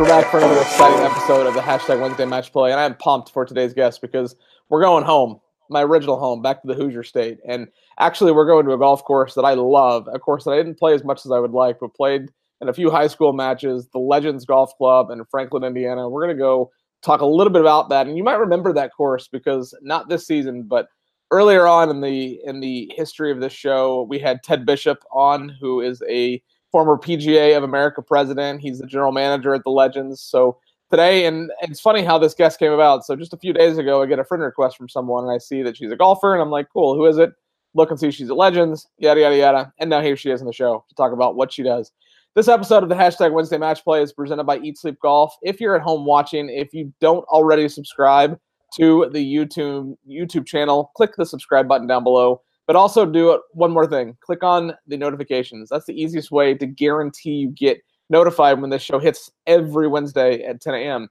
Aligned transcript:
we're 0.00 0.06
back 0.06 0.30
for 0.30 0.38
another 0.38 0.62
exciting 0.62 1.04
episode 1.04 1.46
of 1.46 1.52
the 1.52 1.60
hashtag 1.60 2.00
Wednesday 2.00 2.24
Match 2.24 2.50
Play, 2.52 2.70
and 2.70 2.80
I'm 2.80 2.94
pumped 2.94 3.30
for 3.32 3.44
today's 3.44 3.74
guest 3.74 4.00
because 4.00 4.34
we're 4.70 4.80
going 4.80 5.04
home, 5.04 5.38
my 5.68 5.82
original 5.82 6.18
home, 6.18 6.40
back 6.40 6.62
to 6.62 6.68
the 6.68 6.72
Hoosier 6.74 7.02
State, 7.02 7.38
and 7.46 7.68
actually 7.98 8.32
we're 8.32 8.46
going 8.46 8.64
to 8.64 8.72
a 8.72 8.78
golf 8.78 9.04
course 9.04 9.34
that 9.34 9.44
I 9.44 9.52
love, 9.52 10.08
a 10.10 10.18
course 10.18 10.44
that 10.44 10.52
I 10.52 10.56
didn't 10.56 10.78
play 10.78 10.94
as 10.94 11.04
much 11.04 11.26
as 11.26 11.32
I 11.32 11.38
would 11.38 11.50
like, 11.50 11.80
but 11.80 11.92
played 11.92 12.30
in 12.62 12.70
a 12.70 12.72
few 12.72 12.90
high 12.90 13.08
school 13.08 13.34
matches, 13.34 13.88
the 13.92 13.98
Legends 13.98 14.46
Golf 14.46 14.74
Club 14.78 15.10
in 15.10 15.22
Franklin, 15.26 15.64
Indiana. 15.64 16.08
We're 16.08 16.24
going 16.24 16.34
to 16.34 16.42
go 16.42 16.70
talk 17.02 17.20
a 17.20 17.26
little 17.26 17.52
bit 17.52 17.60
about 17.60 17.90
that, 17.90 18.06
and 18.06 18.16
you 18.16 18.24
might 18.24 18.38
remember 18.38 18.72
that 18.72 18.94
course 18.96 19.28
because 19.28 19.74
not 19.82 20.08
this 20.08 20.26
season, 20.26 20.62
but 20.62 20.88
earlier 21.30 21.66
on 21.66 21.90
in 21.90 22.00
the 22.00 22.40
in 22.46 22.60
the 22.60 22.90
history 22.96 23.30
of 23.30 23.40
this 23.42 23.52
show, 23.52 24.06
we 24.08 24.18
had 24.18 24.42
Ted 24.42 24.64
Bishop 24.64 25.04
on, 25.12 25.50
who 25.60 25.82
is 25.82 26.02
a 26.08 26.42
former 26.70 26.96
PGA 26.96 27.56
of 27.56 27.62
America 27.62 28.02
president. 28.02 28.60
He's 28.60 28.78
the 28.78 28.86
general 28.86 29.12
manager 29.12 29.54
at 29.54 29.64
the 29.64 29.70
Legends. 29.70 30.20
So 30.20 30.58
today, 30.90 31.26
and, 31.26 31.50
it's 31.62 31.80
funny 31.80 32.02
how 32.02 32.18
this 32.18 32.34
guest 32.34 32.58
came 32.58 32.72
about. 32.72 33.04
So 33.04 33.16
just 33.16 33.32
a 33.32 33.38
few 33.38 33.52
days 33.52 33.78
ago, 33.78 34.02
I 34.02 34.06
get 34.06 34.18
a 34.18 34.24
friend 34.24 34.42
request 34.42 34.76
from 34.76 34.88
someone, 34.88 35.24
and 35.24 35.32
I 35.32 35.38
see 35.38 35.62
that 35.62 35.76
she's 35.76 35.92
a 35.92 35.96
golfer, 35.96 36.32
and 36.32 36.42
I'm 36.42 36.50
like, 36.50 36.68
cool, 36.72 36.94
who 36.94 37.06
is 37.06 37.18
it? 37.18 37.32
Look 37.74 37.90
and 37.90 38.00
see 38.00 38.10
she's 38.10 38.30
at 38.30 38.36
Legends, 38.36 38.88
yada 38.98 39.20
yada 39.20 39.36
yada. 39.36 39.72
And 39.78 39.88
now 39.88 40.00
here 40.00 40.16
she 40.16 40.30
is 40.30 40.40
in 40.40 40.46
the 40.46 40.52
show 40.52 40.84
to 40.88 40.94
talk 40.96 41.12
about 41.12 41.36
what 41.36 41.52
she 41.52 41.62
does. 41.62 41.92
This 42.34 42.48
episode 42.48 42.82
of 42.82 42.88
the 42.88 42.94
hashtag 42.94 43.32
Wednesday 43.32 43.58
Match 43.58 43.82
Play 43.84 44.02
is 44.02 44.12
presented 44.12 44.44
by 44.44 44.58
Eat 44.58 44.78
Sleep 44.78 44.98
Golf. 45.00 45.34
If 45.42 45.60
you're 45.60 45.76
at 45.76 45.82
home 45.82 46.04
watching, 46.04 46.48
if 46.48 46.72
you 46.72 46.92
don't 47.00 47.24
already 47.24 47.68
subscribe 47.68 48.38
to 48.76 49.08
the 49.12 49.34
YouTube 49.34 49.96
YouTube 50.08 50.46
channel, 50.46 50.92
click 50.96 51.16
the 51.16 51.26
subscribe 51.26 51.68
button 51.68 51.86
down 51.86 52.04
below. 52.04 52.40
But 52.70 52.76
also 52.76 53.04
do 53.04 53.32
it 53.32 53.40
one 53.50 53.72
more 53.72 53.88
thing. 53.88 54.16
Click 54.20 54.44
on 54.44 54.74
the 54.86 54.96
notifications. 54.96 55.68
That's 55.68 55.86
the 55.86 56.00
easiest 56.00 56.30
way 56.30 56.54
to 56.54 56.66
guarantee 56.66 57.32
you 57.32 57.48
get 57.48 57.80
notified 58.10 58.60
when 58.60 58.70
this 58.70 58.80
show 58.80 59.00
hits 59.00 59.28
every 59.48 59.88
Wednesday 59.88 60.44
at 60.44 60.60
10 60.60 60.74
a.m. 60.74 61.08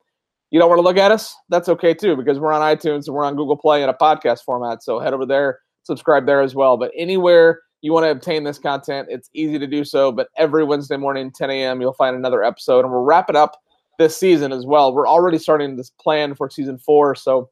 You 0.52 0.60
don't 0.62 0.70
want 0.70 0.80
to 0.80 0.84
look 0.84 0.96
at 0.96 1.12
us? 1.12 1.36
That's 1.50 1.68
okay 1.68 1.94
too, 1.94 2.16
because 2.16 2.40
we're 2.40 2.54
on 2.54 2.62
iTunes 2.62 3.08
and 3.08 3.14
we're 3.14 3.26
on 3.26 3.36
Google 3.36 3.58
Play 3.58 3.84
in 3.84 3.90
a 3.90 3.94
podcast 3.94 4.46
format. 4.46 4.82
So 4.84 5.00
head 5.00 5.14
over 5.14 5.26
there, 5.26 5.60
subscribe 5.84 6.26
there 6.26 6.40
as 6.40 6.56
well. 6.56 6.78
But 6.78 6.94
anywhere 6.96 7.60
you 7.82 7.92
want 7.92 8.06
to 8.06 8.12
obtain 8.12 8.46
this 8.46 8.58
content, 8.58 9.10
it's 9.12 9.30
easy 9.34 9.60
to 9.60 9.68
do 9.68 9.84
so. 9.84 10.14
But 10.14 10.30
every 10.38 10.64
Wednesday 10.64 10.96
morning, 10.96 11.30
10 11.30 11.50
a.m., 11.50 11.82
you'll 11.82 11.92
find 11.92 12.16
another 12.16 12.42
episode. 12.42 12.86
And 12.86 12.92
we're 12.94 13.04
wrapping 13.04 13.36
up 13.36 13.58
this 13.98 14.16
season 14.16 14.54
as 14.54 14.66
well. 14.66 14.94
We're 14.94 15.10
already 15.10 15.40
starting 15.40 15.76
this 15.76 15.90
plan 15.90 16.36
for 16.36 16.50
season 16.50 16.78
four. 16.78 17.16
So 17.16 17.50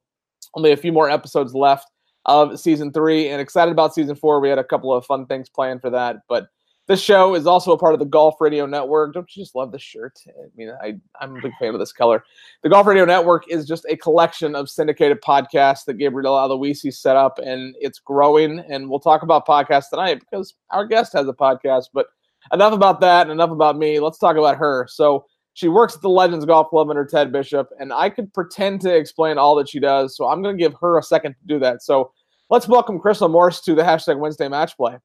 only 0.55 0.71
a 0.71 0.77
few 0.77 0.93
more 0.93 1.09
episodes 1.09 1.53
left 1.53 1.91
of 2.27 2.59
season 2.59 2.91
three 2.91 3.29
and 3.29 3.41
excited 3.41 3.71
about 3.71 3.95
season 3.95 4.15
four. 4.15 4.39
We 4.39 4.49
had 4.49 4.59
a 4.59 4.63
couple 4.63 4.93
of 4.93 5.05
fun 5.05 5.25
things 5.25 5.49
planned 5.49 5.81
for 5.81 5.89
that. 5.89 6.17
But 6.27 6.47
this 6.87 7.01
show 7.01 7.35
is 7.35 7.45
also 7.45 7.73
a 7.73 7.77
part 7.77 7.93
of 7.93 7.99
the 7.99 8.05
Golf 8.05 8.35
Radio 8.39 8.65
Network. 8.65 9.13
Don't 9.13 9.29
you 9.35 9.43
just 9.43 9.55
love 9.55 9.71
this 9.71 9.81
shirt? 9.81 10.13
I 10.27 10.47
mean, 10.55 10.71
I, 10.81 10.95
I'm 11.19 11.35
a 11.35 11.41
big 11.41 11.51
fan 11.59 11.73
of 11.73 11.79
this 11.79 11.91
color. 11.91 12.23
The 12.63 12.69
Golf 12.69 12.87
Radio 12.87 13.03
Network 13.03 13.51
is 13.51 13.65
just 13.65 13.85
a 13.89 13.97
collection 13.97 14.55
of 14.55 14.69
syndicated 14.69 15.21
podcasts 15.21 15.83
that 15.85 15.95
Gabriel 15.95 16.35
Aloisi 16.35 16.93
set 16.93 17.17
up, 17.17 17.39
and 17.39 17.75
it's 17.79 17.99
growing. 17.99 18.59
And 18.69 18.89
we'll 18.89 18.99
talk 18.99 19.21
about 19.21 19.45
podcasts 19.45 19.89
tonight 19.89 20.19
because 20.19 20.55
our 20.69 20.85
guest 20.85 21.11
has 21.13 21.27
a 21.27 21.33
podcast. 21.33 21.87
But 21.93 22.07
enough 22.53 22.73
about 22.73 23.01
that 23.01 23.23
and 23.23 23.31
enough 23.31 23.51
about 23.51 23.77
me. 23.77 23.99
Let's 23.99 24.17
talk 24.17 24.37
about 24.37 24.57
her. 24.57 24.87
So 24.89 25.25
she 25.53 25.67
works 25.67 25.95
at 25.95 26.01
the 26.01 26.09
Legends 26.09 26.45
Golf 26.45 26.69
Club 26.69 26.89
under 26.89 27.03
Ted 27.03 27.31
Bishop, 27.31 27.69
and 27.79 27.91
I 27.91 28.09
could 28.09 28.33
pretend 28.33 28.79
to 28.81 28.95
explain 28.95 29.37
all 29.37 29.55
that 29.55 29.67
she 29.67 29.79
does. 29.79 30.15
So 30.15 30.27
I'm 30.27 30.41
going 30.41 30.55
to 30.55 30.63
give 30.63 30.75
her 30.79 30.97
a 30.97 31.03
second 31.03 31.33
to 31.33 31.47
do 31.47 31.59
that. 31.59 31.81
So 31.81 32.11
let's 32.49 32.67
welcome 32.67 32.99
Crystal 32.99 33.29
Morse 33.29 33.61
to 33.61 33.75
the 33.75 33.83
hashtag 33.83 34.17
Wednesday 34.19 34.47
Match 34.47 34.75
Play. 34.77 34.97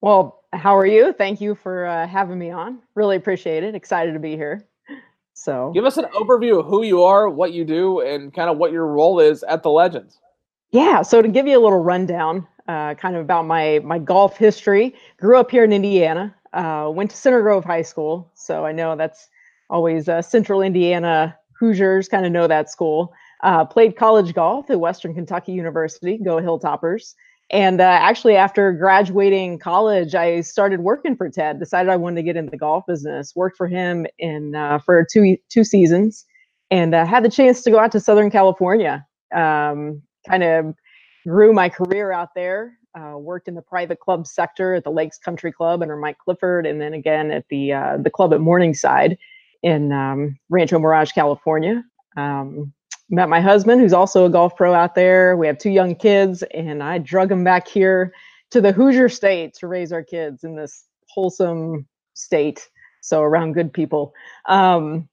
Well, 0.00 0.42
how 0.52 0.76
are 0.76 0.86
you? 0.86 1.12
Thank 1.12 1.40
you 1.40 1.54
for 1.54 1.86
uh, 1.86 2.06
having 2.06 2.38
me 2.38 2.50
on. 2.50 2.80
Really 2.94 3.16
appreciate 3.16 3.64
it. 3.64 3.74
Excited 3.74 4.12
to 4.12 4.18
be 4.18 4.36
here. 4.36 4.66
So, 5.34 5.70
give 5.74 5.84
us 5.84 5.96
an 5.98 6.06
overview 6.14 6.60
of 6.60 6.66
who 6.66 6.82
you 6.82 7.02
are, 7.02 7.28
what 7.28 7.52
you 7.52 7.64
do, 7.64 8.00
and 8.00 8.32
kind 8.32 8.48
of 8.48 8.56
what 8.56 8.72
your 8.72 8.86
role 8.86 9.20
is 9.20 9.42
at 9.42 9.62
the 9.62 9.70
Legends. 9.70 10.18
Yeah. 10.70 11.02
So, 11.02 11.20
to 11.20 11.28
give 11.28 11.46
you 11.46 11.58
a 11.58 11.62
little 11.62 11.82
rundown, 11.82 12.46
uh, 12.68 12.94
kind 12.94 13.16
of 13.16 13.22
about 13.22 13.46
my 13.46 13.80
my 13.84 13.98
golf 13.98 14.36
history. 14.36 14.94
Grew 15.18 15.38
up 15.38 15.50
here 15.50 15.64
in 15.64 15.72
Indiana. 15.72 16.34
Uh, 16.52 16.90
went 16.92 17.10
to 17.10 17.16
Center 17.16 17.42
Grove 17.42 17.64
High 17.64 17.82
School, 17.82 18.30
so 18.34 18.64
I 18.64 18.72
know 18.72 18.96
that's 18.96 19.28
always 19.68 20.08
uh, 20.08 20.22
Central 20.22 20.62
Indiana 20.62 21.36
Hoosiers 21.58 22.08
kind 22.08 22.24
of 22.24 22.32
know 22.32 22.46
that 22.46 22.70
school. 22.70 23.12
Uh, 23.42 23.64
played 23.64 23.96
college 23.96 24.34
golf 24.34 24.70
at 24.70 24.80
Western 24.80 25.14
Kentucky 25.14 25.52
University, 25.52 26.18
go 26.18 26.36
Hilltoppers. 26.36 27.14
And 27.50 27.80
uh, 27.80 27.84
actually, 27.84 28.34
after 28.36 28.72
graduating 28.72 29.60
college, 29.60 30.14
I 30.14 30.40
started 30.40 30.80
working 30.80 31.14
for 31.16 31.30
Ted. 31.30 31.60
Decided 31.60 31.90
I 31.90 31.96
wanted 31.96 32.16
to 32.16 32.22
get 32.24 32.36
into 32.36 32.50
the 32.50 32.56
golf 32.56 32.84
business. 32.88 33.36
Worked 33.36 33.56
for 33.56 33.68
him 33.68 34.06
in 34.18 34.54
uh, 34.56 34.80
for 34.80 35.06
two 35.10 35.36
two 35.48 35.62
seasons, 35.62 36.24
and 36.72 36.94
uh, 36.94 37.06
had 37.06 37.24
the 37.24 37.30
chance 37.30 37.62
to 37.62 37.70
go 37.70 37.78
out 37.78 37.92
to 37.92 38.00
Southern 38.00 38.30
California. 38.30 39.06
Um, 39.32 40.02
kind 40.28 40.42
of 40.42 40.74
grew 41.24 41.52
my 41.52 41.68
career 41.68 42.10
out 42.10 42.30
there. 42.34 42.78
Uh, 42.98 43.16
worked 43.18 43.46
in 43.46 43.54
the 43.54 43.62
private 43.62 44.00
club 44.00 44.26
sector 44.26 44.74
at 44.74 44.82
the 44.82 44.90
Lakes 44.90 45.18
Country 45.18 45.52
Club 45.52 45.82
under 45.82 45.96
Mike 45.96 46.18
Clifford, 46.18 46.66
and 46.66 46.80
then 46.80 46.94
again 46.94 47.30
at 47.30 47.44
the 47.48 47.72
uh, 47.72 47.96
the 48.02 48.10
club 48.10 48.34
at 48.34 48.40
Morningside 48.40 49.16
in 49.62 49.92
um, 49.92 50.36
Rancho 50.48 50.80
Mirage, 50.80 51.12
California. 51.12 51.84
Um, 52.16 52.72
met 53.10 53.28
my 53.28 53.40
husband, 53.40 53.80
who's 53.80 53.92
also 53.92 54.26
a 54.26 54.30
golf 54.30 54.56
pro 54.56 54.74
out 54.74 54.94
there. 54.94 55.36
We 55.36 55.46
have 55.46 55.58
two 55.58 55.70
young 55.70 55.94
kids, 55.94 56.42
and 56.54 56.82
I 56.82 56.98
drug 56.98 57.28
them 57.28 57.44
back 57.44 57.68
here 57.68 58.12
to 58.50 58.60
the 58.60 58.72
Hoosier 58.72 59.08
State 59.08 59.54
to 59.54 59.66
raise 59.66 59.92
our 59.92 60.02
kids 60.02 60.44
in 60.44 60.56
this 60.56 60.84
wholesome 61.08 61.86
state. 62.14 62.68
So 63.00 63.22
around 63.22 63.52
good 63.52 63.72
people. 63.72 64.12
Um, 64.46 65.08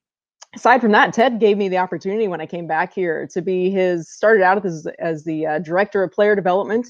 aside 0.55 0.81
from 0.81 0.91
that, 0.93 1.13
Ted 1.13 1.39
gave 1.39 1.57
me 1.57 1.69
the 1.69 1.77
opportunity 1.77 2.27
when 2.27 2.41
I 2.41 2.45
came 2.47 2.65
back 2.65 2.93
here 2.93 3.27
to 3.33 3.41
be 3.41 3.69
his. 3.69 4.09
Started 4.09 4.43
out 4.43 4.65
as 4.65 4.87
as 4.99 5.23
the 5.23 5.45
uh, 5.45 5.59
director 5.59 6.01
of 6.01 6.11
player 6.11 6.35
development. 6.35 6.87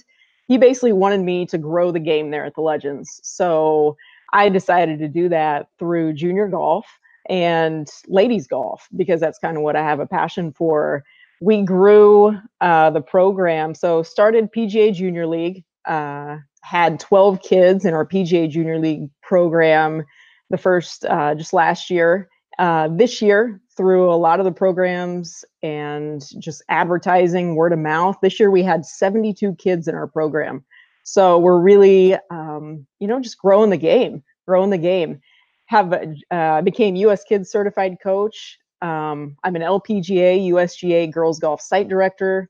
He 0.47 0.57
basically 0.57 0.93
wanted 0.93 1.21
me 1.21 1.45
to 1.47 1.57
grow 1.57 1.91
the 1.91 1.99
game 1.99 2.31
there 2.31 2.45
at 2.45 2.55
the 2.55 2.61
Legends. 2.61 3.19
So 3.23 3.97
I 4.33 4.49
decided 4.49 4.99
to 4.99 5.07
do 5.07 5.29
that 5.29 5.67
through 5.79 6.13
junior 6.13 6.47
golf 6.47 6.85
and 7.29 7.87
ladies 8.07 8.47
golf 8.47 8.87
because 8.95 9.19
that's 9.19 9.39
kind 9.39 9.57
of 9.57 9.63
what 9.63 9.75
I 9.75 9.83
have 9.83 9.99
a 9.99 10.07
passion 10.07 10.51
for. 10.51 11.03
We 11.41 11.61
grew 11.61 12.37
uh, 12.61 12.89
the 12.91 13.01
program, 13.01 13.75
so 13.75 14.03
started 14.03 14.51
PGA 14.51 14.93
Junior 14.93 15.27
League. 15.27 15.63
Uh, 15.85 16.37
had 16.61 16.97
12 16.99 17.41
kids 17.41 17.83
in 17.83 17.93
our 17.93 18.05
PGA 18.05 18.49
Junior 18.49 18.79
League 18.79 19.09
program 19.21 20.03
the 20.49 20.57
first 20.57 21.03
uh, 21.05 21.35
just 21.35 21.51
last 21.51 21.89
year. 21.89 22.29
Uh, 22.59 22.87
this 22.87 23.21
year, 23.21 23.59
through 23.75 24.11
a 24.11 24.15
lot 24.15 24.39
of 24.39 24.45
the 24.45 24.51
programs 24.51 25.43
and 25.61 26.21
just 26.39 26.63
advertising, 26.69 27.55
word 27.55 27.73
of 27.73 27.79
mouth, 27.79 28.15
this 28.21 28.39
year 28.39 28.51
we 28.51 28.63
had 28.63 28.85
72 28.85 29.55
kids 29.55 29.87
in 29.87 29.95
our 29.95 30.07
program. 30.07 30.63
So 31.03 31.37
we're 31.39 31.59
really, 31.59 32.15
um, 32.29 32.85
you 32.99 33.07
know, 33.07 33.19
just 33.19 33.39
growing 33.39 33.71
the 33.71 33.77
game, 33.77 34.23
growing 34.47 34.69
the 34.69 34.77
game 34.77 35.19
have 35.65 35.93
uh, 36.31 36.61
became 36.61 36.95
U.S. 36.97 37.23
Kids 37.23 37.49
Certified 37.49 37.97
Coach. 38.01 38.59
Um, 38.81 39.37
I'm 39.43 39.55
an 39.55 39.61
LPGA 39.61 40.49
USGA 40.49 41.11
Girls 41.11 41.39
Golf 41.39 41.61
Site 41.61 41.87
Director. 41.87 42.49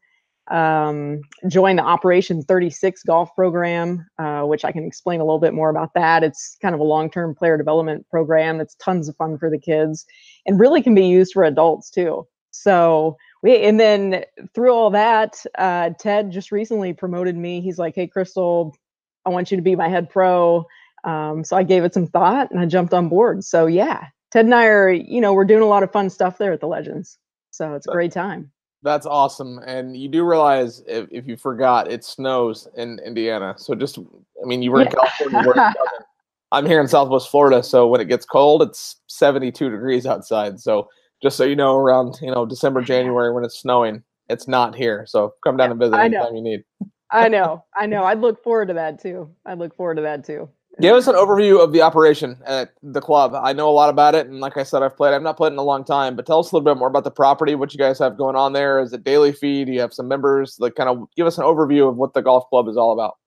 Um, 0.51 1.22
joined 1.47 1.79
the 1.79 1.84
Operation 1.84 2.44
36 2.44 3.03
golf 3.03 3.34
program, 3.34 4.06
uh, 4.19 4.41
which 4.41 4.66
I 4.66 4.73
can 4.73 4.84
explain 4.84 5.22
a 5.22 5.23
little 5.23 5.40
bit 5.40 5.53
more 5.53 5.69
about 5.69 5.94
that. 5.94 6.22
It's 6.22 6.57
kind 6.62 6.75
of 6.75 6.81
a 6.81 6.85
long-term 6.85 7.35
player 7.35 7.57
development 7.57 8.06
program 8.09 8.57
that's 8.57 8.75
tons 8.75 9.07
of 9.07 9.16
fun 9.16 9.38
for 9.38 9.50
the 9.50 9.57
kids, 9.57 10.06
and 10.46 10.59
really 10.59 10.81
can 10.81 10.96
be 10.96 11.06
used 11.06 11.31
for 11.34 11.46
adults 11.46 11.90
too. 11.90 12.28
So 12.52 13.16
we, 13.41 13.57
and 13.63 13.79
then 13.79 14.25
through 14.53 14.73
all 14.73 14.90
that, 14.90 15.44
uh, 15.57 15.91
Ted 15.97 16.31
just 16.31 16.52
recently 16.52 16.94
promoted 16.94 17.38
me. 17.38 17.62
He's 17.62 17.79
like, 17.79 17.96
"Hey, 17.96 18.07
Crystal, 18.07 18.75
I 19.25 19.29
want 19.29 19.50
you 19.50 19.57
to 19.57 19.63
be 19.63 19.75
my 19.75 19.88
head 19.88 20.09
pro." 20.09 20.66
Um, 21.03 21.44
so 21.44 21.58
I 21.58 21.64
gave 21.64 21.84
it 21.84 21.94
some 21.94 22.08
thought 22.08 22.52
and 22.52 22.59
I 22.59 22.66
jumped 22.66 22.94
on 22.94 23.09
board. 23.09 23.44
So 23.44 23.66
yeah, 23.66 24.05
Ted 24.32 24.46
and 24.46 24.55
I 24.55 24.66
are, 24.66 24.90
you 24.90 25.22
know, 25.22 25.34
we're 25.34 25.46
doing 25.46 25.61
a 25.61 25.67
lot 25.67 25.84
of 25.84 25.91
fun 25.91 26.09
stuff 26.09 26.38
there 26.38 26.53
at 26.53 26.59
the 26.59 26.67
Legends. 26.67 27.17
So 27.52 27.76
it's 27.76 27.88
a 27.88 27.91
great 27.91 28.11
time. 28.11 28.52
That's 28.82 29.05
awesome. 29.05 29.59
And 29.66 29.96
you 29.96 30.09
do 30.09 30.26
realize 30.26 30.82
if, 30.88 31.08
if 31.11 31.28
you 31.28 31.38
forgot, 31.38 31.90
it 31.90 32.03
snows 32.03 32.67
in 32.76 33.00
Indiana. 33.05 33.55
So 33.58 33.76
just, 33.76 33.97
I 33.97 34.46
mean, 34.46 34.61
you 34.61 34.72
were 34.72 34.82
in 34.82 34.90
California. 34.90 35.73
I'm 36.52 36.66
here 36.66 36.82
in 36.82 36.88
Southwest 36.88 37.29
Florida. 37.29 37.64
So 37.64 37.88
when 37.88 38.02
it 38.02 38.06
gets 38.06 38.26
cold, 38.26 38.61
it's 38.61 38.97
72 39.08 39.70
degrees 39.70 40.06
outside. 40.06 40.59
So 40.59 40.88
just 41.22 41.38
so 41.38 41.46
you 41.46 41.56
know, 41.56 41.78
around, 41.78 42.20
you 42.22 42.29
know, 42.29 42.46
December, 42.46 42.82
January, 42.82 43.34
when 43.34 43.44
it's 43.44 43.59
snowing, 43.59 44.03
it's 44.29 44.47
not 44.47 44.76
here. 44.76 45.06
So 45.08 45.34
come 45.44 45.58
down 45.58 45.72
and 45.72 45.79
visit 45.79 45.96
anytime 45.96 46.35
you 46.35 46.44
need. 46.44 46.64
I 47.09 47.28
know. 47.28 47.64
I 47.76 47.85
know. 47.85 48.03
I'd 48.03 48.20
look 48.20 48.44
forward 48.44 48.67
to 48.67 48.73
that 48.73 49.02
too. 49.02 49.29
I'd 49.46 49.59
look 49.59 49.76
forward 49.76 49.96
to 49.96 50.02
that 50.02 50.26
too. 50.26 50.49
Give 50.81 50.96
us 50.96 51.05
an 51.08 51.14
overview 51.14 51.64
of 51.64 51.72
the 51.72 51.81
operation 51.81 52.37
at 52.46 52.73
the 52.81 52.99
club. 52.99 53.35
I 53.35 53.53
know 53.53 53.70
a 53.70 53.72
lot 53.72 53.90
about 53.91 54.16
it, 54.16 54.25
and 54.25 54.40
like 54.40 54.58
I 54.58 54.64
said, 54.64 54.81
I've 54.81 54.97
played. 54.97 55.14
I've 55.14 55.22
not 55.22 55.37
played 55.37 55.53
in 55.53 55.59
a 55.59 55.64
long 55.64 55.84
time, 55.84 56.16
but 56.16 56.25
tell 56.25 56.40
us 56.40 56.52
a 56.52 56.55
little 56.55 56.66
bit 56.66 56.79
more 56.79 56.87
about 56.87 57.03
the 57.03 57.11
property. 57.11 57.53
What 57.53 57.73
you 57.73 57.78
guys 57.78 57.99
have 57.99 58.17
going 58.17 58.35
on 58.35 58.53
there? 58.53 58.79
Is 58.79 58.91
it 58.91 59.03
daily 59.03 59.34
fee? 59.34 59.66
Do 59.66 59.72
you 59.72 59.79
have 59.81 59.93
some 59.93 60.08
members? 60.08 60.58
Like, 60.59 60.73
kind 60.73 60.90
of 60.90 61.08
give 61.16 61.28
us 61.28 61.37
an 61.37 61.43
overview 61.43 61.87
of 61.87 61.97
what 61.97 62.14
the 62.14 62.23
golf 62.23 62.49
club 62.49 62.67
is 62.67 62.75
all 62.75 62.91
about. 62.91 63.17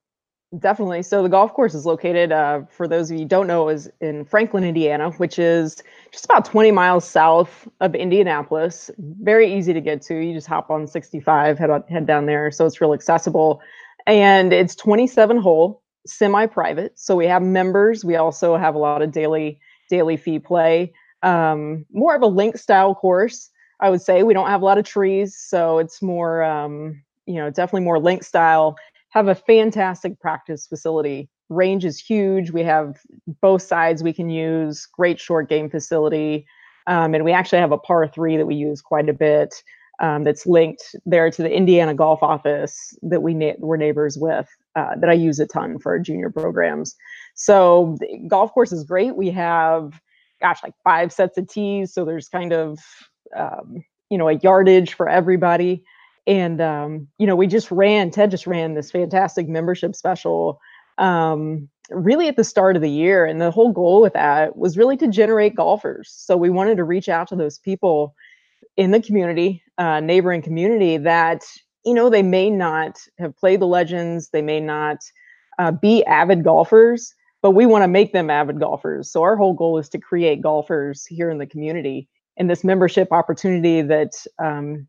Definitely. 0.59 1.03
So 1.03 1.23
the 1.23 1.29
golf 1.29 1.53
course 1.55 1.75
is 1.75 1.87
located, 1.87 2.33
uh, 2.33 2.63
for 2.71 2.87
those 2.87 3.11
of 3.11 3.19
you 3.19 3.25
don't 3.25 3.47
know, 3.47 3.69
is 3.69 3.91
in 4.01 4.25
Franklin, 4.25 4.65
Indiana, 4.65 5.11
which 5.13 5.39
is 5.39 5.83
just 6.13 6.25
about 6.25 6.45
20 6.45 6.71
miles 6.71 7.07
south 7.07 7.69
of 7.81 7.95
Indianapolis. 7.95 8.91
Very 8.99 9.53
easy 9.53 9.73
to 9.73 9.81
get 9.81 10.03
to. 10.03 10.15
You 10.15 10.35
just 10.35 10.47
hop 10.47 10.71
on 10.71 10.87
65, 10.87 11.59
head 11.59 11.71
on, 11.71 11.83
head 11.89 12.07
down 12.07 12.27
there. 12.27 12.51
So 12.51 12.65
it's 12.65 12.81
real 12.81 12.95
accessible, 12.95 13.61
and 14.07 14.53
it's 14.53 14.77
27 14.77 15.37
hole, 15.37 15.83
semi-private. 16.07 16.99
So 16.99 17.17
we 17.17 17.27
have 17.27 17.43
members. 17.43 18.05
We 18.05 18.17
also 18.17 18.57
have 18.57 18.75
a 18.75 18.79
lot 18.79 19.03
of 19.03 19.13
daily 19.13 19.59
daily 19.89 20.17
fee 20.17 20.39
play. 20.39 20.93
Um, 21.23 21.87
more 21.93 22.15
of 22.15 22.23
a 22.23 22.27
link 22.27 22.57
style 22.59 22.95
course, 22.95 23.51
I 23.81 23.91
would 23.91 24.03
say. 24.03 24.23
We 24.23 24.35
don't 24.35 24.49
have 24.49 24.63
a 24.63 24.65
lot 24.65 24.79
of 24.79 24.85
trees, 24.85 25.37
so 25.39 25.79
it's 25.79 26.03
more, 26.03 26.43
um, 26.43 27.03
you 27.27 27.37
know, 27.37 27.51
definitely 27.51 27.83
more 27.83 27.99
link 27.99 28.23
style 28.25 28.77
have 29.11 29.29
a 29.29 29.35
fantastic 29.35 30.21
practice 30.21 30.67
facility. 30.67 31.29
Range 31.49 31.87
is 31.87 31.99
huge. 31.99 32.51
We 32.51 32.63
have 32.65 32.99
both 33.41 33.63
sides 33.63 34.03
we 34.03 34.13
can 34.13 34.29
use, 34.29 34.87
great 34.87 35.19
short 35.19 35.49
game 35.49 35.71
facility. 35.71 36.45
Um, 36.87 37.15
and 37.15 37.25
we 37.25 37.33
actually 37.33 37.61
have 37.61 37.73
a 37.73 37.79
par 37.79 38.07
three 38.09 38.37
that 38.37 38.47
we 38.47 38.55
use 38.55 38.83
quite 38.83 39.09
a 39.09 39.15
bit 39.15 39.55
um, 40.01 40.25
that's 40.25 40.47
linked 40.47 40.95
there 41.07 41.31
to 41.31 41.43
the 41.43 41.51
Indiana 41.51 41.95
Golf 41.95 42.23
Office 42.23 42.95
that 43.03 43.23
we 43.23 43.33
na- 43.33 43.55
we're 43.59 43.79
neighbors 43.79 44.19
with 44.19 44.49
uh, 44.77 44.95
that 45.01 45.11
I 45.11 45.15
use 45.15 45.41
a 45.41 45.47
ton 45.47 45.79
for 45.79 45.93
our 45.93 45.99
junior 45.99 46.31
programs. 46.31 46.95
So 47.35 47.97
golf 48.29 48.53
course 48.53 48.73
is 48.73 48.85
great. 48.85 49.17
We 49.17 49.31
have, 49.31 50.01
gosh, 50.41 50.63
like 50.63 50.75
five 50.85 51.13
sets 51.13 51.39
of 51.39 51.49
tees. 51.49 51.93
So 51.93 52.05
there's 52.05 52.29
kind 52.29 52.53
of, 52.53 52.79
um, 53.35 53.83
you 54.11 54.19
know, 54.19 54.29
a 54.29 54.35
yardage 54.35 54.95
for 54.95 55.09
everybody 55.09 55.83
and 56.27 56.61
um, 56.61 57.09
you 57.19 57.27
know 57.27 57.37
we 57.37 57.47
just 57.47 57.71
ran 57.71 58.11
ted 58.11 58.31
just 58.31 58.47
ran 58.47 58.75
this 58.75 58.91
fantastic 58.91 59.49
membership 59.49 59.95
special 59.95 60.61
um, 60.99 61.69
really 61.91 62.29
at 62.29 62.37
the 62.37 62.45
start 62.45 62.77
of 62.77 62.83
the 62.83 62.91
year 62.91 63.25
and 63.25 63.41
the 63.41 63.51
whole 63.51 63.73
goal 63.73 64.01
with 64.01 64.13
that 64.15 64.57
was 64.57 64.77
really 64.77 64.97
to 64.97 65.09
generate 65.09 65.55
golfers 65.55 66.13
so 66.17 66.37
we 66.37 66.51
wanted 66.51 66.77
to 66.77 66.85
reach 66.85 67.09
out 67.09 67.29
to 67.29 67.37
those 67.37 67.59
people 67.59 68.15
in 68.77 68.91
the 68.91 69.01
community 69.01 69.63
uh, 69.79 70.01
neighboring 70.01 70.43
community 70.43 70.97
that 70.97 71.45
you 71.87 71.95
know 71.95 72.11
they 72.11 72.23
may 72.23 72.51
not 72.51 72.99
have 73.19 73.37
played 73.37 73.61
the 73.61 73.67
legends 73.67 74.29
they 74.31 74.43
may 74.43 74.61
not 74.61 74.99
uh, 75.59 75.71
be 75.71 76.05
avid 76.05 76.45
golfers 76.45 77.15
but 77.43 77.53
we 77.53 77.65
want 77.65 77.83
to 77.83 77.89
make 77.89 78.13
them 78.13 78.29
avid 78.29 78.61
golfers 78.61 79.11
so 79.11 79.23
our 79.23 79.37
whole 79.37 79.55
goal 79.55 79.79
is 79.79 79.89
to 79.89 79.99
create 79.99 80.43
golfers 80.43 81.07
here 81.07 81.31
in 81.31 81.39
the 81.39 81.47
community 81.47 82.09
and 82.37 82.51
this 82.51 82.65
membership 82.65 83.13
opportunity 83.13 83.81
that 83.83 84.13
um, 84.39 84.87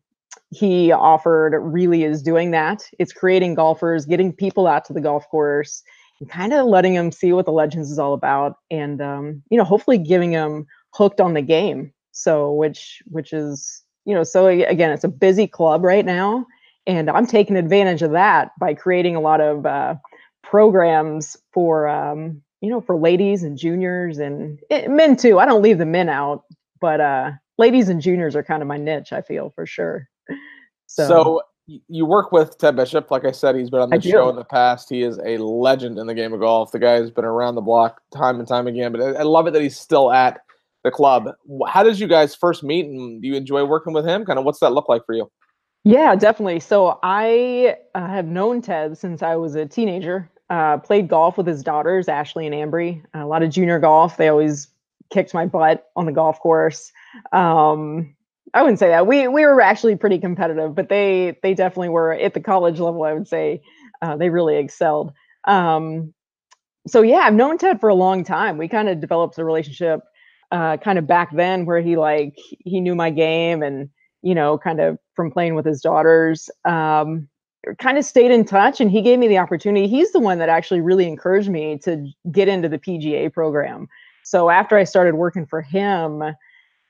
he 0.50 0.92
offered 0.92 1.58
really 1.58 2.04
is 2.04 2.22
doing 2.22 2.50
that. 2.52 2.82
It's 2.98 3.12
creating 3.12 3.54
golfers, 3.54 4.06
getting 4.06 4.32
people 4.32 4.66
out 4.66 4.84
to 4.86 4.92
the 4.92 5.00
golf 5.00 5.28
course, 5.28 5.82
and 6.20 6.28
kind 6.28 6.52
of 6.52 6.66
letting 6.66 6.94
them 6.94 7.12
see 7.12 7.32
what 7.32 7.44
the 7.44 7.52
Legends 7.52 7.90
is 7.90 7.98
all 7.98 8.14
about, 8.14 8.56
and 8.70 9.00
um, 9.00 9.42
you 9.50 9.58
know, 9.58 9.64
hopefully 9.64 9.98
giving 9.98 10.32
them 10.32 10.66
hooked 10.94 11.20
on 11.20 11.34
the 11.34 11.42
game. 11.42 11.92
So, 12.12 12.52
which 12.52 13.02
which 13.06 13.32
is 13.32 13.82
you 14.04 14.14
know, 14.14 14.24
so 14.24 14.46
again, 14.46 14.90
it's 14.90 15.04
a 15.04 15.08
busy 15.08 15.46
club 15.46 15.84
right 15.84 16.04
now, 16.04 16.46
and 16.88 17.10
I'm 17.10 17.26
taking 17.26 17.56
advantage 17.56 18.02
of 18.02 18.10
that 18.12 18.50
by 18.58 18.74
creating 18.74 19.14
a 19.14 19.20
lot 19.20 19.40
of 19.40 19.66
uh, 19.66 19.94
programs 20.42 21.36
for 21.52 21.86
um, 21.86 22.42
you 22.60 22.70
know 22.70 22.80
for 22.80 22.96
ladies 22.96 23.44
and 23.44 23.56
juniors 23.56 24.18
and 24.18 24.58
it, 24.70 24.84
eh, 24.84 24.88
men 24.88 25.14
too. 25.14 25.38
I 25.38 25.46
don't 25.46 25.62
leave 25.62 25.78
the 25.78 25.86
men 25.86 26.08
out, 26.08 26.44
but 26.80 27.00
uh, 27.00 27.32
ladies 27.58 27.88
and 27.90 28.00
juniors 28.00 28.34
are 28.34 28.42
kind 28.42 28.62
of 28.62 28.66
my 28.66 28.78
niche. 28.78 29.12
I 29.12 29.20
feel 29.20 29.50
for 29.50 29.66
sure. 29.66 30.08
So, 30.86 31.06
so 31.06 31.42
you 31.86 32.06
work 32.06 32.32
with 32.32 32.56
Ted 32.56 32.76
Bishop. 32.76 33.10
Like 33.10 33.26
I 33.26 33.32
said, 33.32 33.54
he's 33.54 33.68
been 33.68 33.80
on 33.80 33.90
the 33.90 34.00
show 34.00 34.30
in 34.30 34.36
the 34.36 34.44
past. 34.44 34.88
He 34.88 35.02
is 35.02 35.18
a 35.18 35.36
legend 35.36 35.98
in 35.98 36.06
the 36.06 36.14
game 36.14 36.32
of 36.32 36.40
golf. 36.40 36.72
The 36.72 36.78
guy 36.78 36.92
has 36.92 37.10
been 37.10 37.26
around 37.26 37.56
the 37.56 37.60
block 37.60 38.00
time 38.10 38.38
and 38.38 38.48
time 38.48 38.66
again. 38.66 38.90
But 38.90 39.02
I, 39.18 39.22
love 39.22 39.46
it 39.46 39.52
that 39.52 39.60
he's 39.60 39.78
still 39.78 40.10
at 40.10 40.40
the 40.82 40.90
club. 40.90 41.28
How 41.66 41.82
did 41.82 42.00
you 42.00 42.08
guys 42.08 42.34
first 42.34 42.64
meet, 42.64 42.86
and 42.86 43.20
do 43.20 43.28
you 43.28 43.34
enjoy 43.34 43.64
working 43.64 43.92
with 43.92 44.06
him? 44.06 44.24
Kind 44.24 44.38
of, 44.38 44.46
what's 44.46 44.60
that 44.60 44.72
look 44.72 44.88
like 44.88 45.04
for 45.04 45.14
you? 45.14 45.30
Yeah, 45.84 46.14
definitely. 46.16 46.60
So 46.60 46.98
I 47.02 47.76
uh, 47.94 48.06
have 48.06 48.26
known 48.26 48.60
Ted 48.62 48.98
since 48.98 49.22
I 49.22 49.36
was 49.36 49.54
a 49.54 49.66
teenager. 49.66 50.30
Uh, 50.50 50.78
played 50.78 51.08
golf 51.08 51.36
with 51.36 51.46
his 51.46 51.62
daughters, 51.62 52.08
Ashley 52.08 52.46
and 52.46 52.54
Ambry. 52.54 53.02
a 53.14 53.26
lot 53.26 53.42
of 53.42 53.50
junior 53.50 53.78
golf. 53.78 54.16
They 54.16 54.28
always 54.28 54.68
kicked 55.10 55.34
my 55.34 55.46
butt 55.46 55.86
on 55.94 56.06
the 56.06 56.12
golf 56.12 56.40
course. 56.40 56.90
Um, 57.32 58.14
I 58.54 58.62
wouldn't 58.62 58.78
say 58.78 58.88
that. 58.88 59.06
We 59.06 59.28
we 59.28 59.44
were 59.44 59.60
actually 59.60 59.96
pretty 59.96 60.18
competitive, 60.18 60.74
but 60.74 60.88
they 60.88 61.38
they 61.42 61.52
definitely 61.54 61.90
were 61.90 62.12
at 62.14 62.32
the 62.34 62.40
college 62.40 62.80
level. 62.80 63.02
I 63.04 63.12
would 63.12 63.28
say 63.28 63.62
uh, 64.00 64.16
they 64.16 64.30
really 64.30 64.56
excelled. 64.56 65.12
Um, 65.44 66.14
so 66.86 67.02
yeah, 67.02 67.18
I've 67.18 67.34
known 67.34 67.58
Ted 67.58 67.80
for 67.80 67.88
a 67.88 67.94
long 67.94 68.24
time. 68.24 68.56
We 68.58 68.68
kind 68.68 68.88
of 68.88 69.00
developed 69.00 69.38
a 69.38 69.44
relationship, 69.44 70.00
uh, 70.50 70.78
kind 70.78 70.98
of 70.98 71.06
back 71.06 71.30
then, 71.34 71.66
where 71.66 71.80
he 71.80 71.96
like 71.96 72.36
he 72.64 72.80
knew 72.80 72.94
my 72.94 73.10
game, 73.10 73.62
and 73.62 73.90
you 74.22 74.34
know, 74.34 74.58
kind 74.58 74.80
of 74.80 74.98
from 75.14 75.30
playing 75.30 75.54
with 75.54 75.66
his 75.66 75.80
daughters. 75.80 76.50
Um, 76.64 77.28
kind 77.78 77.98
of 77.98 78.04
stayed 78.04 78.30
in 78.30 78.44
touch, 78.44 78.80
and 78.80 78.90
he 78.90 79.02
gave 79.02 79.18
me 79.18 79.28
the 79.28 79.38
opportunity. 79.38 79.88
He's 79.88 80.12
the 80.12 80.20
one 80.20 80.38
that 80.38 80.48
actually 80.48 80.80
really 80.80 81.06
encouraged 81.06 81.50
me 81.50 81.78
to 81.84 82.08
get 82.30 82.48
into 82.48 82.68
the 82.68 82.78
PGA 82.78 83.32
program. 83.32 83.88
So 84.24 84.50
after 84.50 84.76
I 84.76 84.84
started 84.84 85.14
working 85.14 85.46
for 85.46 85.62
him 85.62 86.22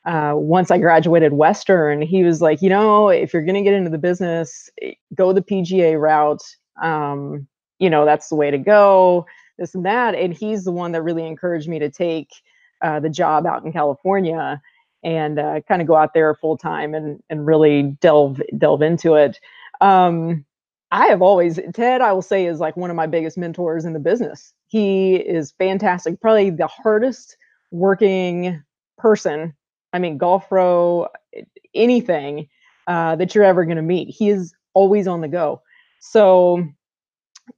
uh, 0.09 0.33
once 0.35 0.71
I 0.71 0.79
graduated 0.79 1.35
Western, 1.35 2.01
he 2.01 2.23
was 2.23 2.41
like, 2.41 2.63
you 2.63 2.71
know, 2.71 3.09
if 3.11 3.33
you're 3.33 3.45
going 3.45 3.57
to 3.57 3.63
get 3.63 3.75
into 3.75 3.91
the 3.91 3.99
business, 3.99 4.71
eh, 4.81 4.95
go 5.15 5.33
the 5.33 5.43
PGA 5.43 6.01
route. 6.01 6.43
Um, 6.83 7.47
you 7.79 7.91
know, 7.91 8.05
that's 8.05 8.29
the 8.29 8.35
way 8.35 8.51
to 8.51 8.59
go, 8.59 9.27
this 9.59 9.75
and 9.75 9.85
that. 9.85 10.15
And 10.15 10.33
he's 10.33 10.65
the 10.65 10.73
one 10.73 10.93
that 10.93 11.03
really 11.03 11.27
encouraged 11.27 11.69
me 11.69 11.79
to 11.79 11.91
take 11.91 12.31
uh, 12.81 13.01
the 13.01 13.11
job 13.11 13.47
out 13.47 13.65
in 13.65 13.73
California 13.73 14.61
and 15.03 15.39
uh, 15.39 15.61
kind 15.69 15.81
of 15.81 15.89
go 15.89 15.97
out 15.97 16.15
there 16.15 16.35
full 16.35 16.57
time 16.57 16.95
and 16.95 17.23
and 17.31 17.47
really 17.47 17.97
delve 18.01 18.41
delve 18.57 18.83
into 18.83 19.15
it. 19.15 19.39
Um, 19.81 20.45
I 20.91 21.07
have 21.07 21.23
always 21.23 21.61
Ted, 21.75 22.01
I 22.01 22.13
will 22.13 22.23
say, 22.23 22.47
is 22.47 22.61
like 22.61 22.77
one 22.77 22.91
of 22.91 22.97
my 22.97 23.07
biggest 23.07 23.37
mentors 23.37 23.85
in 23.85 23.93
the 23.93 23.99
business. 23.99 24.53
He 24.69 25.17
is 25.17 25.53
fantastic, 25.59 26.21
probably 26.21 26.51
the 26.51 26.67
hardest 26.67 27.37
working 27.71 28.63
person 28.97 29.55
I 29.93 29.99
mean, 29.99 30.19
golf 30.19 30.49
pro, 30.49 31.09
anything 31.75 32.49
uh, 32.87 33.17
that 33.17 33.35
you're 33.35 33.45
ever 33.45 33.65
going 33.65 33.77
to 33.77 33.83
meet. 33.83 34.09
He 34.09 34.31
is 34.31 34.55
always 34.75 35.07
on 35.07 35.21
the 35.21 35.29
go. 35.29 35.63
So, 36.01 36.65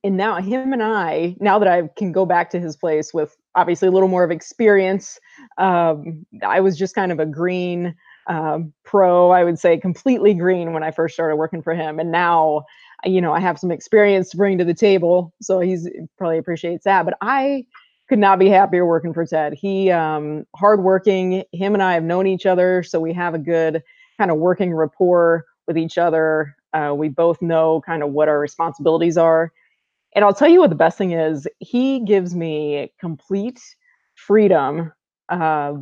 and 0.04 0.16
now 0.16 0.40
him 0.40 0.72
and 0.72 0.82
I, 0.82 1.36
now 1.40 1.58
that 1.58 1.68
I 1.68 1.88
can 1.96 2.12
go 2.12 2.24
back 2.24 2.50
to 2.50 2.60
his 2.60 2.76
place 2.76 3.12
with 3.12 3.36
obviously 3.54 3.88
a 3.88 3.90
little 3.90 4.08
more 4.08 4.24
of 4.24 4.30
experience, 4.30 5.18
um, 5.58 6.26
I 6.42 6.60
was 6.60 6.76
just 6.78 6.94
kind 6.94 7.12
of 7.12 7.18
a 7.18 7.26
green 7.26 7.94
um, 8.26 8.72
pro, 8.84 9.30
I 9.30 9.44
would 9.44 9.58
say 9.58 9.78
completely 9.78 10.34
green 10.34 10.72
when 10.72 10.82
I 10.82 10.90
first 10.90 11.14
started 11.14 11.36
working 11.36 11.62
for 11.62 11.74
him. 11.74 11.98
And 11.98 12.12
now, 12.12 12.64
you 13.04 13.20
know, 13.20 13.32
I 13.32 13.40
have 13.40 13.58
some 13.58 13.72
experience 13.72 14.30
to 14.30 14.36
bring 14.36 14.58
to 14.58 14.64
the 14.64 14.74
table. 14.74 15.32
So 15.40 15.60
he's 15.60 15.88
probably 16.16 16.38
appreciates 16.38 16.84
that. 16.84 17.04
But 17.04 17.14
I, 17.20 17.64
could 18.10 18.18
not 18.18 18.40
be 18.40 18.48
happier 18.48 18.84
working 18.84 19.14
for 19.14 19.24
Ted. 19.24 19.54
He 19.54 19.88
um 19.90 20.44
hardworking. 20.56 21.44
Him 21.52 21.74
and 21.74 21.82
I 21.82 21.94
have 21.94 22.02
known 22.02 22.26
each 22.26 22.44
other, 22.44 22.82
so 22.82 22.98
we 22.98 23.12
have 23.12 23.34
a 23.34 23.38
good 23.38 23.84
kind 24.18 24.32
of 24.32 24.36
working 24.38 24.74
rapport 24.74 25.46
with 25.68 25.78
each 25.78 25.96
other. 25.96 26.56
Uh, 26.74 26.92
we 26.94 27.08
both 27.08 27.40
know 27.40 27.80
kind 27.86 28.02
of 28.02 28.10
what 28.10 28.28
our 28.28 28.40
responsibilities 28.40 29.16
are. 29.16 29.52
And 30.14 30.24
I'll 30.24 30.34
tell 30.34 30.48
you 30.48 30.60
what 30.60 30.70
the 30.70 30.76
best 30.76 30.98
thing 30.98 31.12
is. 31.12 31.46
He 31.58 32.00
gives 32.00 32.34
me 32.34 32.92
complete 33.00 33.60
freedom, 34.14 34.92
uh, 35.28 35.74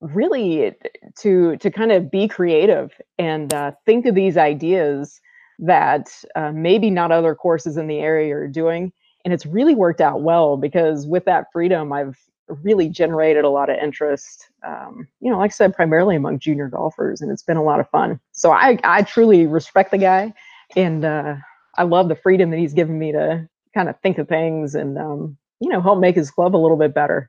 really 0.00 0.72
to 1.18 1.56
to 1.56 1.70
kind 1.70 1.92
of 1.92 2.10
be 2.10 2.28
creative 2.28 2.92
and 3.18 3.52
uh, 3.54 3.72
think 3.86 4.06
of 4.06 4.14
these 4.14 4.36
ideas 4.36 5.20
that 5.58 6.10
uh, 6.34 6.52
maybe 6.52 6.90
not 6.90 7.12
other 7.12 7.34
courses 7.34 7.76
in 7.76 7.86
the 7.86 7.98
area 7.98 8.34
are 8.36 8.48
doing 8.48 8.92
and 9.24 9.32
it's 9.32 9.46
really 9.46 9.74
worked 9.74 10.00
out 10.00 10.22
well 10.22 10.56
because 10.56 11.06
with 11.06 11.24
that 11.24 11.46
freedom 11.52 11.92
i've 11.92 12.18
really 12.62 12.88
generated 12.88 13.44
a 13.44 13.48
lot 13.48 13.70
of 13.70 13.76
interest 13.78 14.48
um, 14.66 15.08
you 15.20 15.30
know 15.30 15.38
like 15.38 15.50
i 15.50 15.54
said 15.54 15.74
primarily 15.74 16.16
among 16.16 16.38
junior 16.38 16.68
golfers 16.68 17.20
and 17.20 17.30
it's 17.30 17.42
been 17.42 17.56
a 17.56 17.62
lot 17.62 17.80
of 17.80 17.88
fun 17.88 18.20
so 18.32 18.50
i 18.50 18.76
i 18.84 19.02
truly 19.02 19.46
respect 19.46 19.90
the 19.90 19.98
guy 19.98 20.32
and 20.76 21.04
uh, 21.04 21.34
i 21.76 21.82
love 21.82 22.08
the 22.08 22.16
freedom 22.16 22.50
that 22.50 22.58
he's 22.58 22.74
given 22.74 22.98
me 22.98 23.12
to 23.12 23.48
kind 23.74 23.88
of 23.88 23.98
think 24.00 24.18
of 24.18 24.28
things 24.28 24.74
and 24.74 24.96
um, 24.98 25.36
you 25.60 25.68
know 25.68 25.80
help 25.80 25.98
make 25.98 26.16
his 26.16 26.30
club 26.30 26.54
a 26.54 26.58
little 26.58 26.76
bit 26.76 26.94
better 26.94 27.28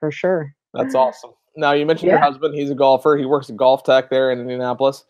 for 0.00 0.10
sure 0.10 0.54
that's 0.74 0.94
awesome 0.94 1.30
now 1.56 1.72
you 1.72 1.84
mentioned 1.84 2.08
yeah. 2.08 2.14
your 2.14 2.22
husband 2.22 2.54
he's 2.54 2.70
a 2.70 2.74
golfer 2.74 3.16
he 3.16 3.26
works 3.26 3.50
at 3.50 3.56
GolfTec 3.56 4.08
there 4.08 4.30
in 4.30 4.40
indianapolis 4.40 5.04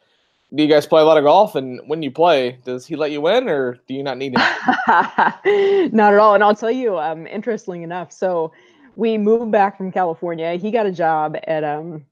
do 0.54 0.62
you 0.62 0.68
guys 0.68 0.86
play 0.86 1.00
a 1.00 1.04
lot 1.04 1.16
of 1.16 1.24
golf? 1.24 1.54
And 1.54 1.80
when 1.86 2.02
you 2.02 2.10
play, 2.10 2.58
does 2.64 2.86
he 2.86 2.94
let 2.96 3.10
you 3.10 3.26
in, 3.28 3.48
or 3.48 3.78
do 3.86 3.94
you 3.94 4.02
not 4.02 4.18
need 4.18 4.36
him? 4.36 4.42
not 5.92 6.12
at 6.12 6.18
all. 6.18 6.34
And 6.34 6.44
I'll 6.44 6.54
tell 6.54 6.70
you, 6.70 6.98
um, 6.98 7.26
interestingly 7.26 7.82
enough, 7.82 8.12
so 8.12 8.52
we 8.96 9.16
moved 9.16 9.50
back 9.50 9.78
from 9.78 9.90
California. 9.90 10.54
He 10.56 10.70
got 10.70 10.84
a 10.84 10.92
job 10.92 11.36
at 11.46 11.64
um, 11.64 12.04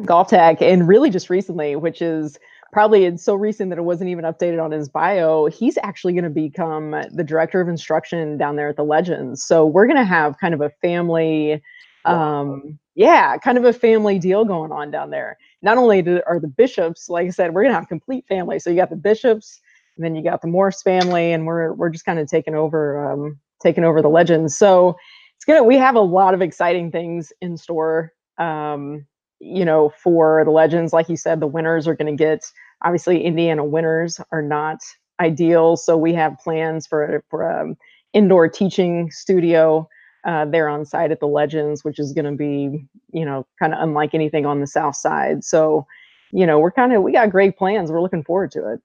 GolfTec, 0.00 0.60
and 0.60 0.88
really 0.88 1.10
just 1.10 1.30
recently, 1.30 1.76
which 1.76 2.02
is 2.02 2.38
probably 2.76 3.06
it's 3.06 3.24
so 3.24 3.34
recent 3.34 3.70
that 3.70 3.78
it 3.78 3.84
wasn't 3.84 4.10
even 4.10 4.26
updated 4.26 4.62
on 4.62 4.70
his 4.70 4.86
bio. 4.86 5.46
He's 5.46 5.78
actually 5.82 6.12
going 6.12 6.24
to 6.24 6.28
become 6.28 6.90
the 7.10 7.24
director 7.24 7.58
of 7.58 7.70
instruction 7.70 8.36
down 8.36 8.56
there 8.56 8.68
at 8.68 8.76
the 8.76 8.84
Legends. 8.84 9.42
So 9.42 9.64
we're 9.64 9.86
going 9.86 9.96
to 9.96 10.04
have 10.04 10.36
kind 10.36 10.52
of 10.52 10.60
a 10.60 10.68
family, 10.82 11.62
um, 12.04 12.78
yeah, 12.94 13.38
kind 13.38 13.56
of 13.56 13.64
a 13.64 13.72
family 13.72 14.18
deal 14.18 14.44
going 14.44 14.72
on 14.72 14.90
down 14.90 15.08
there. 15.08 15.38
Not 15.62 15.78
only 15.78 16.02
do, 16.02 16.20
are 16.26 16.38
the 16.38 16.48
bishops, 16.48 17.08
like 17.08 17.26
I 17.26 17.30
said, 17.30 17.54
we're 17.54 17.62
going 17.62 17.72
to 17.72 17.78
have 17.78 17.88
complete 17.88 18.26
family. 18.26 18.58
So 18.58 18.68
you 18.68 18.76
got 18.76 18.90
the 18.90 18.96
bishops, 18.96 19.58
and 19.96 20.04
then 20.04 20.14
you 20.14 20.22
got 20.22 20.42
the 20.42 20.48
Morse 20.48 20.82
family, 20.82 21.32
and 21.32 21.46
we're 21.46 21.72
we're 21.72 21.88
just 21.88 22.04
kind 22.04 22.18
of 22.18 22.28
taking 22.28 22.54
over 22.54 23.10
um, 23.10 23.40
taking 23.62 23.84
over 23.84 24.02
the 24.02 24.10
Legends. 24.10 24.54
So 24.54 24.98
it's 25.34 25.46
gonna 25.46 25.64
we 25.64 25.78
have 25.78 25.94
a 25.94 26.00
lot 26.00 26.34
of 26.34 26.42
exciting 26.42 26.90
things 26.90 27.32
in 27.40 27.56
store. 27.56 28.12
Um, 28.36 29.06
you 29.38 29.64
know, 29.64 29.92
for 30.02 30.42
the 30.44 30.50
legends, 30.50 30.92
like 30.92 31.08
you 31.08 31.16
said, 31.16 31.40
the 31.40 31.46
winners 31.46 31.86
are 31.86 31.94
going 31.94 32.14
to 32.14 32.22
get 32.22 32.50
obviously 32.82 33.22
Indiana 33.24 33.64
winters 33.64 34.20
are 34.32 34.42
not 34.42 34.78
ideal. 35.20 35.76
So 35.76 35.96
we 35.96 36.12
have 36.14 36.38
plans 36.38 36.86
for 36.86 37.24
for 37.28 37.50
um, 37.50 37.76
indoor 38.12 38.48
teaching 38.48 39.10
studio 39.10 39.88
uh, 40.24 40.44
there 40.44 40.68
on 40.68 40.84
site 40.84 41.10
at 41.10 41.20
the 41.20 41.26
Legends, 41.26 41.84
which 41.84 41.98
is 41.98 42.12
going 42.12 42.24
to 42.24 42.32
be 42.32 42.86
you 43.12 43.24
know 43.24 43.46
kind 43.58 43.74
of 43.74 43.80
unlike 43.80 44.14
anything 44.14 44.46
on 44.46 44.60
the 44.60 44.66
South 44.66 44.96
Side. 44.96 45.44
So 45.44 45.86
you 46.32 46.46
know 46.46 46.58
we're 46.58 46.72
kind 46.72 46.92
of 46.92 47.02
we 47.02 47.12
got 47.12 47.30
great 47.30 47.56
plans. 47.56 47.90
We're 47.90 48.02
looking 48.02 48.24
forward 48.24 48.50
to 48.52 48.72
it. 48.72 48.80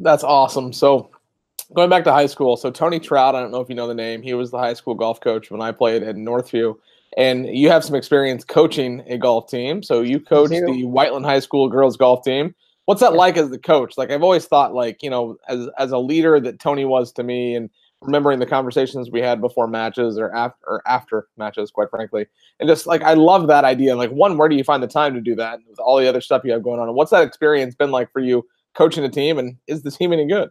That's 0.00 0.24
awesome. 0.24 0.72
So 0.72 1.10
going 1.74 1.88
back 1.88 2.04
to 2.04 2.12
high 2.12 2.26
school, 2.26 2.56
so 2.56 2.70
Tony 2.70 3.00
Trout, 3.00 3.34
I 3.34 3.40
don't 3.40 3.50
know 3.50 3.60
if 3.60 3.68
you 3.68 3.74
know 3.74 3.88
the 3.88 3.94
name. 3.94 4.22
He 4.22 4.34
was 4.34 4.50
the 4.50 4.58
high 4.58 4.74
school 4.74 4.94
golf 4.94 5.20
coach 5.20 5.50
when 5.50 5.62
I 5.62 5.72
played 5.72 6.02
at 6.02 6.16
Northview 6.16 6.76
and 7.16 7.46
you 7.46 7.70
have 7.70 7.84
some 7.84 7.94
experience 7.94 8.44
coaching 8.44 9.02
a 9.06 9.16
golf 9.16 9.48
team. 9.48 9.82
So 9.82 10.02
you 10.02 10.20
coached 10.20 10.50
the 10.50 10.84
Whiteland 10.84 11.24
High 11.24 11.40
School 11.40 11.68
girls 11.68 11.96
golf 11.96 12.24
team. 12.24 12.54
What's 12.86 13.00
that 13.00 13.14
like 13.14 13.36
as 13.36 13.50
the 13.50 13.58
coach? 13.58 13.98
Like 13.98 14.10
I've 14.10 14.22
always 14.22 14.46
thought, 14.46 14.74
like 14.74 15.02
you 15.02 15.10
know, 15.10 15.36
as 15.48 15.68
as 15.78 15.92
a 15.92 15.98
leader 15.98 16.40
that 16.40 16.58
Tony 16.58 16.84
was 16.84 17.12
to 17.12 17.22
me, 17.22 17.54
and 17.54 17.68
remembering 18.00 18.38
the 18.38 18.46
conversations 18.46 19.10
we 19.10 19.20
had 19.20 19.40
before 19.40 19.66
matches 19.66 20.18
or 20.18 20.34
after 20.34 20.58
or 20.66 20.82
after 20.86 21.28
matches, 21.36 21.70
quite 21.70 21.90
frankly, 21.90 22.26
and 22.60 22.68
just 22.68 22.86
like 22.86 23.02
I 23.02 23.14
love 23.14 23.48
that 23.48 23.64
idea. 23.64 23.96
Like 23.96 24.10
one, 24.10 24.38
where 24.38 24.48
do 24.48 24.56
you 24.56 24.64
find 24.64 24.82
the 24.82 24.88
time 24.88 25.14
to 25.14 25.20
do 25.20 25.34
that 25.36 25.58
with 25.68 25.78
all 25.78 25.98
the 25.98 26.08
other 26.08 26.20
stuff 26.20 26.42
you 26.44 26.52
have 26.52 26.62
going 26.62 26.80
on? 26.80 26.88
And 26.88 26.96
what's 26.96 27.10
that 27.10 27.26
experience 27.26 27.74
been 27.74 27.90
like 27.90 28.12
for 28.12 28.20
you 28.20 28.46
coaching 28.74 29.04
a 29.04 29.08
team? 29.08 29.38
And 29.38 29.56
is 29.66 29.82
the 29.82 29.90
team 29.90 30.12
any 30.12 30.26
good? 30.26 30.50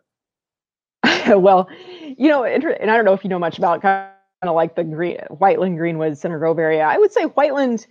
well, 1.27 1.69
you 2.17 2.27
know, 2.27 2.43
and 2.43 2.91
I 2.91 2.95
don't 2.95 3.05
know 3.05 3.13
if 3.13 3.23
you 3.23 3.29
know 3.29 3.39
much 3.39 3.57
about 3.57 3.81
kind 3.81 4.09
of 4.43 4.55
like 4.55 4.75
the 4.75 4.83
green, 4.83 5.17
Whiteland, 5.29 5.77
Greenwood, 5.77 6.17
Center 6.17 6.39
Grove 6.39 6.59
area. 6.59 6.83
I 6.83 6.97
would 6.97 7.11
say 7.11 7.23
Whiteland, 7.23 7.87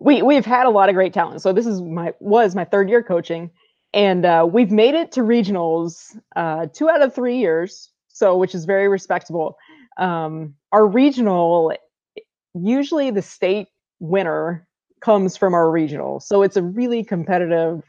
we 0.00 0.22
we've 0.22 0.46
had 0.46 0.66
a 0.66 0.70
lot 0.70 0.88
of 0.88 0.94
great 0.94 1.12
talent. 1.12 1.42
So 1.42 1.52
this 1.52 1.66
is 1.66 1.80
my 1.80 2.12
was 2.20 2.54
my 2.54 2.64
third 2.64 2.88
year 2.88 3.02
coaching, 3.02 3.50
and 3.92 4.24
uh, 4.24 4.46
we've 4.50 4.70
made 4.70 4.94
it 4.94 5.12
to 5.12 5.20
regionals 5.20 6.16
uh, 6.36 6.66
two 6.72 6.88
out 6.88 7.02
of 7.02 7.14
three 7.14 7.38
years. 7.38 7.90
So 8.08 8.36
which 8.36 8.52
is 8.52 8.64
very 8.64 8.88
respectable. 8.88 9.56
Um, 9.96 10.54
our 10.72 10.88
regional, 10.88 11.72
usually 12.52 13.12
the 13.12 13.22
state 13.22 13.68
winner 14.00 14.66
comes 15.00 15.36
from 15.36 15.54
our 15.54 15.70
regional, 15.70 16.18
so 16.18 16.42
it's 16.42 16.56
a 16.56 16.62
really 16.64 17.04
competitive 17.04 17.84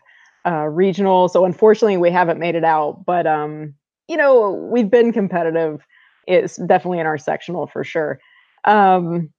uh, 0.46 0.68
regional. 0.68 1.30
So 1.30 1.46
unfortunately, 1.46 1.98
we 1.98 2.12
haven't 2.12 2.40
made 2.40 2.54
it 2.54 2.64
out, 2.64 3.06
but 3.08 3.26
um, 3.26 3.74
you 4.08 4.18
know 4.18 4.52
we've 4.72 4.92
been 4.92 5.12
competitive 5.12 5.82
It's 6.28 6.58
definitely 6.58 7.00
in 7.00 7.08
our 7.08 7.18
sectional 7.18 7.66
for 7.66 7.84
sure. 7.84 8.20
Um, 8.66 9.34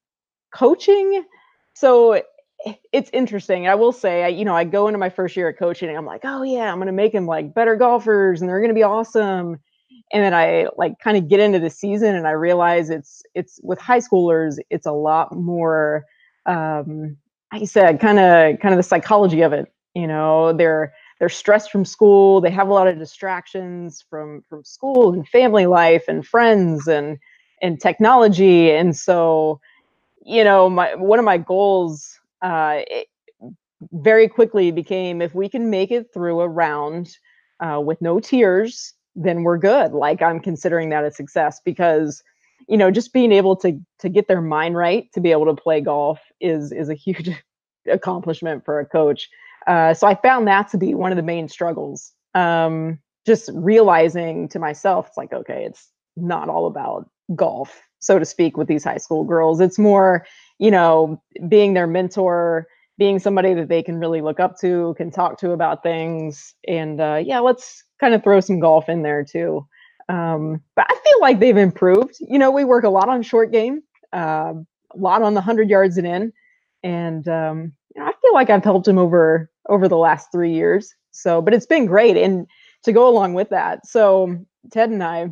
coaching, 0.52 1.24
so 1.74 2.20
it's 2.92 3.10
interesting. 3.12 3.68
I 3.68 3.74
will 3.74 3.92
say, 3.92 4.24
I, 4.24 4.28
you 4.28 4.44
know, 4.44 4.54
I 4.54 4.64
go 4.64 4.88
into 4.88 4.98
my 4.98 5.10
first 5.10 5.36
year 5.36 5.48
of 5.48 5.56
coaching 5.56 5.88
and 5.88 5.96
I'm 5.96 6.06
like, 6.06 6.22
oh 6.24 6.42
yeah, 6.42 6.70
I'm 6.70 6.76
going 6.76 6.86
to 6.86 6.92
make 6.92 7.12
them 7.12 7.26
like 7.26 7.54
better 7.54 7.76
golfers 7.76 8.40
and 8.40 8.48
they're 8.48 8.60
going 8.60 8.70
to 8.70 8.74
be 8.74 8.82
awesome. 8.82 9.58
And 10.12 10.24
then 10.24 10.34
I 10.34 10.66
like 10.76 10.98
kind 11.02 11.16
of 11.16 11.28
get 11.28 11.40
into 11.40 11.58
the 11.58 11.70
season 11.70 12.16
and 12.16 12.26
I 12.26 12.32
realize 12.32 12.90
it's, 12.90 13.22
it's 13.34 13.60
with 13.62 13.78
high 13.78 14.00
schoolers, 14.00 14.58
it's 14.68 14.86
a 14.86 14.92
lot 14.92 15.34
more, 15.34 16.04
um, 16.46 17.16
like 17.52 17.62
I 17.62 17.64
said, 17.64 18.00
kind 18.00 18.18
of, 18.18 18.60
kind 18.60 18.74
of 18.74 18.76
the 18.76 18.82
psychology 18.82 19.42
of 19.42 19.52
it. 19.52 19.72
You 19.94 20.06
know, 20.06 20.52
they're, 20.52 20.92
they're 21.18 21.28
stressed 21.28 21.70
from 21.70 21.84
school 21.84 22.40
they 22.40 22.50
have 22.50 22.68
a 22.68 22.72
lot 22.72 22.88
of 22.88 22.98
distractions 22.98 24.02
from 24.08 24.42
from 24.48 24.64
school 24.64 25.12
and 25.12 25.28
family 25.28 25.66
life 25.66 26.04
and 26.08 26.26
friends 26.26 26.88
and 26.88 27.18
and 27.62 27.78
technology 27.78 28.70
and 28.70 28.96
so 28.96 29.60
you 30.24 30.42
know 30.42 30.68
my 30.70 30.94
one 30.94 31.18
of 31.18 31.24
my 31.24 31.36
goals 31.36 32.19
uh, 32.42 32.80
it 32.86 33.06
very 33.92 34.28
quickly 34.28 34.70
became 34.70 35.22
if 35.22 35.34
we 35.34 35.48
can 35.48 35.70
make 35.70 35.90
it 35.90 36.06
through 36.12 36.40
a 36.40 36.48
round 36.48 37.16
uh, 37.60 37.80
with 37.80 38.00
no 38.00 38.20
tears 38.20 38.94
then 39.16 39.42
we're 39.42 39.58
good 39.58 39.92
like 39.92 40.20
i'm 40.22 40.38
considering 40.38 40.90
that 40.90 41.04
a 41.04 41.10
success 41.10 41.60
because 41.64 42.22
you 42.68 42.76
know 42.76 42.90
just 42.90 43.12
being 43.12 43.32
able 43.32 43.56
to 43.56 43.78
to 43.98 44.08
get 44.08 44.28
their 44.28 44.42
mind 44.42 44.76
right 44.76 45.10
to 45.12 45.20
be 45.20 45.32
able 45.32 45.46
to 45.46 45.60
play 45.60 45.80
golf 45.80 46.20
is 46.40 46.72
is 46.72 46.88
a 46.90 46.94
huge 46.94 47.30
accomplishment 47.90 48.64
for 48.64 48.80
a 48.80 48.86
coach 48.86 49.28
uh, 49.66 49.94
so 49.94 50.06
I 50.06 50.14
found 50.14 50.46
that 50.48 50.68
to 50.70 50.78
be 50.78 50.94
one 50.94 51.12
of 51.12 51.16
the 51.16 51.22
main 51.22 51.48
struggles. 51.48 52.12
Um, 52.34 52.98
just 53.26 53.50
realizing 53.54 54.48
to 54.48 54.58
myself, 54.58 55.08
it's 55.08 55.16
like, 55.16 55.32
okay, 55.32 55.64
it's 55.64 55.88
not 56.16 56.48
all 56.48 56.66
about 56.66 57.08
golf, 57.36 57.80
so 58.00 58.18
to 58.18 58.24
speak, 58.24 58.56
with 58.56 58.68
these 58.68 58.84
high 58.84 58.96
school 58.96 59.24
girls. 59.24 59.60
It's 59.60 59.78
more, 59.78 60.26
you 60.60 60.70
know, 60.70 61.20
being 61.48 61.72
their 61.72 61.86
mentor, 61.86 62.68
being 62.98 63.18
somebody 63.18 63.54
that 63.54 63.68
they 63.68 63.82
can 63.82 63.98
really 63.98 64.20
look 64.20 64.38
up 64.38 64.58
to, 64.60 64.94
can 64.98 65.10
talk 65.10 65.38
to 65.40 65.52
about 65.52 65.82
things. 65.82 66.54
And 66.68 67.00
uh, 67.00 67.20
yeah, 67.24 67.40
let's 67.40 67.82
kind 67.98 68.12
of 68.14 68.22
throw 68.22 68.40
some 68.40 68.60
golf 68.60 68.88
in 68.90 69.02
there 69.02 69.24
too. 69.24 69.66
Um, 70.10 70.62
but 70.76 70.86
I 70.88 70.94
feel 70.94 71.20
like 71.22 71.40
they've 71.40 71.56
improved. 71.56 72.16
You 72.20 72.38
know, 72.38 72.50
we 72.50 72.64
work 72.64 72.84
a 72.84 72.90
lot 72.90 73.08
on 73.08 73.22
short 73.22 73.52
game, 73.52 73.80
uh, 74.12 74.52
a 74.52 74.96
lot 74.96 75.22
on 75.22 75.32
the 75.32 75.40
100 75.40 75.70
yards 75.70 75.96
and 75.96 76.06
in. 76.06 76.32
And 76.82 77.26
um, 77.26 77.72
I 77.98 78.12
feel 78.20 78.34
like 78.34 78.50
I've 78.50 78.64
helped 78.64 78.86
him 78.86 78.98
over 78.98 79.50
over 79.70 79.88
the 79.88 79.96
last 79.96 80.30
three 80.30 80.52
years. 80.52 80.94
So, 81.10 81.40
but 81.40 81.54
it's 81.54 81.66
been 81.66 81.86
great. 81.86 82.18
And 82.18 82.46
to 82.82 82.92
go 82.92 83.08
along 83.08 83.32
with 83.32 83.48
that, 83.48 83.86
so 83.86 84.36
Ted 84.72 84.90
and 84.90 85.02
I, 85.02 85.30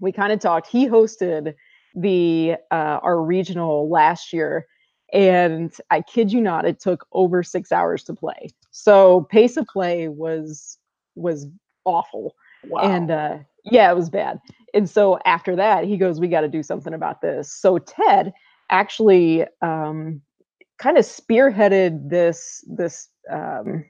we 0.00 0.12
kind 0.12 0.32
of 0.32 0.38
talked. 0.38 0.68
He 0.68 0.86
hosted 0.86 1.54
the 2.00 2.56
uh, 2.70 3.00
our 3.02 3.22
regional 3.22 3.88
last 3.88 4.32
year, 4.32 4.66
and 5.12 5.74
I 5.90 6.02
kid 6.02 6.32
you 6.32 6.40
not, 6.40 6.64
it 6.64 6.80
took 6.80 7.06
over 7.12 7.42
six 7.42 7.72
hours 7.72 8.04
to 8.04 8.14
play. 8.14 8.50
So 8.70 9.22
pace 9.30 9.56
of 9.56 9.66
play 9.66 10.08
was 10.08 10.78
was 11.14 11.46
awful. 11.84 12.34
Wow. 12.64 12.80
And 12.82 13.10
uh, 13.10 13.38
yeah, 13.64 13.90
it 13.90 13.96
was 13.96 14.10
bad. 14.10 14.40
And 14.74 14.88
so 14.88 15.18
after 15.24 15.56
that, 15.56 15.84
he 15.84 15.96
goes, 15.96 16.20
"We 16.20 16.28
got 16.28 16.42
to 16.42 16.48
do 16.48 16.62
something 16.62 16.94
about 16.94 17.20
this." 17.20 17.52
So 17.52 17.78
Ted 17.78 18.32
actually 18.70 19.44
um, 19.62 20.20
kind 20.78 20.98
of 20.98 21.04
spearheaded 21.04 22.10
this 22.10 22.64
this 22.68 23.08
um, 23.30 23.84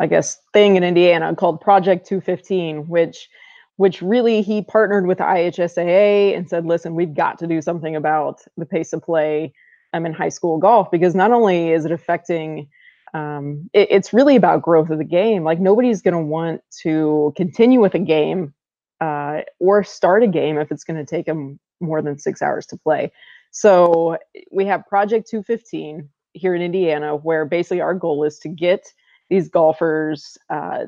I 0.00 0.06
guess 0.06 0.38
thing 0.52 0.76
in 0.76 0.84
Indiana 0.84 1.34
called 1.36 1.60
Project 1.60 2.06
215, 2.06 2.88
which 2.88 3.28
which 3.76 4.02
really 4.02 4.42
he 4.42 4.62
partnered 4.62 5.06
with 5.06 5.18
IHSAA 5.18 6.36
and 6.36 6.48
said, 6.48 6.66
listen, 6.66 6.94
we've 6.94 7.14
got 7.14 7.38
to 7.38 7.46
do 7.46 7.62
something 7.62 7.96
about 7.96 8.42
the 8.56 8.66
pace 8.66 8.92
of 8.92 9.02
play 9.02 9.52
um, 9.92 10.06
in 10.06 10.12
high 10.12 10.28
school 10.28 10.58
golf 10.58 10.90
because 10.90 11.14
not 11.14 11.32
only 11.32 11.70
is 11.70 11.84
it 11.84 11.92
affecting 11.92 12.68
um, 13.14 13.68
it, 13.72 13.88
it's 13.90 14.12
really 14.12 14.36
about 14.36 14.62
growth 14.62 14.90
of 14.90 14.98
the 14.98 15.04
game. 15.04 15.44
Like 15.44 15.60
nobody's 15.60 16.00
going 16.00 16.14
to 16.14 16.20
want 16.20 16.62
to 16.82 17.32
continue 17.36 17.80
with 17.80 17.94
a 17.94 17.98
game 17.98 18.54
uh, 19.00 19.40
or 19.58 19.84
start 19.84 20.22
a 20.22 20.28
game 20.28 20.58
if 20.58 20.70
it's 20.72 20.84
going 20.84 21.04
to 21.04 21.04
take 21.04 21.26
them 21.26 21.58
more 21.80 22.00
than 22.00 22.18
six 22.18 22.40
hours 22.40 22.66
to 22.66 22.76
play. 22.76 23.12
So 23.50 24.16
we 24.50 24.64
have 24.64 24.86
Project 24.86 25.28
215, 25.28 26.08
here 26.34 26.54
in 26.54 26.62
Indiana, 26.62 27.16
where 27.16 27.44
basically 27.44 27.80
our 27.80 27.94
goal 27.94 28.24
is 28.24 28.38
to 28.40 28.48
get 28.48 28.86
these 29.28 29.48
golfers, 29.48 30.36
uh, 30.50 30.84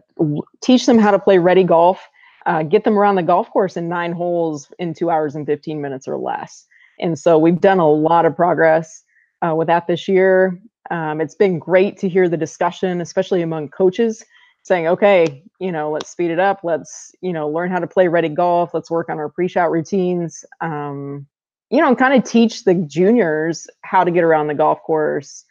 teach 0.63 0.87
them 0.87 0.99
how 0.99 1.11
to 1.11 1.19
play 1.19 1.39
ready 1.39 1.65
golf, 1.65 2.09
uh, 2.47 2.63
get 2.63 2.85
them 2.85 2.99
around 2.99 3.17
the 3.17 3.23
golf 3.23 3.51
course 3.51 3.77
in 3.77 3.89
nine 3.89 4.13
holes 4.13 4.71
in 4.79 4.95
two 4.95 5.11
hours 5.11 5.35
and 5.35 5.47
15 5.47 5.81
minutes 5.81 6.07
or 6.07 6.17
less. 6.17 6.67
And 7.01 7.19
so 7.19 7.39
we've 7.39 7.61
done 7.61 7.79
a 7.79 7.91
lot 7.91 8.27
of 8.27 8.37
progress 8.37 9.03
uh, 9.43 9.55
with 9.55 9.67
that 9.69 9.87
this 9.87 10.09
year. 10.09 10.61
Um, 10.91 11.21
it's 11.21 11.35
been 11.35 11.59
great 11.59 11.97
to 11.99 12.09
hear 12.09 12.29
the 12.29 12.37
discussion, 12.37 13.01
especially 13.01 13.43
among 13.43 13.71
coaches, 13.71 14.23
saying, 14.63 14.87
okay, 14.87 15.43
you 15.59 15.73
know, 15.73 15.91
let's 15.91 16.11
speed 16.11 16.31
it 16.31 16.39
up. 16.39 16.61
Let's, 16.63 17.13
you 17.21 17.33
know, 17.33 17.49
learn 17.49 17.71
how 17.71 17.79
to 17.79 17.87
play 17.87 18.09
ready 18.09 18.29
golf. 18.29 18.75
Let's 18.75 18.91
work 18.91 19.09
on 19.09 19.19
our 19.19 19.29
pre 19.29 19.49
shot 19.49 19.71
routines. 19.71 20.45
Um, 20.61 21.27
you 21.71 21.81
know, 21.81 21.95
kind 21.97 22.15
of 22.15 22.29
teach 22.29 22.65
the 22.65 22.75
juniors 22.75 23.67
how 23.83 24.05
to 24.05 24.11
get 24.11 24.23
around 24.23 24.49
the 24.49 24.55
golf 24.55 24.83
course 24.83 25.45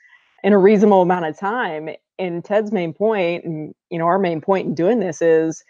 in 0.43 0.53
a 0.53 0.57
reasonable 0.57 1.01
amount 1.01 1.25
of 1.25 1.38
time. 1.38 1.89
And 2.19 2.45
Ted's 2.45 2.71
main 2.71 2.93
point, 2.93 3.43
and 3.43 3.73
you 3.89 3.97
know, 3.97 4.05
our 4.05 4.19
main 4.19 4.39
point 4.39 4.67
in 4.67 4.75
doing 4.75 5.00
this 5.00 5.21
is, 5.21 5.63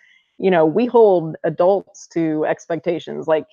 you 0.43 0.51
know, 0.51 0.65
we 0.65 0.85
hold 0.85 1.37
adults 1.45 2.05
to 2.09 2.45
expectations. 2.45 3.27
Like 3.27 3.45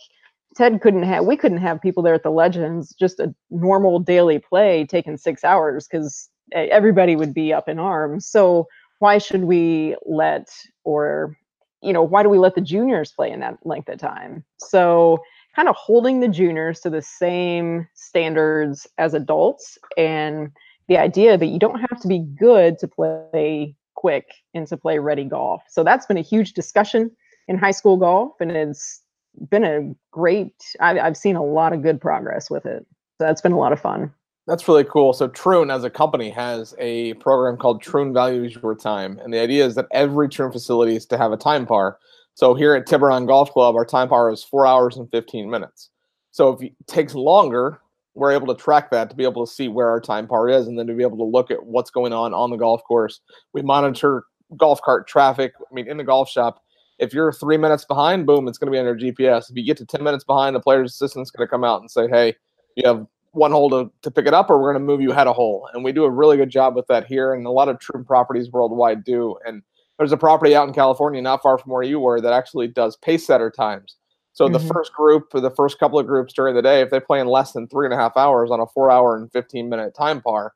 Ted 0.57 0.81
couldn't 0.81 1.05
have, 1.05 1.25
we 1.25 1.37
couldn't 1.37 1.59
have 1.59 1.81
people 1.81 2.03
there 2.03 2.15
at 2.15 2.25
the 2.25 2.31
Legends 2.31 2.93
just 2.99 3.21
a 3.21 3.33
normal 3.49 4.01
daily 4.01 4.41
play 4.41 4.85
taking 4.87 5.17
six 5.17 5.45
hours 5.45 5.87
because 5.87 6.29
everybody 6.53 7.15
would 7.15 7.33
be 7.33 7.53
up 7.53 7.69
in 7.69 7.79
arms. 7.79 8.27
So 8.27 8.67
why 8.99 9.19
should 9.19 9.45
we 9.45 9.95
let 10.05 10.49
or 10.83 11.37
you 11.81 11.93
know 11.93 12.03
why 12.03 12.25
do 12.25 12.29
we 12.29 12.39
let 12.39 12.57
the 12.57 12.61
juniors 12.61 13.13
play 13.13 13.31
in 13.31 13.41
that 13.41 13.57
length 13.65 13.89
of 13.89 13.99
time 13.99 14.45
so 14.59 15.19
kind 15.57 15.69
of 15.69 15.75
holding 15.77 16.21
the 16.21 16.29
juniors 16.29 16.81
to 16.81 16.91
the 16.91 17.01
same 17.01 17.89
standards 17.95 18.87
as 18.99 19.15
adults 19.15 19.79
and 19.97 20.51
the 20.89 20.99
idea 20.99 21.39
that 21.39 21.47
you 21.47 21.59
don't 21.59 21.81
have 21.81 21.99
to 22.01 22.09
be 22.09 22.19
good 22.19 22.79
to 22.79 22.87
play 22.87 23.75
quick 24.01 24.33
and 24.55 24.67
to 24.67 24.77
play 24.77 24.99
ready 24.99 25.25
golf 25.25 25.63
so 25.69 25.85
that's 25.85 26.07
been 26.07 26.17
a 26.17 26.23
huge 26.23 26.55
discussion 26.55 27.11
in 27.49 27.59
high 27.59 27.71
school 27.71 27.97
golf 27.97 28.33
and 28.41 28.51
it's 28.51 29.03
been 29.51 29.65
a 29.65 29.95
great 30.11 30.55
I've, 30.81 30.97
I've 30.99 31.17
seen 31.17 31.37
a 31.37 31.45
lot 31.45 31.73
of 31.73 31.83
good 31.83 32.01
progress 32.01 32.49
with 32.51 32.65
it 32.65 32.87
so 33.19 33.27
that's 33.27 33.43
been 33.43 33.53
a 33.53 33.59
lot 33.59 33.73
of 33.73 33.81
fun 33.81 34.13
that's 34.47 34.67
really 34.67 34.83
cool. 34.83 35.13
So 35.13 35.29
Troon, 35.29 35.71
as 35.71 35.85
a 35.85 35.91
company, 35.91 36.29
has 36.31 36.75
a 36.79 37.15
program 37.15 37.57
called 37.57 37.81
Troon 37.81 38.13
Values 38.13 38.59
Your 38.61 38.75
Time, 38.75 39.21
and 39.23 39.33
the 39.33 39.39
idea 39.39 39.65
is 39.65 39.77
that 39.77 39.87
every 39.93 40.29
Troon 40.29 40.51
facility 40.51 40.97
is 40.97 41.07
to 41.07 41.19
have 41.19 41.31
a 41.31 41.37
time 41.37 41.67
par. 41.67 41.99
So 42.35 42.55
here 42.55 42.75
at 42.75 42.87
Tiburon 42.87 43.27
Golf 43.27 43.53
Club, 43.53 43.77
our 43.77 43.85
time 43.85 44.09
par 44.09 44.29
is 44.33 44.43
four 44.43 44.67
hours 44.67 44.97
and 44.97 45.09
15 45.11 45.49
minutes. 45.49 45.91
So 46.31 46.51
if 46.53 46.63
it 46.63 46.73
takes 46.87 47.15
longer, 47.15 47.81
we're 48.21 48.33
able 48.33 48.55
to 48.55 48.63
track 48.63 48.91
that 48.91 49.09
to 49.09 49.17
be 49.17 49.25
able 49.25 49.47
to 49.47 49.51
see 49.51 49.67
where 49.67 49.89
our 49.89 49.99
time 49.99 50.27
par 50.27 50.51
is, 50.51 50.67
and 50.67 50.79
then 50.79 50.87
to 50.87 50.93
be 50.93 51.03
able 51.03 51.17
to 51.17 51.25
look 51.25 51.51
at 51.51 51.65
what's 51.65 51.91
going 51.91 52.13
on 52.13 52.35
on 52.35 52.51
the 52.51 52.59
golf 52.59 52.85
course. 52.85 53.19
We 53.55 53.63
monitor 53.63 54.25
golf 54.59 54.83
cart 54.83 55.09
traffic. 55.09 55.55
I 55.59 55.75
mean, 55.75 55.89
in 55.89 55.97
the 55.97 56.05
golf 56.05 56.29
shop, 56.29 56.63
if 56.99 57.15
you're 57.15 57.33
three 57.33 57.57
minutes 57.57 57.87
behind, 57.87 58.27
boom, 58.27 58.47
it's 58.47 58.59
going 58.59 58.71
to 58.71 58.73
be 58.73 58.79
on 58.79 58.85
your 58.85 59.15
GPS. 59.15 59.49
If 59.49 59.57
you 59.57 59.65
get 59.65 59.79
to 59.79 59.87
10 59.87 60.05
minutes 60.05 60.23
behind, 60.23 60.55
the 60.55 60.61
player's 60.61 60.93
assistant's 60.93 61.31
going 61.31 61.47
to 61.47 61.51
come 61.51 61.65
out 61.65 61.81
and 61.81 61.91
say, 61.91 62.09
hey, 62.09 62.35
you 62.77 62.87
have 62.87 63.07
one 63.33 63.53
hole 63.53 63.71
to, 63.71 63.91
to 64.03 64.11
pick 64.11 64.27
it 64.27 64.35
up 64.35 64.51
or 64.51 64.59
we're 64.61 64.75
going 64.75 64.83
to 64.83 64.87
move 64.87 65.01
you 65.01 65.13
head 65.13 65.27
a 65.27 65.33
hole. 65.33 65.67
And 65.73 65.83
we 65.83 65.91
do 65.91 66.05
a 66.05 66.11
really 66.11 66.37
good 66.37 66.51
job 66.51 66.77
with 66.77 66.87
that 66.89 67.07
here. 67.07 67.33
And 67.33 67.47
a 67.47 67.51
lot 67.51 67.71
of 67.71 67.79
Troon 67.79 68.05
properties 68.05 68.51
worldwide 68.53 69.03
do. 69.03 69.39
And 69.47 69.63
there's 69.97 70.13
a 70.13 70.19
property 70.19 70.55
out 70.55 70.69
in 70.69 70.75
California, 70.75 71.23
not 71.23 71.41
far 71.41 71.57
from 71.57 71.73
where 71.73 71.83
you 71.83 71.99
were, 72.01 72.21
that 72.21 72.35
actually 72.35 72.69
does 72.69 72.97
pace 72.97 73.27
setter 73.27 73.51
times. 73.51 73.97
So 74.33 74.45
mm-hmm. 74.45 74.53
the 74.53 74.73
first 74.73 74.93
group, 74.93 75.31
the 75.33 75.51
first 75.51 75.79
couple 75.79 75.99
of 75.99 76.07
groups 76.07 76.33
during 76.33 76.55
the 76.55 76.63
day, 76.63 76.81
if 76.81 76.91
they 76.91 77.01
play 77.01 77.21
in 77.21 77.27
less 77.27 77.53
than 77.53 77.67
three 77.69 77.87
and 77.87 77.95
a 77.95 77.97
half 77.97 78.17
hours 78.17 78.51
on 78.51 78.61
a 78.61 78.67
four 78.67 78.91
hour 78.91 79.17
and 79.17 79.31
15 79.33 79.69
minute 79.69 79.95
time 79.95 80.21
par, 80.21 80.55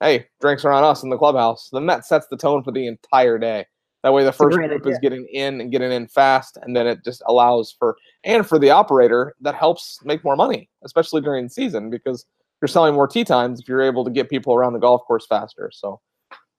hey, 0.00 0.26
drinks 0.40 0.64
are 0.64 0.72
on 0.72 0.84
us 0.84 1.02
in 1.02 1.10
the 1.10 1.18
clubhouse. 1.18 1.68
Then 1.72 1.86
that 1.86 2.06
sets 2.06 2.26
the 2.28 2.36
tone 2.36 2.62
for 2.62 2.72
the 2.72 2.86
entire 2.86 3.38
day. 3.38 3.66
That 4.02 4.12
way, 4.12 4.22
the 4.22 4.32
first 4.32 4.56
group 4.56 4.70
idea. 4.70 4.92
is 4.92 4.98
getting 5.00 5.26
in 5.32 5.60
and 5.60 5.72
getting 5.72 5.90
in 5.90 6.06
fast, 6.06 6.58
and 6.62 6.76
then 6.76 6.86
it 6.86 7.02
just 7.02 7.22
allows 7.26 7.74
for 7.76 7.96
and 8.22 8.46
for 8.46 8.56
the 8.56 8.70
operator 8.70 9.34
that 9.40 9.56
helps 9.56 9.98
make 10.04 10.22
more 10.22 10.36
money, 10.36 10.68
especially 10.84 11.22
during 11.22 11.48
season 11.48 11.90
because 11.90 12.24
you're 12.62 12.68
selling 12.68 12.94
more 12.94 13.08
tee 13.08 13.24
times 13.24 13.58
if 13.58 13.68
you're 13.68 13.82
able 13.82 14.04
to 14.04 14.10
get 14.10 14.30
people 14.30 14.54
around 14.54 14.74
the 14.74 14.78
golf 14.78 15.02
course 15.06 15.26
faster. 15.26 15.70
So, 15.72 16.00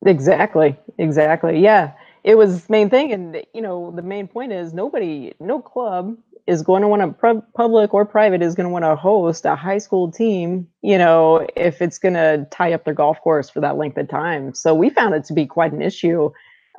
exactly, 0.05 0.77
exactly, 0.97 1.59
yeah. 1.59 1.93
It 2.25 2.37
was 2.37 2.69
main 2.69 2.89
thing, 2.89 3.13
and 3.13 3.41
you 3.53 3.61
know 3.61 3.93
the 3.95 4.01
main 4.01 4.27
point 4.27 4.51
is 4.51 4.73
nobody, 4.73 5.33
no 5.39 5.61
club 5.61 6.17
is 6.47 6.61
going 6.61 6.81
to 6.81 6.87
want 6.87 7.01
to 7.01 7.43
public 7.55 7.93
or 7.93 8.05
private 8.05 8.41
is 8.41 8.55
going 8.55 8.65
to 8.65 8.71
want 8.71 8.85
to 8.85 8.95
host 8.95 9.45
a 9.45 9.55
high 9.55 9.77
school 9.77 10.11
team 10.11 10.67
you 10.81 10.97
know 10.97 11.45
if 11.55 11.81
it's 11.81 11.97
going 11.97 12.13
to 12.13 12.47
tie 12.51 12.73
up 12.73 12.85
their 12.85 12.93
golf 12.93 13.19
course 13.21 13.49
for 13.49 13.59
that 13.59 13.77
length 13.77 13.97
of 13.97 14.07
time 14.07 14.53
so 14.53 14.73
we 14.73 14.89
found 14.89 15.13
it 15.13 15.23
to 15.25 15.33
be 15.33 15.45
quite 15.45 15.71
an 15.71 15.81
issue 15.81 16.31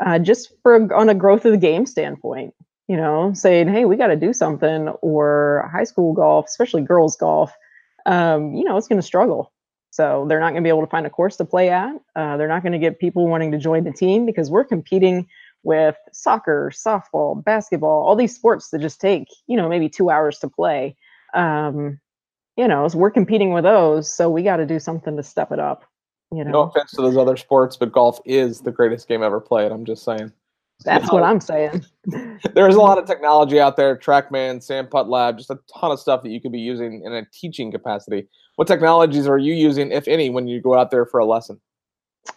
uh, 0.04 0.18
just 0.18 0.52
for 0.62 0.92
on 0.94 1.08
a 1.08 1.14
growth 1.14 1.44
of 1.44 1.52
the 1.52 1.58
game 1.58 1.86
standpoint. 1.86 2.54
You 2.86 2.96
know, 2.96 3.32
saying, 3.34 3.68
"Hey, 3.68 3.84
we 3.84 3.96
got 3.96 4.06
to 4.08 4.16
do 4.16 4.32
something," 4.32 4.88
or 5.02 5.68
high 5.72 5.84
school 5.84 6.14
golf, 6.14 6.46
especially 6.46 6.82
girls 6.82 7.16
golf. 7.16 7.52
Um, 8.06 8.54
you 8.54 8.64
know, 8.64 8.76
it's 8.76 8.88
going 8.88 9.00
to 9.00 9.06
struggle. 9.06 9.52
So 9.90 10.26
they're 10.28 10.40
not 10.40 10.50
going 10.50 10.62
to 10.62 10.66
be 10.66 10.70
able 10.70 10.82
to 10.82 10.90
find 10.90 11.06
a 11.06 11.10
course 11.10 11.36
to 11.36 11.44
play 11.44 11.70
at. 11.70 11.92
Uh, 12.14 12.36
they're 12.36 12.48
not 12.48 12.62
going 12.62 12.72
to 12.72 12.78
get 12.78 12.98
people 12.98 13.26
wanting 13.26 13.50
to 13.52 13.58
join 13.58 13.84
the 13.84 13.92
team 13.92 14.26
because 14.26 14.50
we're 14.50 14.64
competing 14.64 15.26
with 15.62 15.96
soccer, 16.12 16.72
softball, 16.74 17.42
basketball, 17.42 18.06
all 18.06 18.16
these 18.16 18.34
sports 18.34 18.70
that 18.70 18.80
just 18.80 19.00
take, 19.00 19.28
you 19.46 19.56
know, 19.56 19.68
maybe 19.68 19.88
two 19.88 20.10
hours 20.10 20.38
to 20.38 20.48
play. 20.48 20.96
Um, 21.34 22.00
you 22.56 22.66
know, 22.66 22.88
so 22.88 22.98
we're 22.98 23.10
competing 23.10 23.52
with 23.52 23.64
those. 23.64 24.12
So 24.12 24.28
we 24.28 24.42
got 24.42 24.56
to 24.56 24.66
do 24.66 24.78
something 24.78 25.16
to 25.16 25.22
step 25.22 25.52
it 25.52 25.60
up. 25.60 25.84
You 26.32 26.44
know? 26.44 26.50
No 26.50 26.62
offense 26.62 26.90
to 26.92 27.02
those 27.02 27.16
other 27.16 27.36
sports, 27.36 27.76
but 27.76 27.92
golf 27.92 28.20
is 28.24 28.60
the 28.60 28.72
greatest 28.72 29.08
game 29.08 29.22
ever 29.22 29.40
played. 29.40 29.72
I'm 29.72 29.84
just 29.84 30.04
saying. 30.04 30.32
That's 30.84 31.06
you 31.06 31.08
know, 31.08 31.14
what 31.14 31.22
I'm 31.24 31.40
saying. 31.40 31.84
there's 32.54 32.76
a 32.76 32.80
lot 32.80 32.98
of 32.98 33.06
technology 33.06 33.58
out 33.58 33.76
there, 33.76 33.96
TrackMan, 33.96 34.62
Sam 34.62 34.86
Putt 34.86 35.08
Lab, 35.08 35.36
just 35.36 35.50
a 35.50 35.58
ton 35.74 35.90
of 35.90 35.98
stuff 35.98 36.22
that 36.22 36.30
you 36.30 36.40
could 36.40 36.52
be 36.52 36.60
using 36.60 37.02
in 37.04 37.12
a 37.12 37.24
teaching 37.32 37.72
capacity. 37.72 38.28
What 38.56 38.68
technologies 38.68 39.26
are 39.26 39.38
you 39.38 39.54
using, 39.54 39.90
if 39.90 40.06
any, 40.06 40.30
when 40.30 40.46
you 40.46 40.60
go 40.60 40.74
out 40.74 40.90
there 40.90 41.06
for 41.06 41.18
a 41.18 41.24
lesson? 41.24 41.60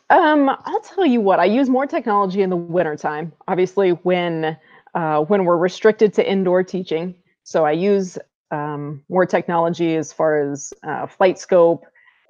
Um, 0.09 0.49
I'll 0.49 0.81
tell 0.81 1.05
you 1.05 1.21
what, 1.21 1.39
I 1.39 1.45
use 1.45 1.69
more 1.69 1.85
technology 1.85 2.41
in 2.41 2.49
the 2.49 2.57
wintertime. 2.57 3.31
Obviously, 3.47 3.91
when 3.91 4.57
uh, 4.93 5.21
when 5.21 5.45
we're 5.45 5.57
restricted 5.57 6.13
to 6.15 6.29
indoor 6.29 6.63
teaching. 6.63 7.15
So 7.43 7.65
I 7.65 7.71
use 7.71 8.17
um, 8.51 9.03
more 9.09 9.25
technology 9.25 9.95
as 9.95 10.11
far 10.11 10.51
as 10.51 10.73
uh, 10.83 11.07
FlightScope, 11.07 11.81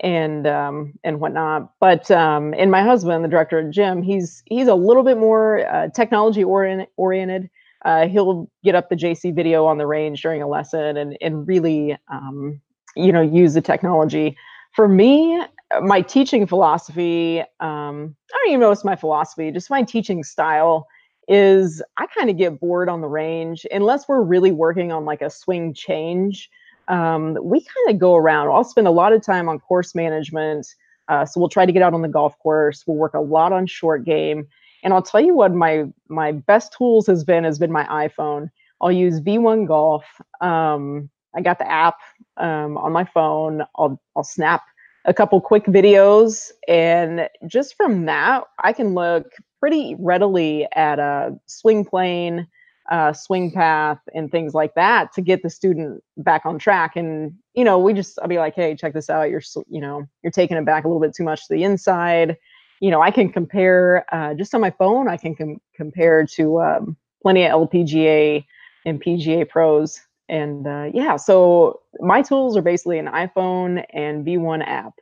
and 0.02 0.48
um, 0.48 0.94
and 1.04 1.20
whatnot. 1.20 1.72
But 1.80 2.10
um, 2.12 2.54
and 2.58 2.72
my 2.72 2.82
husband, 2.84 3.24
the 3.24 3.30
director 3.30 3.60
of 3.60 3.72
gym, 3.72 4.02
he's 4.02 4.44
he's 4.46 4.68
a 4.68 4.76
little 4.76 5.04
bit 5.04 5.18
more 5.18 5.68
uh, 5.72 5.90
technology 5.90 6.44
orient, 6.44 6.90
oriented. 6.98 7.50
Uh, 7.86 8.08
he'll 8.08 8.50
get 8.64 8.76
up 8.76 8.90
the 8.90 8.96
JC 8.96 9.34
video 9.34 9.66
on 9.66 9.78
the 9.78 9.88
range 9.88 10.22
during 10.22 10.42
a 10.42 10.48
lesson 10.48 10.98
and 10.98 11.18
and 11.22 11.48
really 11.48 11.98
um, 12.12 12.60
you 12.96 13.12
know 13.12 13.22
use 13.22 13.54
the 13.54 13.62
technology. 13.62 14.36
For 14.74 14.88
me, 14.88 15.42
my 15.82 16.02
teaching 16.02 16.46
philosophy, 16.46 17.40
um, 17.60 18.16
I 18.34 18.38
don't 18.38 18.48
even 18.50 18.60
know 18.60 18.72
it's 18.72 18.84
my 18.84 18.96
philosophy, 18.96 19.52
just 19.52 19.70
my 19.70 19.84
teaching 19.84 20.24
style 20.24 20.88
is 21.28 21.82
I 21.98 22.08
kind 22.08 22.30
of 22.30 22.38
get 22.38 22.60
bored 22.60 22.90
on 22.90 23.00
the 23.02 23.08
range 23.08 23.66
unless 23.72 24.08
we're 24.08 24.22
really 24.22 24.52
working 24.52 24.92
on 24.92 25.06
like 25.06 25.22
a 25.22 25.30
swing 25.30 25.74
change 25.74 26.50
um, 26.88 27.38
we 27.42 27.60
kind 27.60 27.96
of 27.96 28.00
go 28.00 28.16
around. 28.16 28.50
I'll 28.50 28.64
spend 28.64 28.86
a 28.86 28.92
lot 28.92 29.14
of 29.14 29.22
time 29.22 29.48
on 29.48 29.60
course 29.60 29.96
management. 29.96 30.68
Uh, 31.08 31.26
so 31.26 31.40
we'll 31.40 31.50
try 31.50 31.66
to 31.66 31.72
get 31.72 31.82
out 31.82 31.94
on 31.94 32.02
the 32.02 32.08
golf 32.08 32.38
course. 32.40 32.84
We'll 32.86 32.98
work 32.98 33.14
a 33.14 33.20
lot 33.20 33.54
on 33.54 33.66
short 33.66 34.04
game. 34.04 34.48
And 34.84 34.94
I'll 34.94 35.02
tell 35.02 35.22
you 35.22 35.34
what 35.34 35.54
my 35.54 35.86
my 36.10 36.32
best 36.32 36.74
tools 36.78 37.08
has 37.08 37.24
been 37.24 37.44
has 37.44 37.60
been 37.60 37.72
my 37.72 37.86
iPhone. 37.86 38.50
I'll 38.82 38.92
use 38.92 39.20
V1 39.22 39.68
Golf. 39.68 40.04
Um, 40.42 41.10
I 41.36 41.42
got 41.42 41.60
the 41.60 41.70
app 41.70 41.96
um, 42.38 42.78
on 42.78 42.92
my 42.92 43.06
phone. 43.06 43.64
I'll 43.76 44.02
I'll 44.16 44.24
snap 44.24 44.64
a 45.06 45.14
couple 45.14 45.42
quick 45.42 45.66
videos, 45.66 46.52
and 46.68 47.30
just 47.48 47.76
from 47.76 48.06
that, 48.06 48.44
I 48.64 48.74
can 48.74 48.94
look 48.94 49.26
pretty 49.60 49.96
readily 50.00 50.68
at 50.76 51.00
a 51.00 51.36
swing 51.46 51.86
plane, 51.86 52.48
uh, 52.92 53.14
swing 53.14 53.52
path 53.52 54.00
and 54.14 54.32
things 54.32 54.54
like 54.54 54.74
that 54.76 55.14
to 55.14 55.22
get 55.22 55.44
the 55.44 55.50
student 55.50 56.04
back 56.18 56.46
on 56.46 56.60
track. 56.60 56.96
And 56.96 57.34
you 57.54 57.64
know, 57.64 57.80
we 57.80 57.94
just 57.94 58.20
I'll 58.22 58.28
be 58.28 58.38
like, 58.38 58.56
hey, 58.56 58.76
check 58.76 58.94
this 58.94 59.10
out. 59.10 59.30
You're 59.30 59.42
you 59.70 59.82
know 59.82 60.06
you're 60.24 60.32
taking 60.32 60.58
it 60.58 60.66
back 60.66 60.84
a 60.84 60.88
little 60.88 61.02
bit 61.02 61.16
too 61.16 61.24
much 61.24 61.48
to 61.48 61.54
the 61.54 61.64
inside. 61.64 62.38
You 62.80 62.92
know, 62.92 63.02
I 63.02 63.12
can 63.12 63.32
compare 63.32 64.06
uh, 64.12 64.34
just 64.34 64.54
on 64.56 64.62
my 64.62 64.72
phone. 64.72 65.08
I 65.08 65.18
can 65.18 65.36
com- 65.36 65.62
compare 65.76 66.26
to 66.36 66.62
um, 66.62 66.98
plenty 67.22 67.46
of 67.46 67.70
LPGA 67.70 68.44
and 68.86 69.02
PGA 69.02 69.48
pros. 69.48 70.02
And 70.32 70.66
uh, 70.66 70.90
yeah, 70.94 71.18
so 71.18 71.82
my 72.00 72.22
tools 72.22 72.56
are 72.58 72.62
basically 72.62 72.98
an 72.98 73.08
iPhone 73.08 73.84
and 73.94 74.26
V1 74.26 74.66
app. 74.66 74.94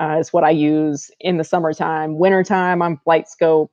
Uh, 0.00 0.18
is 0.20 0.32
what 0.32 0.44
I 0.44 0.50
use 0.50 1.10
in 1.18 1.38
the 1.38 1.44
summertime. 1.44 2.18
Wintertime, 2.18 2.82
I'm 2.82 3.00
FlightScope. 3.04 3.70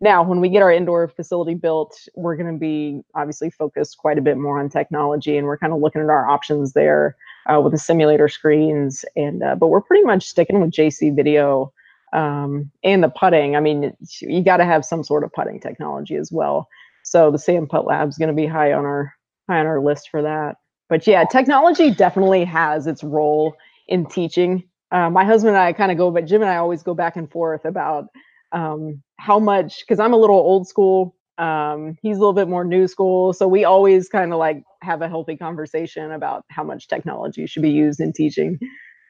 Now, 0.00 0.24
when 0.24 0.40
we 0.40 0.48
get 0.48 0.60
our 0.60 0.72
indoor 0.72 1.06
facility 1.06 1.54
built, 1.54 1.96
we're 2.16 2.36
going 2.36 2.52
to 2.52 2.58
be 2.58 3.00
obviously 3.14 3.48
focused 3.48 3.98
quite 3.98 4.18
a 4.18 4.20
bit 4.20 4.38
more 4.38 4.58
on 4.58 4.68
technology, 4.68 5.36
and 5.36 5.46
we're 5.46 5.56
kind 5.56 5.72
of 5.72 5.78
looking 5.80 6.02
at 6.02 6.10
our 6.10 6.28
options 6.28 6.72
there 6.72 7.16
uh, 7.46 7.60
with 7.60 7.72
the 7.72 7.78
simulator 7.78 8.28
screens. 8.28 9.04
And 9.16 9.42
uh, 9.42 9.54
but 9.54 9.68
we're 9.68 9.80
pretty 9.80 10.04
much 10.04 10.26
sticking 10.26 10.60
with 10.60 10.72
JC 10.72 11.14
Video 11.14 11.72
um, 12.12 12.70
and 12.82 13.02
the 13.02 13.08
putting. 13.08 13.54
I 13.54 13.60
mean, 13.60 13.96
you 14.20 14.42
got 14.42 14.56
to 14.58 14.64
have 14.64 14.84
some 14.84 15.04
sort 15.04 15.22
of 15.22 15.32
putting 15.32 15.60
technology 15.60 16.16
as 16.16 16.32
well. 16.32 16.68
So 17.04 17.30
the 17.30 17.38
Sam 17.38 17.68
Putt 17.68 17.86
Lab 17.86 18.08
is 18.08 18.18
going 18.18 18.28
to 18.28 18.34
be 18.34 18.46
high 18.46 18.72
on 18.72 18.84
our 18.84 19.14
on 19.48 19.66
our 19.66 19.80
list 19.80 20.10
for 20.10 20.22
that. 20.22 20.56
But 20.88 21.06
yeah, 21.06 21.24
technology 21.24 21.90
definitely 21.90 22.44
has 22.44 22.86
its 22.86 23.04
role 23.04 23.54
in 23.88 24.06
teaching. 24.06 24.64
Uh, 24.90 25.10
my 25.10 25.24
husband 25.24 25.54
and 25.54 25.62
I 25.62 25.72
kind 25.72 25.92
of 25.92 25.98
go, 25.98 26.10
but 26.10 26.24
Jim 26.24 26.40
and 26.40 26.50
I 26.50 26.56
always 26.56 26.82
go 26.82 26.94
back 26.94 27.16
and 27.16 27.30
forth 27.30 27.64
about 27.64 28.06
um, 28.52 29.02
how 29.18 29.38
much 29.38 29.80
because 29.80 30.00
i'm 30.00 30.12
a 30.12 30.16
little 30.16 30.36
old 30.36 30.66
school 30.66 31.14
um, 31.38 31.96
he's 32.02 32.16
a 32.16 32.20
little 32.20 32.32
bit 32.32 32.48
more 32.48 32.64
new 32.64 32.88
school 32.88 33.32
so 33.32 33.46
we 33.46 33.64
always 33.64 34.08
kind 34.08 34.32
of 34.32 34.38
like 34.38 34.62
have 34.82 35.02
a 35.02 35.08
healthy 35.08 35.36
conversation 35.36 36.10
about 36.12 36.44
how 36.50 36.64
much 36.64 36.88
technology 36.88 37.46
should 37.46 37.62
be 37.62 37.70
used 37.70 38.00
in 38.00 38.12
teaching 38.12 38.58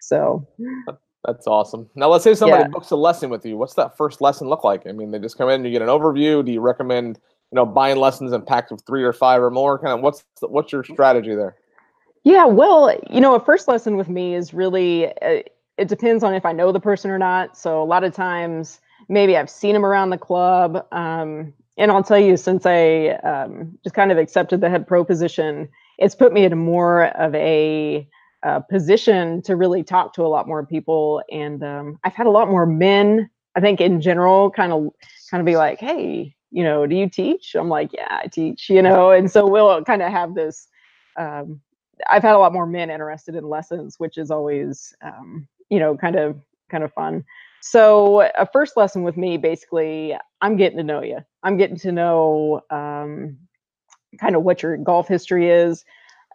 so 0.01 0.47
that's 1.25 1.47
awesome 1.47 1.89
now 1.95 2.09
let's 2.09 2.25
say 2.25 2.35
somebody 2.35 2.63
yeah. 2.63 2.69
books 2.69 2.91
a 2.91 2.97
lesson 2.97 3.31
with 3.31 3.45
you 3.47 3.57
what's 3.57 3.75
that 3.75 3.97
first 3.97 4.21
lesson 4.21 4.49
look 4.49 4.65
like 4.65 4.87
i 4.87 4.93
mean 4.93 5.11
they 5.11 5.19
just 5.19 5.39
come 5.39 5.49
in 5.49 5.65
you 5.65 5.71
get 5.71 5.83
an 5.83 5.89
overview 5.89 6.45
do 6.45 6.53
you 6.53 6.61
recommend 6.61 7.19
you 7.51 7.57
know 7.57 7.67
buying 7.67 7.97
lessons 7.97 8.33
in 8.33 8.43
packs 8.43 8.71
of 8.71 8.81
three 8.87 9.03
or 9.03 9.13
five 9.13 9.43
or 9.43 9.51
more 9.51 9.79
kind 9.79 9.93
of 9.93 10.01
what's 10.01 10.25
what's 10.43 10.73
your 10.73 10.85
strategy 10.85 11.35
there 11.35 11.57
yeah 12.25 12.45
well 12.45 12.97
you 13.11 13.21
know 13.21 13.35
a 13.35 13.41
first 13.41 13.69
lesson 13.69 13.97
with 13.97 14.09
me 14.09 14.35
is 14.35 14.53
really 14.53 15.07
uh, 15.23 15.43
it 15.77 15.89
depends 15.89 16.23
on 16.23 16.35
if 16.35 16.45
i 16.45 16.53
know 16.53 16.73
the 16.73 16.81
person 16.81 17.11
or 17.11 17.19
not 17.19 17.57
so 17.57 17.83
a 17.83 17.85
lot 17.85 18.05
of 18.05 18.15
times 18.15 18.81
maybe 19.09 19.37
I've 19.37 19.51
seen 19.51 19.75
them 19.75 19.85
around 19.85 20.11
the 20.11 20.19
club. 20.19 20.87
Um, 20.93 21.53
and 21.77 21.91
I'll 21.93 22.03
tell 22.03 22.19
you, 22.19 22.37
since 22.37 22.67
I 22.67 23.11
um, 23.25 23.79
just 23.85 23.95
kind 23.95 24.11
of 24.11 24.19
accepted 24.19 24.61
the 24.61 24.69
head 24.69 24.87
pro 24.87 25.05
position, 25.05 25.69
it's 25.99 26.15
put 26.15 26.33
me 26.33 26.45
in 26.45 26.57
more 26.59 27.07
of 27.17 27.35
a 27.35 28.09
uh, 28.43 28.61
position 28.61 29.43
to 29.43 29.57
really 29.57 29.83
talk 29.83 30.15
to 30.15 30.23
a 30.23 30.29
lot 30.29 30.49
more 30.49 30.67
people. 30.67 31.23
And 31.31 31.63
um, 31.63 31.99
I've 32.05 32.15
had 32.15 32.27
a 32.27 32.31
lot 32.31 32.49
more 32.49 32.67
men, 32.67 33.31
I 33.55 33.61
think, 33.61 33.81
in 33.81 34.01
general, 34.01 34.51
kind 34.51 34.73
of 34.73 34.91
kind 35.31 35.41
of 35.41 35.47
be 35.47 35.57
like, 35.57 35.79
"Hey, 35.79 36.35
you 36.51 36.65
know, 36.65 36.87
do 36.87 36.97
you 36.97 37.09
teach?" 37.09 37.55
I'm 37.55 37.69
like, 37.69 37.93
"Yeah, 37.93 38.21
I 38.23 38.27
teach," 38.29 38.71
you 38.71 38.83
know. 38.83 39.11
And 39.11 39.31
so 39.31 39.47
we'll 39.47 39.85
kind 39.85 40.03
of 40.03 40.11
have 40.11 40.35
this. 40.35 40.69
Um, 41.17 41.61
I've 42.09 42.23
had 42.23 42.35
a 42.35 42.39
lot 42.39 42.53
more 42.53 42.67
men 42.67 42.91
interested 42.91 43.35
in 43.35 43.49
lessons, 43.49 43.97
which 43.99 44.19
is 44.19 44.31
always, 44.31 44.95
um, 45.03 45.49
you 45.69 45.79
know, 45.79 45.97
kind 45.97 46.17
of 46.17 46.37
kind 46.71 46.85
of 46.85 46.93
fun. 46.93 47.25
So 47.61 48.23
a 48.39 48.47
first 48.53 48.77
lesson 48.77 49.03
with 49.03 49.17
me, 49.17 49.37
basically, 49.37 50.17
I'm 50.41 50.57
getting 50.57 50.79
to 50.79 50.85
know 50.85 51.03
you. 51.03 51.19
I'm 51.43 51.57
getting 51.57 51.77
to 51.79 51.93
know 51.93 52.61
um, 52.71 53.37
kind 54.21 54.37
of 54.37 54.43
what 54.43 54.63
your 54.63 54.77
golf 54.77 55.09
history 55.09 55.51
is. 55.51 55.85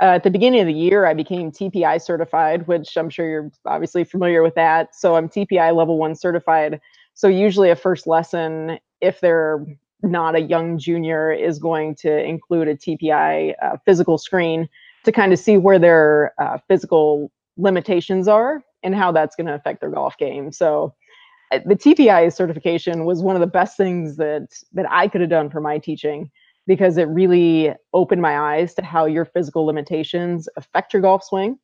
Uh, 0.02 0.15
at 0.15 0.23
the 0.23 0.30
beginning 0.30 0.60
of 0.60 0.67
the 0.67 0.73
year, 0.73 1.06
I 1.06 1.13
became 1.13 1.52
TPI 1.52 2.02
certified, 2.02 2.67
which 2.67 2.97
I'm 2.97 3.10
sure 3.10 3.30
you're 3.30 3.52
obviously 3.65 4.04
familiar 4.04 4.43
with 4.43 4.56
that. 4.56 4.95
So 4.95 5.15
I'm 5.15 5.30
TPI 5.30 5.76
level 5.76 5.97
one 5.97 6.15
certified. 6.15 6.82
So 7.13 7.28
usually 7.28 7.69
a 7.69 7.76
first 7.76 8.08
lesson, 8.08 8.80
if 9.02 9.19
they're 9.21 9.65
not 10.04 10.36
a 10.36 10.42
young 10.42 10.78
junior, 10.78 11.32
is 11.32 11.60
going 11.60 11.96
to 11.96 12.24
include 12.24 12.68
a 12.68 12.76
TPI 12.76 13.54
uh, 13.62 13.78
physical 13.86 14.18
screen 14.18 14.70
to 15.04 15.12
kind 15.12 15.34
of 15.34 15.39
see 15.39 15.58
where 15.58 15.80
their 15.80 16.34
uh, 16.39 16.58
physical 16.68 17.32
limitations 17.58 18.28
are 18.28 18.63
and 18.84 18.96
how 18.96 19.12
that's 19.12 19.36
going 19.36 19.48
to 19.48 19.54
affect 19.54 19.80
their 19.82 19.89
golf 19.89 20.18
game. 20.18 20.52
So 20.52 20.94
uh, 21.52 21.60
the 21.66 21.76
TPI 21.76 22.34
certification 22.34 23.06
was 23.06 23.22
one 23.22 23.36
of 23.36 23.39
the 23.39 23.48
best 23.48 23.78
things 23.78 24.18
that 24.18 24.48
that 24.74 24.86
I 24.89 25.08
could 25.08 25.22
have 25.22 25.30
done 25.30 25.50
for 25.50 25.62
my 25.62 25.78
teaching 25.78 26.32
because 26.66 26.98
it 26.98 27.04
really 27.04 27.74
opened 27.94 28.22
my 28.22 28.38
eyes 28.38 28.74
to 28.76 28.84
how 28.84 29.06
your 29.06 29.26
physical 29.26 29.66
limitations 29.66 30.48
affect 30.56 30.94
your 30.94 31.02
golf 31.02 31.24
swing. 31.24 31.60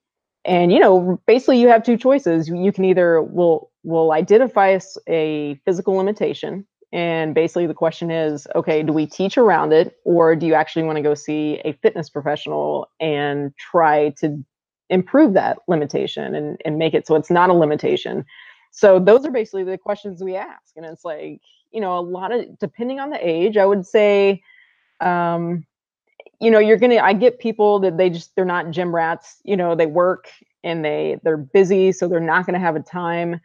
And 0.45 0.71
you 0.71 0.79
know, 0.79 1.21
basically, 1.27 1.59
you 1.59 1.67
have 1.67 1.83
two 1.83 1.97
choices. 1.97 2.47
You 2.47 2.71
can 2.71 2.85
either 2.85 3.21
will 3.21 3.71
will 3.83 4.11
identify 4.11 4.79
a 5.07 5.55
physical 5.65 5.95
limitation, 5.95 6.65
and 6.91 7.35
basically 7.35 7.67
the 7.67 7.73
question 7.73 8.09
is, 8.11 8.47
okay, 8.55 8.81
do 8.83 8.91
we 8.93 9.05
teach 9.05 9.37
around 9.37 9.73
it, 9.73 9.97
or 10.05 10.35
do 10.35 10.45
you 10.45 10.53
actually 10.53 10.83
want 10.83 10.97
to 10.97 11.01
go 11.03 11.13
see 11.13 11.61
a 11.65 11.73
fitness 11.81 12.09
professional 12.09 12.89
and 12.99 13.55
try 13.57 14.09
to 14.19 14.43
improve 14.89 15.33
that 15.33 15.59
limitation 15.67 16.33
and, 16.33 16.59
and 16.65 16.77
make 16.77 16.93
it 16.93 17.05
so 17.05 17.15
it's 17.15 17.29
not 17.29 17.49
a 17.49 17.53
limitation? 17.53 18.25
So 18.71 18.99
those 18.99 19.25
are 19.25 19.31
basically 19.31 19.63
the 19.63 19.77
questions 19.77 20.23
we 20.23 20.35
ask, 20.35 20.75
and 20.75 20.85
it's 20.85 21.05
like 21.05 21.41
you 21.71 21.81
know, 21.81 21.99
a 21.99 22.01
lot 22.01 22.31
of 22.31 22.57
depending 22.59 22.99
on 22.99 23.11
the 23.11 23.27
age, 23.27 23.57
I 23.57 23.65
would 23.65 23.85
say 23.85 24.41
um, 25.01 25.65
you 26.39 26.51
know, 26.51 26.59
you're 26.59 26.77
gonna. 26.77 26.97
I 26.97 27.13
get 27.13 27.39
people 27.39 27.79
that 27.79 27.97
they 27.97 28.09
just 28.09 28.35
they're 28.35 28.45
not 28.45 28.71
gym 28.71 28.95
rats. 28.95 29.41
You 29.43 29.57
know, 29.57 29.75
they 29.75 29.85
work 29.85 30.29
and 30.63 30.83
they 30.83 31.19
they're 31.23 31.37
busy, 31.37 31.91
so 31.91 32.07
they're 32.07 32.19
not 32.19 32.45
gonna 32.45 32.59
have 32.59 32.75
a 32.75 32.81
time 32.81 33.39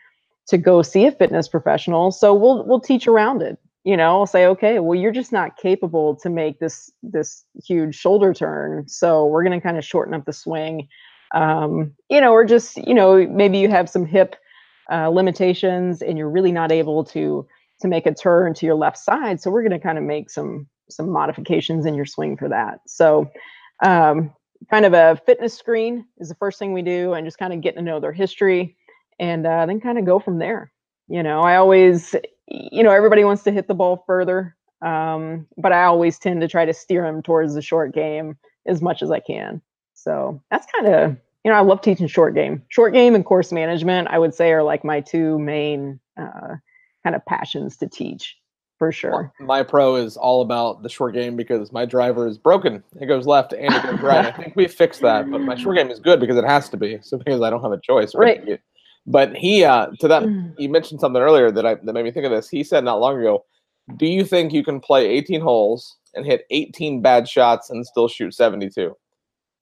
to 0.48 0.58
go 0.58 0.82
see 0.82 1.06
a 1.06 1.12
fitness 1.12 1.48
professional. 1.48 2.10
So 2.10 2.34
we'll 2.34 2.64
we'll 2.66 2.80
teach 2.80 3.06
around 3.06 3.42
it. 3.42 3.58
You 3.84 3.96
know, 3.96 4.18
I'll 4.18 4.26
say, 4.26 4.46
okay, 4.46 4.78
well, 4.78 4.98
you're 4.98 5.12
just 5.12 5.32
not 5.32 5.56
capable 5.58 6.16
to 6.16 6.30
make 6.30 6.58
this 6.58 6.90
this 7.02 7.44
huge 7.64 7.94
shoulder 7.94 8.32
turn, 8.32 8.88
so 8.88 9.26
we're 9.26 9.44
gonna 9.44 9.60
kind 9.60 9.78
of 9.78 9.84
shorten 9.84 10.14
up 10.14 10.24
the 10.24 10.32
swing. 10.32 10.88
Um, 11.34 11.92
you 12.08 12.20
know, 12.20 12.32
or 12.32 12.44
just 12.44 12.76
you 12.76 12.94
know, 12.94 13.26
maybe 13.26 13.58
you 13.58 13.68
have 13.68 13.88
some 13.88 14.06
hip 14.06 14.36
uh, 14.90 15.08
limitations 15.08 16.02
and 16.02 16.18
you're 16.18 16.30
really 16.30 16.52
not 16.52 16.70
able 16.70 17.04
to 17.04 17.46
to 17.80 17.88
make 17.88 18.06
a 18.06 18.14
turn 18.14 18.54
to 18.54 18.66
your 18.66 18.74
left 18.74 18.98
side. 18.98 19.40
So 19.40 19.50
we're 19.50 19.62
going 19.62 19.78
to 19.78 19.84
kind 19.84 19.98
of 19.98 20.04
make 20.04 20.30
some 20.30 20.66
some 20.90 21.08
modifications 21.08 21.86
in 21.86 21.94
your 21.94 22.06
swing 22.06 22.36
for 22.36 22.48
that. 22.48 22.80
So, 22.86 23.30
um, 23.82 24.32
kind 24.70 24.84
of 24.84 24.92
a 24.92 25.20
fitness 25.26 25.54
screen 25.54 26.06
is 26.18 26.28
the 26.28 26.34
first 26.36 26.58
thing 26.58 26.72
we 26.72 26.82
do, 26.82 27.14
and 27.14 27.26
just 27.26 27.38
kind 27.38 27.52
of 27.52 27.60
getting 27.60 27.78
to 27.78 27.90
know 27.90 28.00
their 28.00 28.12
history, 28.12 28.76
and 29.18 29.46
uh, 29.46 29.66
then 29.66 29.80
kind 29.80 29.98
of 29.98 30.04
go 30.04 30.18
from 30.18 30.38
there. 30.38 30.72
You 31.08 31.22
know, 31.22 31.40
I 31.40 31.56
always, 31.56 32.14
you 32.48 32.82
know, 32.82 32.90
everybody 32.90 33.24
wants 33.24 33.42
to 33.44 33.52
hit 33.52 33.68
the 33.68 33.74
ball 33.74 34.04
further, 34.06 34.56
um, 34.82 35.46
but 35.56 35.72
I 35.72 35.84
always 35.84 36.18
tend 36.18 36.40
to 36.40 36.48
try 36.48 36.64
to 36.64 36.72
steer 36.72 37.02
them 37.02 37.22
towards 37.22 37.54
the 37.54 37.62
short 37.62 37.94
game 37.94 38.36
as 38.66 38.80
much 38.80 39.02
as 39.02 39.10
I 39.10 39.20
can. 39.20 39.60
So 39.94 40.42
that's 40.50 40.66
kind 40.72 40.94
of, 40.94 41.16
you 41.44 41.50
know, 41.50 41.58
I 41.58 41.60
love 41.60 41.82
teaching 41.82 42.06
short 42.06 42.34
game. 42.34 42.62
Short 42.68 42.92
game 42.92 43.14
and 43.14 43.24
course 43.24 43.52
management, 43.52 44.08
I 44.08 44.18
would 44.18 44.34
say, 44.34 44.52
are 44.52 44.62
like 44.62 44.84
my 44.84 45.00
two 45.00 45.38
main 45.38 46.00
uh, 46.18 46.56
kind 47.02 47.14
of 47.14 47.24
passions 47.26 47.76
to 47.78 47.88
teach 47.88 48.36
for 48.78 48.92
sure. 48.92 49.32
My 49.40 49.62
pro 49.62 49.96
is 49.96 50.16
all 50.16 50.42
about 50.42 50.82
the 50.82 50.88
short 50.88 51.14
game 51.14 51.36
because 51.36 51.72
my 51.72 51.84
driver 51.84 52.26
is 52.26 52.38
broken. 52.38 52.82
It 53.00 53.06
goes 53.06 53.26
left 53.26 53.52
and 53.52 53.72
it 53.74 53.82
goes 53.82 54.00
right. 54.00 54.26
I 54.26 54.32
think 54.36 54.56
we 54.56 54.66
fixed 54.68 55.00
that, 55.02 55.30
but 55.30 55.40
my 55.40 55.54
short 55.54 55.76
game 55.76 55.90
is 55.90 56.00
good 56.00 56.20
because 56.20 56.36
it 56.36 56.44
has 56.44 56.68
to 56.70 56.76
be. 56.76 56.98
So 57.02 57.18
because 57.18 57.40
I 57.40 57.50
don't 57.50 57.62
have 57.62 57.72
a 57.72 57.80
choice. 57.80 58.14
Right. 58.14 58.60
But 59.06 59.36
he 59.36 59.64
uh 59.64 59.88
to 60.00 60.08
that 60.08 60.22
mm. 60.22 60.54
you 60.58 60.68
mentioned 60.68 61.00
something 61.00 61.20
earlier 61.20 61.50
that 61.50 61.66
I 61.66 61.74
that 61.74 61.92
made 61.92 62.04
me 62.04 62.10
think 62.10 62.26
of 62.26 62.32
this. 62.32 62.48
He 62.48 62.64
said 62.64 62.84
not 62.84 63.00
long 63.00 63.18
ago, 63.18 63.44
"Do 63.96 64.06
you 64.06 64.24
think 64.24 64.52
you 64.52 64.64
can 64.64 64.80
play 64.80 65.06
18 65.06 65.40
holes 65.40 65.96
and 66.14 66.24
hit 66.24 66.46
18 66.50 67.02
bad 67.02 67.28
shots 67.28 67.70
and 67.70 67.86
still 67.86 68.08
shoot 68.08 68.34
72?" 68.34 68.96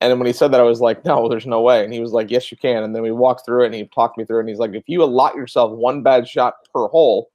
And 0.00 0.10
then 0.10 0.18
when 0.18 0.26
he 0.26 0.32
said 0.32 0.52
that, 0.52 0.60
I 0.60 0.64
was 0.64 0.80
like, 0.80 1.04
"No, 1.04 1.28
there's 1.28 1.46
no 1.46 1.60
way." 1.60 1.84
And 1.84 1.92
he 1.92 2.00
was 2.00 2.12
like, 2.12 2.30
"Yes, 2.30 2.50
you 2.50 2.56
can." 2.56 2.82
And 2.82 2.94
then 2.94 3.02
we 3.02 3.10
walked 3.10 3.44
through 3.44 3.64
it, 3.64 3.66
and 3.66 3.74
he 3.74 3.84
talked 3.86 4.16
me 4.16 4.24
through 4.24 4.38
it. 4.38 4.40
And 4.42 4.48
he's 4.48 4.58
like, 4.58 4.74
"If 4.74 4.84
you 4.86 5.02
allot 5.02 5.34
yourself 5.34 5.72
one 5.72 6.02
bad 6.02 6.28
shot 6.28 6.54
per 6.72 6.86
hole, 6.88 7.28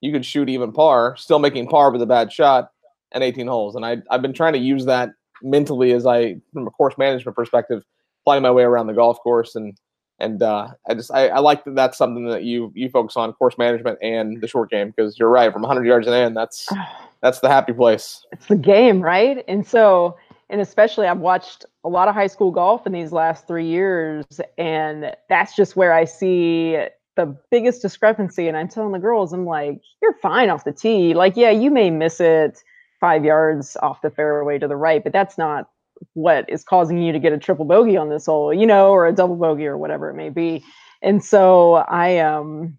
you 0.00 0.12
could 0.12 0.24
shoot 0.24 0.48
even 0.48 0.72
par, 0.72 1.16
still 1.16 1.38
making 1.38 1.68
par 1.68 1.90
with 1.90 2.02
a 2.02 2.06
bad 2.06 2.32
shot 2.32 2.70
and 3.12 3.22
18 3.22 3.46
holes. 3.46 3.74
And 3.74 3.84
I, 3.84 3.98
I've 4.10 4.22
been 4.22 4.32
trying 4.32 4.52
to 4.54 4.58
use 4.58 4.84
that 4.86 5.10
mentally 5.42 5.92
as 5.92 6.06
I, 6.06 6.36
from 6.52 6.66
a 6.66 6.70
course 6.70 6.96
management 6.96 7.36
perspective, 7.36 7.84
finding 8.24 8.42
my 8.42 8.50
way 8.50 8.62
around 8.62 8.86
the 8.86 8.94
golf 8.94 9.18
course. 9.20 9.54
And, 9.54 9.76
and 10.20 10.42
uh, 10.42 10.68
I 10.88 10.94
just, 10.94 11.10
I, 11.12 11.28
I 11.28 11.38
like 11.38 11.64
that 11.64 11.74
that's 11.74 11.98
something 11.98 12.26
that 12.26 12.44
you, 12.44 12.72
you 12.74 12.88
focus 12.90 13.16
on 13.16 13.32
course 13.32 13.56
management 13.58 13.98
and 14.02 14.40
the 14.40 14.46
short 14.46 14.70
game, 14.70 14.92
because 14.94 15.18
you're 15.18 15.30
right. 15.30 15.52
From 15.52 15.62
100 15.62 15.86
yards 15.86 16.06
and 16.06 16.14
in, 16.14 16.34
that's, 16.34 16.68
that's 17.22 17.40
the 17.40 17.48
happy 17.48 17.72
place. 17.72 18.24
It's 18.32 18.46
the 18.46 18.56
game, 18.56 19.00
right? 19.00 19.44
And 19.48 19.66
so, 19.66 20.16
and 20.50 20.60
especially 20.60 21.06
I've 21.06 21.18
watched 21.18 21.64
a 21.84 21.88
lot 21.88 22.08
of 22.08 22.14
high 22.14 22.26
school 22.26 22.50
golf 22.50 22.86
in 22.86 22.92
these 22.92 23.12
last 23.12 23.46
three 23.46 23.66
years, 23.66 24.24
and 24.58 25.14
that's 25.28 25.56
just 25.56 25.76
where 25.76 25.92
I 25.92 26.04
see 26.04 26.76
the 27.16 27.36
biggest 27.50 27.82
discrepancy. 27.82 28.48
And 28.48 28.56
I'm 28.56 28.68
telling 28.68 28.92
the 28.92 28.98
girls, 28.98 29.32
I'm 29.32 29.46
like, 29.46 29.80
you're 30.02 30.14
fine 30.14 30.50
off 30.50 30.64
the 30.64 30.72
tee. 30.72 31.14
Like, 31.14 31.36
yeah, 31.36 31.50
you 31.50 31.70
may 31.70 31.90
miss 31.90 32.20
it 32.20 32.62
five 33.00 33.24
yards 33.24 33.76
off 33.82 34.02
the 34.02 34.10
fairway 34.10 34.58
to 34.58 34.68
the 34.68 34.76
right, 34.76 35.02
but 35.02 35.12
that's 35.12 35.38
not 35.38 35.70
what 36.14 36.48
is 36.48 36.64
causing 36.64 36.98
you 37.02 37.12
to 37.12 37.18
get 37.18 37.32
a 37.32 37.38
triple 37.38 37.64
bogey 37.64 37.96
on 37.96 38.08
this 38.08 38.26
hole, 38.26 38.52
you 38.52 38.66
know, 38.66 38.90
or 38.90 39.06
a 39.06 39.12
double 39.12 39.36
bogey 39.36 39.66
or 39.66 39.78
whatever 39.78 40.10
it 40.10 40.14
may 40.14 40.30
be. 40.30 40.64
And 41.02 41.24
so 41.24 41.74
I 41.74 42.18
um 42.18 42.78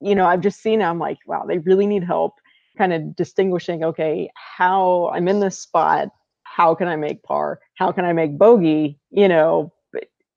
you 0.00 0.14
know, 0.14 0.26
I've 0.26 0.42
just 0.42 0.60
seen 0.60 0.82
I'm 0.82 0.98
like, 0.98 1.18
wow, 1.26 1.44
they 1.46 1.58
really 1.58 1.86
need 1.86 2.04
help 2.04 2.34
kind 2.76 2.92
of 2.92 3.16
distinguishing, 3.16 3.82
okay, 3.84 4.30
how 4.34 5.10
I'm 5.14 5.28
in 5.28 5.40
this 5.40 5.58
spot, 5.58 6.08
how 6.42 6.74
can 6.74 6.88
I 6.88 6.96
make 6.96 7.22
par? 7.22 7.60
How 7.74 7.92
can 7.92 8.04
I 8.04 8.12
make 8.12 8.38
bogey? 8.38 8.98
You 9.10 9.28
know, 9.28 9.72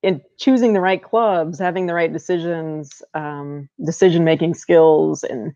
in 0.01 0.21
choosing 0.37 0.73
the 0.73 0.79
right 0.79 1.03
clubs, 1.03 1.59
having 1.59 1.85
the 1.85 1.93
right 1.93 2.11
decisions, 2.11 3.01
um, 3.13 3.69
decision 3.85 4.23
making 4.23 4.53
skills, 4.53 5.23
and 5.23 5.51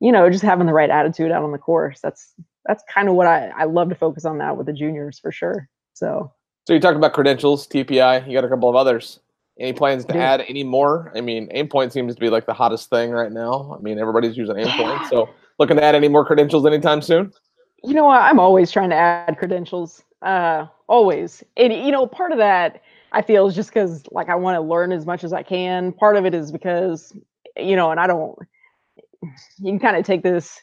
you 0.00 0.12
know, 0.12 0.28
just 0.28 0.42
having 0.44 0.66
the 0.66 0.74
right 0.74 0.90
attitude 0.90 1.30
out 1.30 1.42
on 1.42 1.52
the 1.52 1.58
course. 1.58 2.00
That's 2.02 2.34
that's 2.66 2.82
kind 2.92 3.08
of 3.08 3.14
what 3.14 3.26
I 3.26 3.50
I 3.56 3.64
love 3.64 3.88
to 3.88 3.94
focus 3.94 4.24
on 4.24 4.38
that 4.38 4.56
with 4.56 4.66
the 4.66 4.72
juniors 4.72 5.18
for 5.18 5.32
sure. 5.32 5.68
So. 5.94 6.32
So 6.66 6.74
you 6.74 6.80
talked 6.80 6.96
about 6.96 7.12
credentials, 7.12 7.68
TPI. 7.68 8.26
You 8.26 8.32
got 8.34 8.44
a 8.44 8.48
couple 8.48 8.68
of 8.68 8.74
others. 8.74 9.20
Any 9.58 9.72
plans 9.72 10.04
to 10.06 10.18
add 10.18 10.44
any 10.48 10.64
more? 10.64 11.12
I 11.14 11.20
mean, 11.20 11.48
Aimpoint 11.54 11.92
seems 11.92 12.14
to 12.14 12.20
be 12.20 12.28
like 12.28 12.44
the 12.44 12.52
hottest 12.52 12.90
thing 12.90 13.12
right 13.12 13.32
now. 13.32 13.74
I 13.78 13.80
mean, 13.80 13.98
everybody's 13.98 14.36
using 14.36 14.56
Aimpoint. 14.56 15.08
So 15.10 15.28
looking 15.58 15.76
to 15.76 15.82
add 15.82 15.94
any 15.94 16.08
more 16.08 16.24
credentials 16.24 16.66
anytime 16.66 17.00
soon? 17.02 17.32
You 17.84 17.94
know 17.94 18.04
what? 18.04 18.20
I'm 18.20 18.40
always 18.40 18.70
trying 18.70 18.90
to 18.90 18.96
add 18.96 19.38
credentials. 19.38 20.02
Uh, 20.22 20.66
always. 20.88 21.44
And 21.56 21.72
you 21.72 21.92
know, 21.92 22.06
part 22.06 22.32
of 22.32 22.38
that 22.38 22.82
I 23.12 23.22
feel 23.22 23.46
is 23.46 23.54
just 23.54 23.70
because 23.70 24.04
like 24.10 24.28
I 24.28 24.34
want 24.34 24.56
to 24.56 24.60
learn 24.60 24.92
as 24.92 25.06
much 25.06 25.24
as 25.24 25.32
I 25.32 25.42
can. 25.42 25.92
Part 25.92 26.16
of 26.16 26.26
it 26.26 26.34
is 26.34 26.50
because 26.50 27.16
you 27.56 27.76
know, 27.76 27.90
and 27.90 28.00
I 28.00 28.06
don't. 28.06 28.36
You 29.58 29.72
can 29.72 29.78
kind 29.78 29.96
of 29.96 30.04
take 30.04 30.22
this 30.22 30.60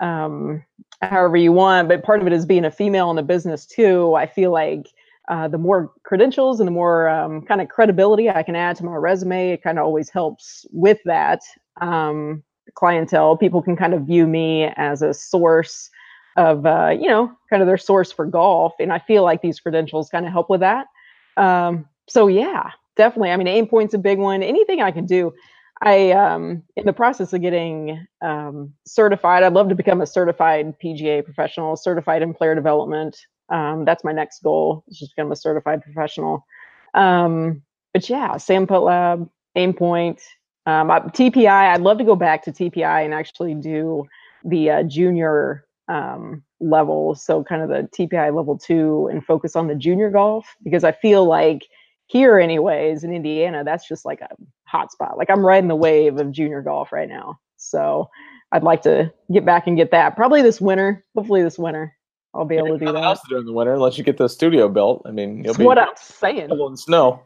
um, 0.00 0.62
however 1.02 1.36
you 1.36 1.52
want, 1.52 1.88
but 1.88 2.02
part 2.02 2.20
of 2.20 2.26
it 2.26 2.32
is 2.32 2.46
being 2.46 2.64
a 2.64 2.70
female 2.70 3.10
in 3.10 3.16
the 3.16 3.22
business 3.22 3.66
too. 3.66 4.14
I 4.14 4.26
feel 4.26 4.50
like 4.50 4.88
uh, 5.28 5.48
the 5.48 5.58
more 5.58 5.92
credentials 6.04 6.60
and 6.60 6.66
the 6.66 6.72
more 6.72 7.08
um, 7.08 7.42
kind 7.42 7.60
of 7.60 7.68
credibility 7.68 8.30
I 8.30 8.42
can 8.42 8.54
add 8.56 8.76
to 8.76 8.84
my 8.84 8.94
resume, 8.94 9.50
it 9.50 9.62
kind 9.62 9.78
of 9.78 9.84
always 9.84 10.08
helps 10.08 10.64
with 10.72 10.98
that 11.04 11.40
um, 11.80 12.42
clientele. 12.74 13.36
People 13.36 13.62
can 13.62 13.76
kind 13.76 13.94
of 13.94 14.02
view 14.02 14.26
me 14.26 14.64
as 14.76 15.02
a 15.02 15.12
source 15.12 15.90
of, 16.36 16.66
uh, 16.66 16.90
you 16.90 17.08
know, 17.08 17.32
kind 17.50 17.62
of 17.62 17.66
their 17.66 17.78
source 17.78 18.12
for 18.12 18.26
golf, 18.26 18.74
and 18.78 18.92
I 18.92 18.98
feel 18.98 19.22
like 19.22 19.42
these 19.42 19.58
credentials 19.58 20.08
kind 20.10 20.26
of 20.26 20.32
help 20.32 20.50
with 20.50 20.60
that. 20.60 20.86
Um, 21.36 21.86
so 22.08 22.28
yeah, 22.28 22.70
definitely. 22.96 23.30
I 23.30 23.36
mean, 23.36 23.46
Aimpoint's 23.46 23.94
a 23.94 23.98
big 23.98 24.18
one. 24.18 24.42
Anything 24.42 24.80
I 24.80 24.90
can 24.90 25.06
do. 25.06 25.32
I 25.82 26.12
um 26.12 26.62
in 26.76 26.86
the 26.86 26.92
process 26.92 27.32
of 27.32 27.42
getting 27.42 28.06
um, 28.22 28.72
certified. 28.86 29.42
I'd 29.42 29.52
love 29.52 29.68
to 29.68 29.74
become 29.74 30.00
a 30.00 30.06
certified 30.06 30.74
PGA 30.82 31.24
professional, 31.24 31.76
certified 31.76 32.22
in 32.22 32.34
player 32.34 32.54
development. 32.54 33.16
Um, 33.50 33.84
that's 33.84 34.02
my 34.04 34.12
next 34.12 34.42
goal. 34.42 34.84
Is 34.88 34.98
just 34.98 35.14
become 35.16 35.32
a 35.32 35.36
certified 35.36 35.82
professional. 35.82 36.46
Um, 36.94 37.62
but 37.92 38.08
yeah, 38.08 38.36
SAM 38.36 38.66
Putt 38.66 38.82
Lab, 38.82 39.28
Aimpoint, 39.56 40.20
um, 40.66 40.88
TPI. 40.88 41.72
I'd 41.72 41.82
love 41.82 41.98
to 41.98 42.04
go 42.04 42.16
back 42.16 42.42
to 42.44 42.52
TPI 42.52 43.04
and 43.04 43.14
actually 43.14 43.54
do 43.54 44.04
the 44.44 44.70
uh, 44.70 44.82
junior 44.82 45.66
um, 45.88 46.42
level, 46.60 47.14
so 47.14 47.44
kind 47.44 47.62
of 47.62 47.68
the 47.68 47.88
TPI 47.96 48.34
level 48.34 48.58
two, 48.58 49.08
and 49.10 49.24
focus 49.24 49.54
on 49.56 49.66
the 49.66 49.74
junior 49.74 50.10
golf 50.10 50.46
because 50.62 50.84
I 50.84 50.92
feel 50.92 51.24
like 51.26 51.66
here, 52.06 52.38
anyways, 52.38 53.04
in 53.04 53.12
Indiana, 53.12 53.64
that's 53.64 53.86
just 53.86 54.04
like 54.04 54.20
a 54.20 54.28
hot 54.64 54.92
spot. 54.92 55.18
Like 55.18 55.30
I'm 55.30 55.44
riding 55.44 55.68
the 55.68 55.76
wave 55.76 56.18
of 56.18 56.30
junior 56.32 56.62
golf 56.62 56.92
right 56.92 57.08
now, 57.08 57.38
so 57.56 58.08
I'd 58.52 58.62
like 58.62 58.82
to 58.82 59.12
get 59.32 59.44
back 59.44 59.66
and 59.66 59.76
get 59.76 59.90
that 59.90 60.16
probably 60.16 60.42
this 60.42 60.60
winter. 60.60 61.04
Hopefully 61.14 61.42
this 61.42 61.58
winter. 61.58 61.92
I'll 62.34 62.44
be 62.44 62.56
able 62.56 62.78
to 62.78 62.84
do 62.84 62.92
that. 62.92 63.02
else 63.02 63.20
to 63.22 63.28
do 63.30 63.38
in 63.38 63.46
the 63.46 63.52
winter 63.52 63.74
unless 63.74 63.96
you 63.96 64.04
get 64.04 64.18
the 64.18 64.28
studio 64.28 64.68
built. 64.68 65.02
I 65.06 65.10
mean, 65.10 65.36
you'll 65.36 65.44
That's 65.44 65.58
be 65.58 65.64
what 65.64 65.78
I'm 65.78 65.88
saying. 65.96 66.50
In 66.50 66.76
snow. 66.76 67.22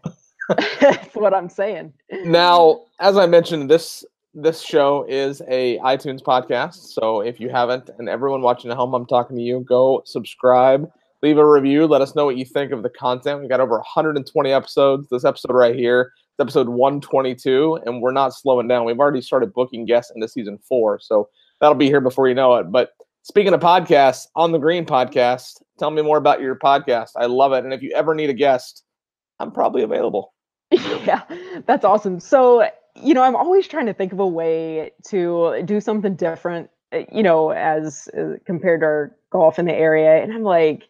That's 0.81 1.15
what 1.15 1.35
I'm 1.35 1.49
saying. 1.49 1.93
Now, 2.25 2.83
as 3.01 3.17
I 3.17 3.27
mentioned, 3.27 3.69
this 3.69 4.05
this 4.35 4.61
show 4.63 5.05
is 5.09 5.43
a 5.49 5.79
iTunes 5.79 6.23
podcast. 6.23 6.77
So 6.93 7.21
if 7.21 7.41
you 7.41 7.49
haven't, 7.49 7.91
and 7.99 8.09
everyone 8.09 8.43
watching 8.43 8.71
at 8.71 8.77
home, 8.77 8.95
I'm 8.95 9.07
talking 9.07 9.37
to 9.37 9.43
you, 9.43 9.65
go 9.69 10.03
subscribe, 10.05 10.91
leave 11.23 11.39
a 11.39 11.47
review, 11.47 11.87
let 11.87 12.01
us 12.01 12.15
know 12.15 12.25
what 12.25 12.37
you 12.37 12.45
think 12.45 12.73
of 12.73 12.83
the 12.83 12.91
content. 12.91 13.41
We 13.41 13.49
got 13.49 13.61
over 13.61 13.77
120 13.77 14.53
episodes. 14.53 15.09
This 15.11 15.25
episode 15.25 15.53
right 15.53 15.75
here, 15.75 16.13
it's 16.33 16.41
episode 16.41 16.69
122, 16.69 17.81
and 17.85 18.01
we're 18.01 18.13
not 18.13 18.35
slowing 18.35 18.69
down. 18.69 18.85
We've 18.85 18.99
already 18.99 19.21
started 19.21 19.53
booking 19.53 19.85
guests 19.85 20.13
into 20.15 20.29
season 20.29 20.59
four, 20.69 20.99
so 21.01 21.29
that'll 21.61 21.75
be 21.75 21.87
here 21.87 22.01
before 22.01 22.29
you 22.29 22.35
know 22.35 22.57
it. 22.57 22.71
But 22.71 22.91
speaking 23.23 23.53
of 23.53 23.61
podcasts, 23.61 24.27
on 24.37 24.53
the 24.53 24.59
Green 24.59 24.87
podcast, 24.87 25.63
tell 25.79 25.91
me 25.91 26.03
more 26.03 26.19
about 26.19 26.41
your 26.41 26.57
podcast. 26.57 27.11
I 27.17 27.27
love 27.27 27.53
it, 27.53 27.65
and 27.65 27.73
if 27.73 27.83
you 27.83 27.93
ever 27.95 28.15
need 28.15 28.31
a 28.31 28.35
guest, 28.35 28.85
I'm 29.39 29.53
probably 29.53 29.83
available. 29.83 30.35
Yeah, 31.03 31.23
that's 31.67 31.85
awesome. 31.85 32.21
So 32.21 32.69
you 32.95 33.15
know, 33.15 33.23
I'm 33.23 33.37
always 33.37 33.67
trying 33.67 33.87
to 33.87 33.95
think 33.95 34.13
of 34.13 34.21
a 34.21 34.27
way 34.27 34.91
to 35.09 35.63
do 35.65 35.81
something 35.81 36.15
different, 36.15 36.71
eh, 36.93 37.05
you 37.13 37.23
know, 37.23 37.51
as 37.51 38.09
uh, 38.19 38.35
compared 38.45 38.81
to 38.81 38.87
our 38.87 39.17
golf 39.31 39.59
in 39.59 39.67
the 39.67 39.75
area. 39.75 40.23
And 40.23 40.33
I'm 40.33 40.43
like, 40.43 40.85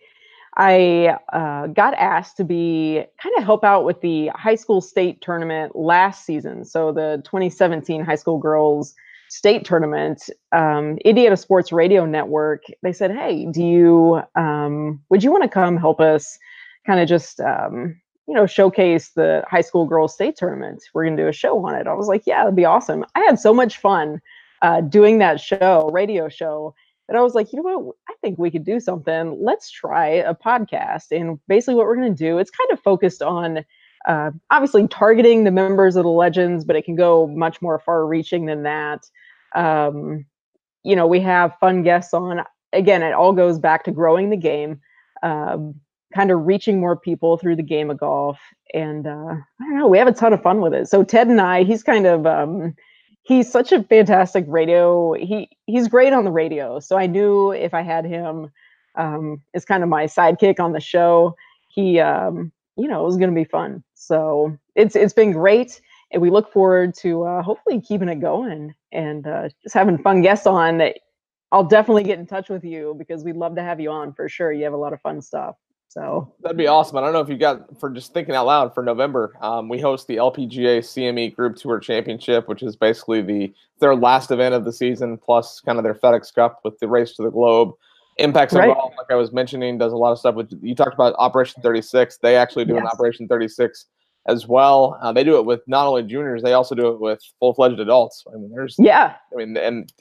I 0.56 1.16
uh, 1.32 1.68
got 1.68 1.94
asked 1.94 2.36
to 2.38 2.44
be 2.44 3.04
kind 3.22 3.34
of 3.38 3.44
help 3.44 3.64
out 3.64 3.84
with 3.84 4.00
the 4.00 4.28
high 4.34 4.56
school 4.56 4.80
state 4.80 5.20
tournament 5.20 5.76
last 5.76 6.24
season. 6.24 6.64
So 6.64 6.92
the 6.92 7.22
2017 7.24 8.04
high 8.04 8.16
school 8.16 8.38
girls 8.38 8.94
state 9.28 9.64
tournament, 9.64 10.28
um, 10.52 10.98
Indiana 11.04 11.36
Sports 11.36 11.70
Radio 11.70 12.04
Network, 12.04 12.64
they 12.82 12.92
said, 12.92 13.12
Hey, 13.12 13.46
do 13.50 13.62
you, 13.62 14.22
um, 14.34 15.00
would 15.08 15.22
you 15.22 15.30
want 15.30 15.44
to 15.44 15.48
come 15.48 15.76
help 15.76 16.00
us 16.00 16.36
kind 16.84 17.00
of 17.00 17.08
just, 17.08 17.40
um, 17.40 18.00
you 18.26 18.34
know, 18.34 18.46
showcase 18.46 19.10
the 19.10 19.44
high 19.48 19.60
school 19.60 19.86
girls 19.86 20.14
state 20.14 20.36
tournament. 20.36 20.82
We're 20.94 21.08
to 21.08 21.16
do 21.16 21.28
a 21.28 21.32
show 21.32 21.64
on 21.64 21.74
it. 21.74 21.86
I 21.86 21.94
was 21.94 22.08
like, 22.08 22.22
yeah, 22.26 22.40
that'd 22.42 22.56
be 22.56 22.64
awesome. 22.64 23.04
I 23.14 23.20
had 23.20 23.38
so 23.38 23.54
much 23.54 23.78
fun 23.78 24.20
uh, 24.62 24.80
doing 24.82 25.18
that 25.18 25.40
show, 25.40 25.90
radio 25.92 26.28
show, 26.28 26.74
that 27.11 27.18
I 27.18 27.23
was 27.23 27.35
like, 27.35 27.53
you 27.53 27.61
know 27.61 27.79
what? 27.79 27.96
I 28.09 28.14
think 28.23 28.38
we 28.38 28.53
could 28.53 28.64
do 28.64 28.79
something. 28.79 29.37
Let's 29.42 29.68
try 29.68 30.07
a 30.07 30.33
podcast. 30.33 31.07
And 31.11 31.40
basically, 31.49 31.75
what 31.75 31.87
we're 31.87 31.96
going 31.96 32.14
to 32.14 32.25
do, 32.25 32.38
it's 32.38 32.53
kind 32.53 32.70
of 32.70 32.81
focused 32.81 33.20
on 33.20 33.64
uh, 34.07 34.31
obviously 34.51 34.87
targeting 34.87 35.42
the 35.42 35.51
members 35.51 35.96
of 35.96 36.05
the 36.05 36.11
legends, 36.11 36.64
but 36.64 36.77
it 36.77 36.85
can 36.85 36.94
go 36.94 37.27
much 37.27 37.61
more 37.61 37.81
far 37.81 38.07
reaching 38.07 38.46
than 38.46 38.62
that. 38.62 39.01
Um, 39.57 40.25
you 40.85 40.94
know, 40.94 41.09
we 41.09 41.18
have 41.20 41.59
fun 41.59 41.83
guests 41.83 42.14
on. 42.14 42.44
Again, 42.73 43.03
it 43.03 43.12
all 43.12 43.33
goes 43.33 43.59
back 43.59 43.83
to 43.85 43.90
growing 43.90 44.31
the 44.31 44.37
game. 44.37 44.81
Um, 45.25 45.75
kind 46.14 46.31
of 46.31 46.46
reaching 46.46 46.79
more 46.79 46.96
people 46.96 47.38
through 47.38 47.57
the 47.57 47.62
game 47.62 47.90
of 47.90 47.99
golf. 47.99 48.38
And 48.73 49.09
uh, 49.09 49.35
I 49.35 49.64
don't 49.64 49.79
know, 49.79 49.88
we 49.88 49.99
have 49.99 50.09
a 50.09 50.12
ton 50.12 50.33
of 50.33 50.42
fun 50.42 50.61
with 50.61 50.75
it. 50.75 50.88
So 50.88 51.03
Ted 51.03 51.27
and 51.27 51.40
I, 51.40 51.64
he's 51.64 51.83
kind 51.83 52.07
of 52.07 52.25
um, 52.25 52.77
he's 53.22 53.50
such 53.50 53.72
a 53.72 53.83
fantastic 53.83 54.44
radio. 54.48 55.12
He 55.14 55.48
he's 55.66 55.88
great 55.88 56.12
on 56.12 56.24
the 56.24 56.30
radio. 56.30 56.80
So 56.80 56.96
I 56.96 57.06
knew 57.06 57.52
if 57.52 57.74
I 57.74 57.83
had 57.83 58.04
him 58.04 58.50
um, 58.96 59.42
as 59.54 59.64
kind 59.64 59.83
of 59.83 59.88
my 59.88 60.04
sidekick 60.04 60.61
on 60.61 60.72
the 60.72 60.80
show, 60.80 61.37
he 61.68 62.00
um, 62.00 62.52
you 62.76 62.88
know 62.88 63.02
it 63.02 63.06
was 63.06 63.16
going 63.16 63.30
to 63.30 63.35
be 63.35 63.44
fun. 63.44 63.83
So 63.94 64.56
it's 64.74 64.96
it's 64.96 65.14
been 65.14 65.33
great. 65.33 65.80
And 66.12 66.20
we 66.20 66.30
look 66.30 66.52
forward 66.52 66.94
to 67.02 67.22
uh, 67.22 67.42
hopefully 67.42 67.80
keeping 67.80 68.09
it 68.09 68.20
going 68.20 68.74
and 68.90 69.24
uh, 69.28 69.48
just 69.62 69.74
having 69.74 69.96
fun 69.98 70.22
guests 70.22 70.46
on. 70.46 70.78
That 70.78 70.98
I'll 71.52 71.64
definitely 71.64 72.04
get 72.04 72.18
in 72.18 72.26
touch 72.26 72.48
with 72.48 72.64
you 72.64 72.94
because 72.98 73.24
we'd 73.24 73.37
love 73.37 73.54
to 73.56 73.62
have 73.62 73.80
you 73.80 73.90
on 73.90 74.12
for 74.12 74.28
sure. 74.28 74.52
You 74.52 74.64
have 74.64 74.72
a 74.72 74.76
lot 74.78 74.92
of 74.92 75.00
fun 75.00 75.22
stuff. 75.22 75.56
So 75.90 76.33
that'd 76.40 76.57
be 76.57 76.68
awesome. 76.68 76.96
I 76.96 77.00
don't 77.00 77.12
know 77.12 77.18
if 77.18 77.29
you 77.29 77.37
got 77.37 77.81
for 77.81 77.90
just 77.90 78.14
thinking 78.14 78.37
out 78.37 78.46
loud 78.46 78.72
for 78.72 78.83
November. 78.85 79.37
Um, 79.40 79.68
we 79.68 79.81
host 79.81 80.07
the 80.07 80.18
LPGA 80.18 80.79
CME 80.79 81.35
Group 81.35 81.57
Tour 81.57 81.81
Championship, 81.81 82.46
which 82.46 82.62
is 82.62 82.76
basically 82.76 83.22
the 83.22 83.53
their 83.81 83.96
last 83.96 84.31
event 84.31 84.55
of 84.55 84.64
the 84.64 84.72
season, 84.72 85.18
plus 85.18 85.61
kind 85.61 85.79
of 85.79 85.83
their 85.83 85.96
FedEx 85.96 86.33
Cup 86.33 86.61
with 86.62 86.79
the 86.79 86.87
race 86.87 87.14
to 87.14 87.24
the 87.24 87.31
globe. 87.31 87.72
Impacts 88.18 88.55
right. 88.55 88.72
Golf, 88.72 88.92
like 88.98 89.11
I 89.11 89.16
was 89.16 89.33
mentioning, 89.33 89.79
does 89.79 89.92
a 89.92 89.96
lot 89.96 90.12
of 90.12 90.20
stuff 90.20 90.37
with. 90.37 90.57
You 90.62 90.76
talked 90.76 90.94
about 90.94 91.16
Operation 91.18 91.61
36. 91.61 92.18
They 92.18 92.37
actually 92.37 92.66
do 92.66 92.74
yes. 92.74 92.83
an 92.83 92.87
Operation 92.87 93.26
36 93.26 93.87
as 94.29 94.46
well. 94.46 94.96
Uh, 95.03 95.12
they 95.12 95.24
do 95.24 95.38
it 95.38 95.44
with 95.44 95.61
not 95.66 95.88
only 95.88 96.05
juniors, 96.05 96.40
they 96.44 96.53
also 96.53 96.76
do 96.76 96.87
it 96.90 97.00
with 97.00 97.20
full 97.40 97.53
fledged 97.53 97.81
adults. 97.81 98.24
I 98.33 98.37
mean, 98.37 98.53
there's 98.55 98.76
yeah. 98.79 99.16
I 99.33 99.37
mean, 99.37 99.57
and 99.57 99.92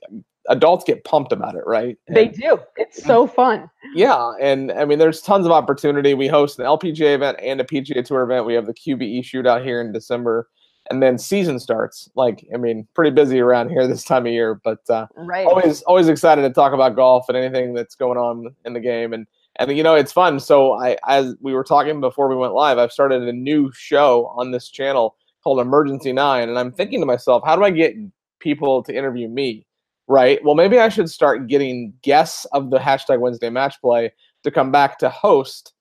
adults 0.48 0.84
get 0.84 1.04
pumped 1.04 1.32
about 1.32 1.56
it, 1.56 1.64
right? 1.66 1.98
And, 2.08 2.16
they 2.16 2.28
do. 2.28 2.60
It's 2.78 3.04
so 3.04 3.28
fun. 3.28 3.70
Yeah, 3.94 4.34
and 4.40 4.72
I 4.72 4.86
mean, 4.86 5.00
there's 5.00 5.22
tons 5.22 5.46
of 5.46 5.52
opportunity. 5.52 6.14
We 6.14 6.28
host 6.28 6.60
an 6.60 6.66
LPGA 6.66 7.16
event 7.16 7.40
and 7.42 7.60
a 7.62 7.64
PGA 7.64 8.04
Tour 8.06 8.24
event. 8.24 8.46
We 8.46 8.54
have 8.54 8.66
the 8.66 8.74
QBE 8.74 9.24
shootout 9.24 9.64
here 9.64 9.82
in 9.82 9.92
December, 9.92 10.50
and 10.90 11.04
then 11.04 11.18
season 11.18 11.60
starts. 11.60 12.10
Like, 12.16 12.46
I 12.54 12.58
mean, 12.58 12.88
pretty 12.96 13.12
busy 13.12 13.40
around 13.40 13.70
here 13.70 13.88
this 13.88 14.04
time 14.04 14.26
of 14.26 14.32
year, 14.32 14.56
but 14.64 14.80
uh, 14.90 15.08
right. 15.16 15.46
always, 15.46 15.82
always 15.84 16.08
excited 16.08 16.42
to 16.44 16.50
talk 16.52 16.74
about 16.74 16.96
golf 16.96 17.26
and 17.30 17.38
anything 17.38 17.74
that's 17.74 17.96
going 17.96 18.18
on 18.18 18.56
in 18.66 18.74
the 18.74 18.80
game. 18.80 19.14
And 19.14 19.28
and 19.60 19.76
you 19.76 19.84
know, 19.84 19.96
it's 19.96 20.14
fun. 20.14 20.40
So 20.40 20.74
I, 20.74 20.98
as 21.08 21.36
we 21.42 21.54
were 21.54 21.64
talking 21.66 22.00
before 22.00 22.30
we 22.30 22.36
went 22.36 22.54
live, 22.54 22.78
I've 22.78 22.94
started 22.94 23.24
a 23.24 23.34
new 23.34 23.72
show 23.74 24.28
on 24.38 24.52
this 24.52 24.70
channel 24.70 25.18
called 25.44 25.60
Emergency 25.60 26.14
Nine, 26.14 26.50
and 26.50 26.58
I'm 26.58 26.72
thinking 26.72 27.02
to 27.02 27.06
myself, 27.06 27.44
how 27.46 27.56
do 27.56 27.64
I 27.64 27.70
get 27.70 27.96
people 28.40 28.84
to 28.84 28.96
interview 28.96 29.28
me? 29.28 29.66
Right? 30.10 30.44
Well, 30.44 30.56
maybe 30.56 30.80
I 30.80 30.90
should 30.90 31.10
start 31.10 31.48
getting 31.48 31.94
guests 32.02 32.44
of 32.46 32.72
the 32.72 32.80
hashtag 32.80 33.20
Wednesday 33.20 33.50
match 33.50 33.80
play 33.80 34.12
to 34.44 34.52
come 34.52 34.72
back 34.72 34.98
to 35.00 35.10
host 35.10 35.74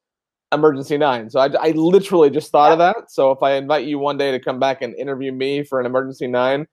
Emergency 0.53 0.97
Nine. 0.99 1.31
So 1.31 1.41
I, 1.41 1.49
I 1.61 1.71
literally 1.73 2.31
just 2.31 2.53
thought 2.53 2.69
yeah. 2.69 2.73
of 2.75 2.79
that. 2.79 3.11
So 3.11 3.33
if 3.33 3.43
I 3.43 3.55
invite 3.55 3.87
you 3.87 3.99
one 3.99 4.19
day 4.19 4.31
to 4.31 4.39
come 4.39 4.61
back 4.61 4.83
and 4.83 4.95
interview 4.95 5.33
me 5.33 5.65
for 5.65 5.81
an 5.81 5.87
Emergency 5.87 6.29
Nine, 6.29 6.67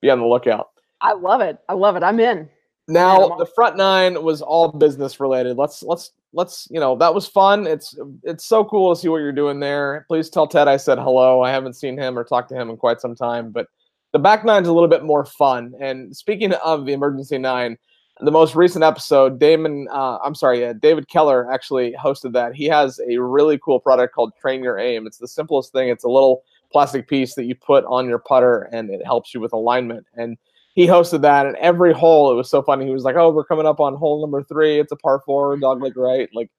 be 0.00 0.08
on 0.08 0.20
the 0.20 0.26
lookout. 0.26 0.68
I 1.00 1.12
love 1.12 1.40
it. 1.40 1.58
I 1.68 1.74
love 1.74 1.96
it. 1.96 2.02
I'm 2.02 2.18
in. 2.20 2.48
Now 2.90 3.36
the 3.36 3.44
front 3.44 3.76
nine 3.76 4.22
was 4.22 4.40
all 4.40 4.72
business 4.72 5.20
related. 5.20 5.58
Let's 5.58 5.82
let's 5.82 6.12
let's 6.32 6.66
you 6.70 6.80
know 6.80 6.96
that 6.96 7.14
was 7.14 7.26
fun. 7.26 7.66
It's 7.66 7.94
it's 8.22 8.46
so 8.46 8.64
cool 8.64 8.94
to 8.94 9.00
see 9.00 9.08
what 9.08 9.18
you're 9.18 9.30
doing 9.30 9.60
there. 9.60 10.06
Please 10.08 10.30
tell 10.30 10.46
Ted 10.46 10.68
I 10.68 10.78
said 10.78 10.96
hello. 10.96 11.42
I 11.42 11.50
haven't 11.50 11.74
seen 11.74 11.98
him 11.98 12.18
or 12.18 12.24
talked 12.24 12.48
to 12.48 12.54
him 12.54 12.70
in 12.70 12.78
quite 12.78 13.02
some 13.02 13.14
time, 13.14 13.50
but 13.50 13.66
the 14.12 14.18
back 14.18 14.44
nine 14.44 14.62
is 14.62 14.68
a 14.68 14.72
little 14.72 14.88
bit 14.88 15.04
more 15.04 15.24
fun. 15.24 15.74
And 15.80 16.16
speaking 16.16 16.52
of 16.54 16.86
the 16.86 16.92
emergency 16.92 17.38
nine, 17.38 17.76
the 18.20 18.30
most 18.30 18.56
recent 18.56 18.82
episode, 18.82 19.38
Damon, 19.38 19.86
uh, 19.92 20.18
I'm 20.24 20.34
sorry, 20.34 20.66
uh, 20.66 20.72
David 20.72 21.08
Keller 21.08 21.50
actually 21.52 21.92
hosted 21.92 22.32
that. 22.32 22.54
He 22.54 22.64
has 22.64 23.00
a 23.08 23.18
really 23.18 23.58
cool 23.58 23.78
product 23.78 24.14
called 24.14 24.32
Train 24.40 24.62
Your 24.62 24.78
Aim. 24.78 25.06
It's 25.06 25.18
the 25.18 25.28
simplest 25.28 25.72
thing. 25.72 25.88
It's 25.88 26.04
a 26.04 26.08
little 26.08 26.42
plastic 26.72 27.08
piece 27.08 27.34
that 27.34 27.44
you 27.44 27.54
put 27.54 27.84
on 27.84 28.08
your 28.08 28.18
putter, 28.18 28.68
and 28.72 28.90
it 28.90 29.04
helps 29.04 29.32
you 29.34 29.40
with 29.40 29.52
alignment. 29.52 30.06
And 30.16 30.36
he 30.74 30.86
hosted 30.86 31.22
that, 31.22 31.46
and 31.46 31.56
every 31.56 31.92
hole, 31.92 32.32
it 32.32 32.34
was 32.34 32.50
so 32.50 32.62
funny. 32.62 32.86
He 32.86 32.92
was 32.92 33.04
like, 33.04 33.16
"Oh, 33.16 33.30
we're 33.30 33.44
coming 33.44 33.66
up 33.66 33.80
on 33.80 33.94
hole 33.94 34.20
number 34.20 34.42
three. 34.42 34.78
It's 34.78 34.92
a 34.92 34.96
par 34.96 35.22
four, 35.24 35.56
dog 35.56 35.82
leg 35.82 35.96
right." 35.96 36.28
Like, 36.34 36.50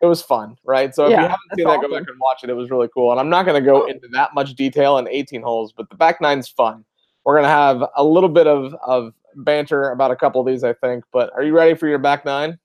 it 0.00 0.06
was 0.06 0.22
fun, 0.22 0.56
right? 0.64 0.94
So 0.94 1.06
if 1.06 1.10
yeah, 1.10 1.22
you 1.22 1.28
haven't 1.28 1.56
seen 1.56 1.64
that, 1.64 1.70
awesome. 1.78 1.90
go 1.90 1.98
back 1.98 2.08
and 2.08 2.18
watch 2.20 2.44
it. 2.44 2.50
It 2.50 2.54
was 2.54 2.70
really 2.70 2.88
cool. 2.94 3.10
And 3.10 3.18
I'm 3.18 3.28
not 3.28 3.46
going 3.46 3.60
to 3.60 3.64
go 3.64 3.84
oh. 3.84 3.86
into 3.86 4.08
that 4.12 4.34
much 4.34 4.54
detail 4.54 4.98
in 4.98 5.08
18 5.08 5.42
holes, 5.42 5.72
but 5.76 5.90
the 5.90 5.96
back 5.96 6.20
nine's 6.20 6.48
fun. 6.48 6.84
We're 7.24 7.36
gonna 7.36 7.48
have 7.48 7.84
a 7.94 8.02
little 8.02 8.30
bit 8.30 8.46
of 8.46 8.74
of 8.86 9.12
banter 9.36 9.90
about 9.90 10.10
a 10.10 10.16
couple 10.16 10.40
of 10.40 10.46
these, 10.46 10.64
I 10.64 10.72
think. 10.72 11.04
But 11.12 11.30
are 11.34 11.42
you 11.42 11.52
ready 11.52 11.74
for 11.74 11.86
your 11.86 11.98
back 11.98 12.24
nine? 12.24 12.58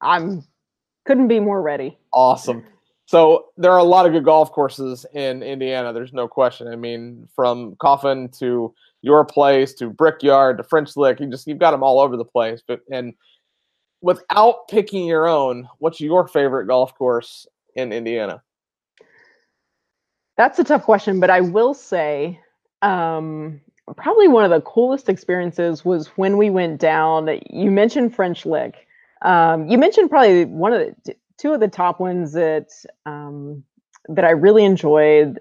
I'm 0.00 0.42
couldn't 1.06 1.28
be 1.28 1.38
more 1.38 1.62
ready. 1.62 1.96
Awesome. 2.12 2.64
So 3.06 3.46
there 3.56 3.70
are 3.70 3.78
a 3.78 3.84
lot 3.84 4.06
of 4.06 4.12
good 4.12 4.24
golf 4.24 4.50
courses 4.52 5.06
in 5.14 5.44
Indiana. 5.44 5.92
There's 5.92 6.12
no 6.12 6.26
question. 6.26 6.66
I 6.66 6.74
mean, 6.76 7.28
from 7.34 7.76
Coffin 7.76 8.28
to 8.38 8.74
your 9.02 9.24
place 9.24 9.74
to 9.74 9.90
Brickyard 9.90 10.58
to 10.58 10.64
French 10.64 10.96
Lick, 10.96 11.20
you 11.20 11.30
just 11.30 11.46
you've 11.46 11.58
got 11.58 11.70
them 11.70 11.82
all 11.82 12.00
over 12.00 12.16
the 12.16 12.24
place. 12.24 12.62
But 12.66 12.80
and 12.90 13.14
without 14.02 14.68
picking 14.68 15.06
your 15.06 15.26
own, 15.26 15.68
what's 15.78 16.00
your 16.00 16.26
favorite 16.26 16.66
golf 16.66 16.94
course 16.94 17.46
in 17.74 17.92
Indiana? 17.92 18.42
That's 20.36 20.58
a 20.58 20.64
tough 20.64 20.84
question, 20.84 21.20
but 21.20 21.28
I 21.30 21.40
will 21.40 21.74
say 21.74 22.40
um, 22.82 23.60
probably 23.96 24.28
one 24.28 24.44
of 24.44 24.50
the 24.50 24.60
coolest 24.62 25.08
experiences 25.08 25.84
was 25.84 26.08
when 26.16 26.36
we 26.36 26.50
went 26.50 26.80
down. 26.80 27.40
You 27.50 27.70
mentioned 27.70 28.14
French 28.14 28.46
Lick. 28.46 28.86
Um, 29.22 29.68
you 29.68 29.76
mentioned 29.76 30.08
probably 30.08 30.46
one 30.46 30.72
of 30.72 30.80
the 31.04 31.14
two 31.36 31.52
of 31.52 31.60
the 31.60 31.68
top 31.68 32.00
ones 32.00 32.32
that 32.32 32.68
um, 33.04 33.62
that 34.08 34.24
I 34.24 34.30
really 34.30 34.64
enjoyed. 34.64 35.38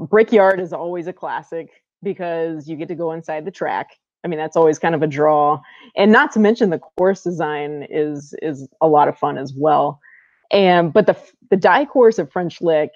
Brickyard 0.00 0.60
is 0.60 0.72
always 0.72 1.08
a 1.08 1.12
classic 1.12 1.70
because 2.02 2.68
you 2.68 2.76
get 2.76 2.88
to 2.88 2.94
go 2.94 3.12
inside 3.12 3.44
the 3.44 3.50
track. 3.50 3.90
I 4.24 4.28
mean, 4.28 4.38
that's 4.38 4.56
always 4.56 4.78
kind 4.78 4.94
of 4.94 5.02
a 5.02 5.06
draw, 5.06 5.60
and 5.96 6.10
not 6.10 6.32
to 6.32 6.40
mention 6.40 6.70
the 6.70 6.78
course 6.78 7.22
design 7.22 7.86
is 7.88 8.34
is 8.42 8.68
a 8.80 8.88
lot 8.88 9.08
of 9.08 9.16
fun 9.18 9.38
as 9.38 9.52
well. 9.54 10.00
And 10.50 10.92
but 10.92 11.06
the 11.06 11.16
the 11.50 11.56
Dye 11.56 11.84
course 11.84 12.18
of 12.18 12.30
French 12.32 12.60
Lick 12.60 12.90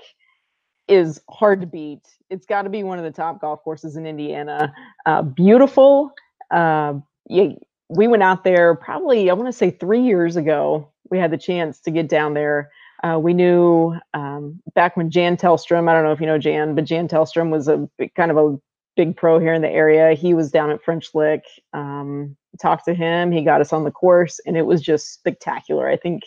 is 0.88 1.20
hard 1.30 1.60
to 1.60 1.66
beat. 1.66 2.02
It's 2.28 2.46
got 2.46 2.62
to 2.62 2.70
be 2.70 2.82
one 2.82 2.98
of 2.98 3.04
the 3.04 3.10
top 3.10 3.40
golf 3.40 3.62
courses 3.62 3.96
in 3.96 4.06
Indiana. 4.06 4.74
Uh, 5.06 5.22
beautiful. 5.22 6.12
Uh, 6.50 6.94
yeah, 7.28 7.48
we 7.88 8.08
went 8.08 8.22
out 8.22 8.44
there 8.44 8.74
probably 8.74 9.30
I 9.30 9.34
want 9.34 9.48
to 9.48 9.52
say 9.52 9.70
three 9.70 10.02
years 10.02 10.36
ago. 10.36 10.90
We 11.10 11.18
had 11.18 11.30
the 11.30 11.38
chance 11.38 11.80
to 11.80 11.90
get 11.90 12.08
down 12.08 12.34
there. 12.34 12.70
Uh, 13.02 13.18
we 13.18 13.34
knew 13.34 13.94
um, 14.14 14.60
back 14.74 14.96
when 14.96 15.10
Jan 15.10 15.36
Telstrom, 15.36 15.88
I 15.88 15.92
don't 15.92 16.04
know 16.04 16.12
if 16.12 16.20
you 16.20 16.26
know 16.26 16.38
Jan, 16.38 16.74
but 16.74 16.84
Jan 16.84 17.08
Telstrom 17.08 17.50
was 17.50 17.68
a 17.68 17.88
kind 18.16 18.30
of 18.30 18.36
a 18.36 18.58
big 18.96 19.16
pro 19.16 19.38
here 19.38 19.54
in 19.54 19.62
the 19.62 19.70
area. 19.70 20.14
He 20.14 20.34
was 20.34 20.50
down 20.50 20.70
at 20.70 20.82
French 20.82 21.14
Lick. 21.14 21.44
Um, 21.72 22.36
talked 22.60 22.84
to 22.86 22.94
him. 22.94 23.32
He 23.32 23.42
got 23.42 23.60
us 23.60 23.72
on 23.72 23.84
the 23.84 23.90
course, 23.90 24.40
and 24.46 24.56
it 24.56 24.66
was 24.66 24.82
just 24.82 25.12
spectacular. 25.12 25.88
I 25.88 25.96
think, 25.96 26.24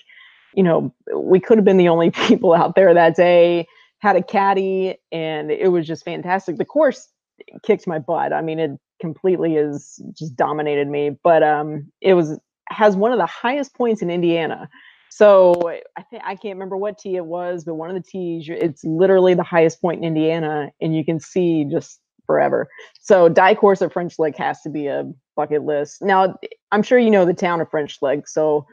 you 0.53 0.63
know, 0.63 0.93
we 1.15 1.39
could 1.39 1.57
have 1.57 1.65
been 1.65 1.77
the 1.77 1.89
only 1.89 2.11
people 2.27 2.53
out 2.53 2.75
there 2.75 2.93
that 2.93 3.15
day 3.15 3.67
had 3.99 4.15
a 4.15 4.23
caddy, 4.23 4.97
and 5.11 5.51
it 5.51 5.71
was 5.71 5.87
just 5.87 6.03
fantastic. 6.03 6.57
The 6.57 6.65
course 6.65 7.09
kicked 7.63 7.87
my 7.87 7.99
butt. 7.99 8.33
I 8.33 8.41
mean, 8.41 8.59
it 8.59 8.71
completely 8.99 9.55
is 9.55 10.01
just 10.13 10.35
dominated 10.35 10.87
me, 10.87 11.17
but 11.23 11.43
um, 11.43 11.91
it 12.01 12.13
was 12.13 12.39
has 12.69 12.95
one 12.95 13.11
of 13.11 13.19
the 13.19 13.25
highest 13.25 13.75
points 13.75 14.01
in 14.01 14.09
Indiana. 14.09 14.67
So 15.09 15.69
I 15.95 16.01
think 16.03 16.23
I 16.25 16.35
can't 16.35 16.55
remember 16.55 16.77
what 16.77 16.97
tee 16.97 17.15
it 17.15 17.25
was, 17.25 17.63
but 17.63 17.75
one 17.75 17.89
of 17.89 17.95
the 17.95 18.01
tees, 18.01 18.47
it's 18.49 18.83
literally 18.83 19.33
the 19.33 19.43
highest 19.43 19.81
point 19.81 19.99
in 19.99 20.03
Indiana, 20.03 20.71
and 20.81 20.95
you 20.95 21.05
can 21.05 21.19
see 21.19 21.65
just 21.65 22.01
forever. 22.25 22.67
So 22.99 23.29
Dye 23.29 23.55
course 23.55 23.81
at 23.81 23.93
French 23.93 24.19
Lick 24.19 24.35
has 24.37 24.61
to 24.61 24.69
be 24.69 24.87
a 24.87 25.11
bucket 25.35 25.63
list. 25.63 26.01
Now 26.01 26.37
I'm 26.71 26.83
sure 26.83 26.99
you 26.99 27.11
know 27.11 27.25
the 27.25 27.33
town 27.33 27.61
of 27.61 27.69
French 27.69 28.01
Lick, 28.01 28.27
so 28.27 28.65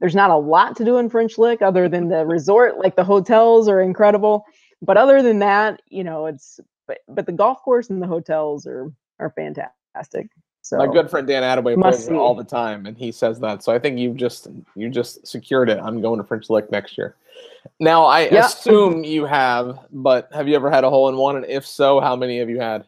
there's 0.00 0.14
not 0.14 0.30
a 0.30 0.36
lot 0.36 0.76
to 0.76 0.84
do 0.84 0.98
in 0.98 1.10
French 1.10 1.38
Lick 1.38 1.62
other 1.62 1.88
than 1.88 2.08
the 2.08 2.24
resort. 2.24 2.78
Like 2.78 2.96
the 2.96 3.04
hotels 3.04 3.68
are 3.68 3.80
incredible, 3.80 4.44
but 4.82 4.96
other 4.96 5.22
than 5.22 5.40
that, 5.40 5.82
you 5.88 6.04
know, 6.04 6.26
it's 6.26 6.60
but, 6.86 6.98
but 7.08 7.26
the 7.26 7.32
golf 7.32 7.62
course 7.62 7.90
and 7.90 8.02
the 8.02 8.06
hotels 8.06 8.66
are 8.66 8.92
are 9.18 9.30
fantastic. 9.30 10.28
So 10.62 10.76
my 10.76 10.86
good 10.86 11.08
friend 11.08 11.26
Dan 11.26 11.42
Attaway 11.42 11.80
plays 11.80 12.06
there 12.06 12.16
all 12.16 12.34
the 12.34 12.44
time, 12.44 12.84
and 12.84 12.96
he 12.96 13.10
says 13.10 13.40
that. 13.40 13.62
So 13.62 13.72
I 13.72 13.78
think 13.78 13.98
you've 13.98 14.16
just 14.16 14.48
you 14.74 14.90
just 14.90 15.26
secured 15.26 15.70
it. 15.70 15.78
I'm 15.82 16.02
going 16.02 16.18
to 16.18 16.24
French 16.24 16.50
Lick 16.50 16.70
next 16.70 16.98
year. 16.98 17.16
Now 17.80 18.04
I 18.04 18.20
assume 18.20 19.02
you 19.02 19.24
have, 19.24 19.78
but 19.90 20.28
have 20.32 20.46
you 20.46 20.54
ever 20.56 20.70
had 20.70 20.84
a 20.84 20.90
hole 20.90 21.08
in 21.08 21.16
one? 21.16 21.36
And 21.36 21.46
if 21.46 21.66
so, 21.66 22.00
how 22.00 22.16
many 22.16 22.38
have 22.38 22.50
you 22.50 22.60
had? 22.60 22.84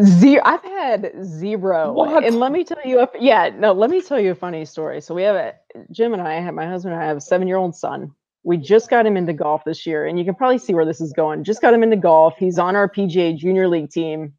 Zero. 0.00 0.42
I've 0.44 0.62
had 0.62 1.12
zero. 1.22 1.92
What? 1.92 2.24
And 2.24 2.38
let 2.38 2.52
me 2.52 2.64
tell 2.64 2.80
you, 2.84 3.00
a, 3.00 3.08
yeah, 3.20 3.50
no, 3.56 3.72
let 3.72 3.90
me 3.90 4.00
tell 4.00 4.18
you 4.18 4.32
a 4.32 4.34
funny 4.34 4.64
story. 4.64 5.00
So 5.00 5.14
we 5.14 5.22
have 5.22 5.36
a 5.36 5.54
Jim 5.90 6.12
and 6.12 6.22
I 6.22 6.34
have 6.34 6.54
my 6.54 6.66
husband 6.66 6.94
and 6.94 7.02
I 7.02 7.06
have 7.06 7.18
a 7.18 7.20
seven 7.20 7.48
year 7.48 7.56
old 7.56 7.74
son. 7.76 8.12
We 8.44 8.56
just 8.56 8.90
got 8.90 9.06
him 9.06 9.16
into 9.16 9.32
golf 9.32 9.64
this 9.64 9.86
year, 9.86 10.06
and 10.06 10.18
you 10.18 10.24
can 10.24 10.34
probably 10.34 10.58
see 10.58 10.74
where 10.74 10.84
this 10.84 11.00
is 11.00 11.12
going. 11.12 11.44
Just 11.44 11.62
got 11.62 11.74
him 11.74 11.82
into 11.82 11.96
golf. 11.96 12.34
He's 12.38 12.58
on 12.58 12.74
our 12.74 12.88
PGA 12.88 13.36
Junior 13.36 13.68
League 13.68 13.90
team. 13.90 14.32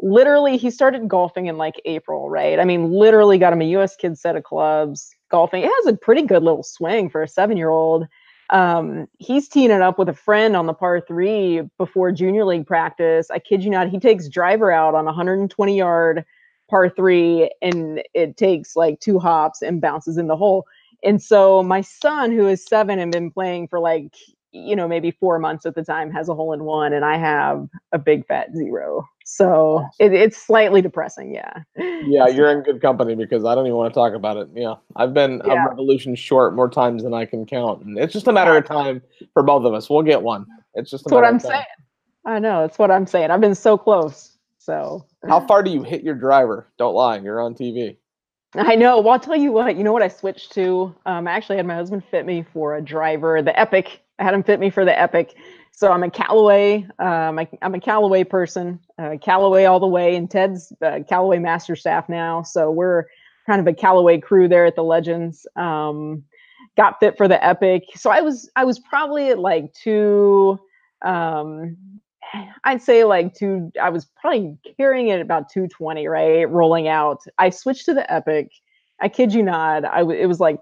Literally, 0.00 0.56
he 0.56 0.70
started 0.70 1.08
golfing 1.08 1.46
in 1.46 1.56
like 1.56 1.80
April, 1.84 2.28
right? 2.28 2.58
I 2.58 2.64
mean, 2.64 2.90
literally 2.92 3.38
got 3.38 3.52
him 3.52 3.62
a 3.62 3.76
US 3.76 3.96
Kids 3.96 4.20
set 4.20 4.36
of 4.36 4.44
clubs. 4.44 5.10
Golfing. 5.30 5.62
It 5.62 5.70
has 5.84 5.94
a 5.94 5.96
pretty 5.96 6.22
good 6.22 6.42
little 6.42 6.62
swing 6.62 7.08
for 7.08 7.22
a 7.22 7.28
seven 7.28 7.56
year 7.56 7.70
old. 7.70 8.06
Um, 8.50 9.06
he's 9.18 9.48
teeing 9.48 9.70
it 9.70 9.80
up 9.80 9.98
with 9.98 10.08
a 10.08 10.14
friend 10.14 10.56
on 10.56 10.66
the 10.66 10.74
par 10.74 11.00
three 11.00 11.62
before 11.78 12.10
junior 12.12 12.44
league 12.44 12.66
practice. 12.66 13.30
I 13.30 13.38
kid 13.38 13.62
you 13.62 13.70
not, 13.70 13.88
he 13.88 14.00
takes 14.00 14.28
driver 14.28 14.72
out 14.72 14.94
on 14.94 15.04
120 15.04 15.78
yard 15.78 16.24
par 16.68 16.88
three, 16.88 17.50
and 17.62 18.02
it 18.14 18.36
takes 18.36 18.76
like 18.76 19.00
two 19.00 19.18
hops 19.18 19.62
and 19.62 19.80
bounces 19.80 20.18
in 20.18 20.26
the 20.26 20.36
hole. 20.36 20.66
And 21.02 21.22
so 21.22 21.62
my 21.62 21.80
son, 21.80 22.32
who 22.32 22.46
is 22.48 22.64
seven 22.64 22.98
and 22.98 23.12
been 23.12 23.30
playing 23.30 23.68
for 23.68 23.80
like, 23.80 24.14
you 24.52 24.74
know, 24.74 24.88
maybe 24.88 25.10
four 25.10 25.38
months 25.38 25.64
at 25.66 25.74
the 25.74 25.84
time, 25.84 26.10
has 26.10 26.28
a 26.28 26.34
hole 26.34 26.52
in 26.52 26.64
one, 26.64 26.92
and 26.92 27.04
I 27.04 27.16
have 27.16 27.68
a 27.92 27.98
big 27.98 28.26
fat 28.26 28.54
zero. 28.54 29.08
So 29.24 29.86
it, 30.00 30.12
it's 30.12 30.36
slightly 30.36 30.82
depressing. 30.82 31.32
Yeah. 31.32 31.52
Yeah, 31.76 32.26
you're 32.34 32.50
in 32.50 32.62
good 32.62 32.82
company 32.82 33.14
because 33.14 33.44
I 33.44 33.54
don't 33.54 33.66
even 33.66 33.76
want 33.76 33.94
to 33.94 33.98
talk 33.98 34.12
about 34.12 34.36
it. 34.36 34.48
Yeah. 34.54 34.74
I've 34.96 35.14
been 35.14 35.40
yeah. 35.46 35.64
a 35.64 35.68
revolution 35.68 36.16
short 36.16 36.54
more 36.54 36.68
times 36.68 37.04
than 37.04 37.14
I 37.14 37.26
can 37.26 37.46
count. 37.46 37.84
And 37.84 37.96
it's 37.96 38.12
just 38.12 38.26
a 38.26 38.32
matter 38.32 38.56
of 38.56 38.66
time 38.66 39.02
for 39.32 39.42
both 39.42 39.64
of 39.64 39.72
us. 39.72 39.88
We'll 39.88 40.02
get 40.02 40.22
one. 40.22 40.46
It's 40.74 40.90
just 40.90 41.06
what 41.06 41.24
I'm 41.24 41.38
saying. 41.38 41.62
I 42.24 42.38
know. 42.40 42.62
That's 42.62 42.78
what 42.78 42.90
I'm 42.90 43.06
saying. 43.06 43.30
I've 43.30 43.40
been 43.40 43.54
so 43.54 43.78
close. 43.78 44.36
So 44.58 45.06
how 45.26 45.46
far 45.46 45.62
do 45.62 45.70
you 45.70 45.82
hit 45.82 46.02
your 46.02 46.14
driver? 46.14 46.66
Don't 46.76 46.94
lie. 46.94 47.18
You're 47.18 47.40
on 47.40 47.54
TV. 47.54 47.96
I 48.54 48.74
know. 48.74 49.00
Well, 49.00 49.14
I'll 49.14 49.20
tell 49.20 49.36
you 49.36 49.52
what. 49.52 49.76
You 49.76 49.84
know 49.84 49.92
what 49.92 50.02
I 50.02 50.08
switched 50.08 50.52
to? 50.52 50.94
Um, 51.06 51.28
I 51.28 51.32
actually 51.32 51.56
had 51.56 51.66
my 51.66 51.74
husband 51.74 52.02
fit 52.10 52.26
me 52.26 52.44
for 52.52 52.76
a 52.76 52.82
driver, 52.82 53.42
the 53.42 53.58
Epic. 53.58 54.00
I 54.20 54.24
had 54.24 54.34
him 54.34 54.42
fit 54.42 54.60
me 54.60 54.70
for 54.70 54.84
the 54.84 54.96
Epic. 54.98 55.34
So 55.72 55.90
I'm 55.90 56.02
a 56.02 56.10
Callaway. 56.10 56.86
Um, 56.98 57.38
I, 57.38 57.48
am 57.62 57.74
a 57.74 57.80
Callaway 57.80 58.22
person. 58.24 58.78
Uh, 58.98 59.16
Callaway 59.20 59.64
all 59.64 59.80
the 59.80 59.86
way, 59.86 60.14
and 60.14 60.30
Ted's 60.30 60.72
uh, 60.82 61.00
Callaway 61.08 61.38
master 61.38 61.74
staff 61.74 62.08
now. 62.08 62.42
So 62.42 62.70
we're 62.70 63.04
kind 63.46 63.60
of 63.60 63.66
a 63.66 63.72
Callaway 63.72 64.18
crew 64.18 64.46
there 64.46 64.66
at 64.66 64.76
the 64.76 64.84
Legends. 64.84 65.46
Um, 65.56 66.22
got 66.76 67.00
fit 67.00 67.16
for 67.16 67.28
the 67.28 67.42
Epic. 67.44 67.84
So 67.94 68.10
I 68.10 68.20
was 68.20 68.50
I 68.56 68.64
was 68.64 68.78
probably 68.78 69.30
at 69.30 69.38
like 69.38 69.72
two. 69.72 70.58
Um, 71.02 71.76
I'd 72.64 72.82
say 72.82 73.04
like 73.04 73.34
two, 73.34 73.72
I 73.80 73.88
was 73.88 74.06
probably 74.20 74.56
carrying 74.76 75.08
it 75.08 75.20
about 75.20 75.50
220, 75.50 76.06
right? 76.06 76.48
Rolling 76.48 76.86
out. 76.88 77.22
I 77.38 77.50
switched 77.50 77.86
to 77.86 77.94
the 77.94 78.12
Epic. 78.12 78.50
I 79.00 79.08
kid 79.08 79.32
you 79.32 79.42
not. 79.42 79.84
I 79.84 80.00
w- 80.00 80.20
it 80.20 80.26
was 80.26 80.38
like 80.40 80.60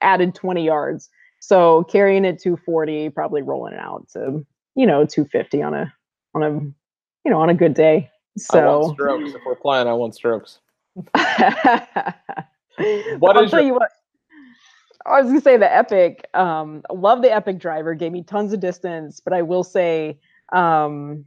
added 0.00 0.34
20 0.34 0.64
yards. 0.64 1.08
So 1.40 1.84
carrying 1.84 2.24
it 2.24 2.40
240, 2.40 3.10
probably 3.10 3.42
rolling 3.42 3.74
it 3.74 3.80
out 3.80 4.08
to, 4.12 4.44
you 4.74 4.86
know, 4.86 5.04
250 5.04 5.62
on 5.62 5.74
a, 5.74 5.92
on 6.34 6.42
a, 6.42 6.50
you 6.50 7.30
know, 7.30 7.40
on 7.40 7.50
a 7.50 7.54
good 7.54 7.74
day. 7.74 8.10
So 8.36 8.92
strokes. 8.94 9.34
If 9.34 9.42
we're 9.44 9.56
playing, 9.56 9.88
I 9.88 9.92
want 9.92 10.14
strokes. 10.14 10.60
what 11.14 11.46
I'll 13.36 13.48
tell 13.48 13.60
your- 13.60 13.62
you 13.62 13.74
what. 13.74 13.90
I 15.06 15.22
was 15.22 15.30
gonna 15.30 15.40
say 15.40 15.56
the 15.56 15.74
Epic. 15.74 16.28
Um, 16.34 16.82
love 16.92 17.22
the 17.22 17.32
Epic 17.32 17.58
driver. 17.58 17.94
Gave 17.94 18.12
me 18.12 18.22
tons 18.22 18.52
of 18.52 18.60
distance, 18.60 19.20
but 19.20 19.32
I 19.32 19.42
will 19.42 19.64
say 19.64 20.18
um, 20.52 21.24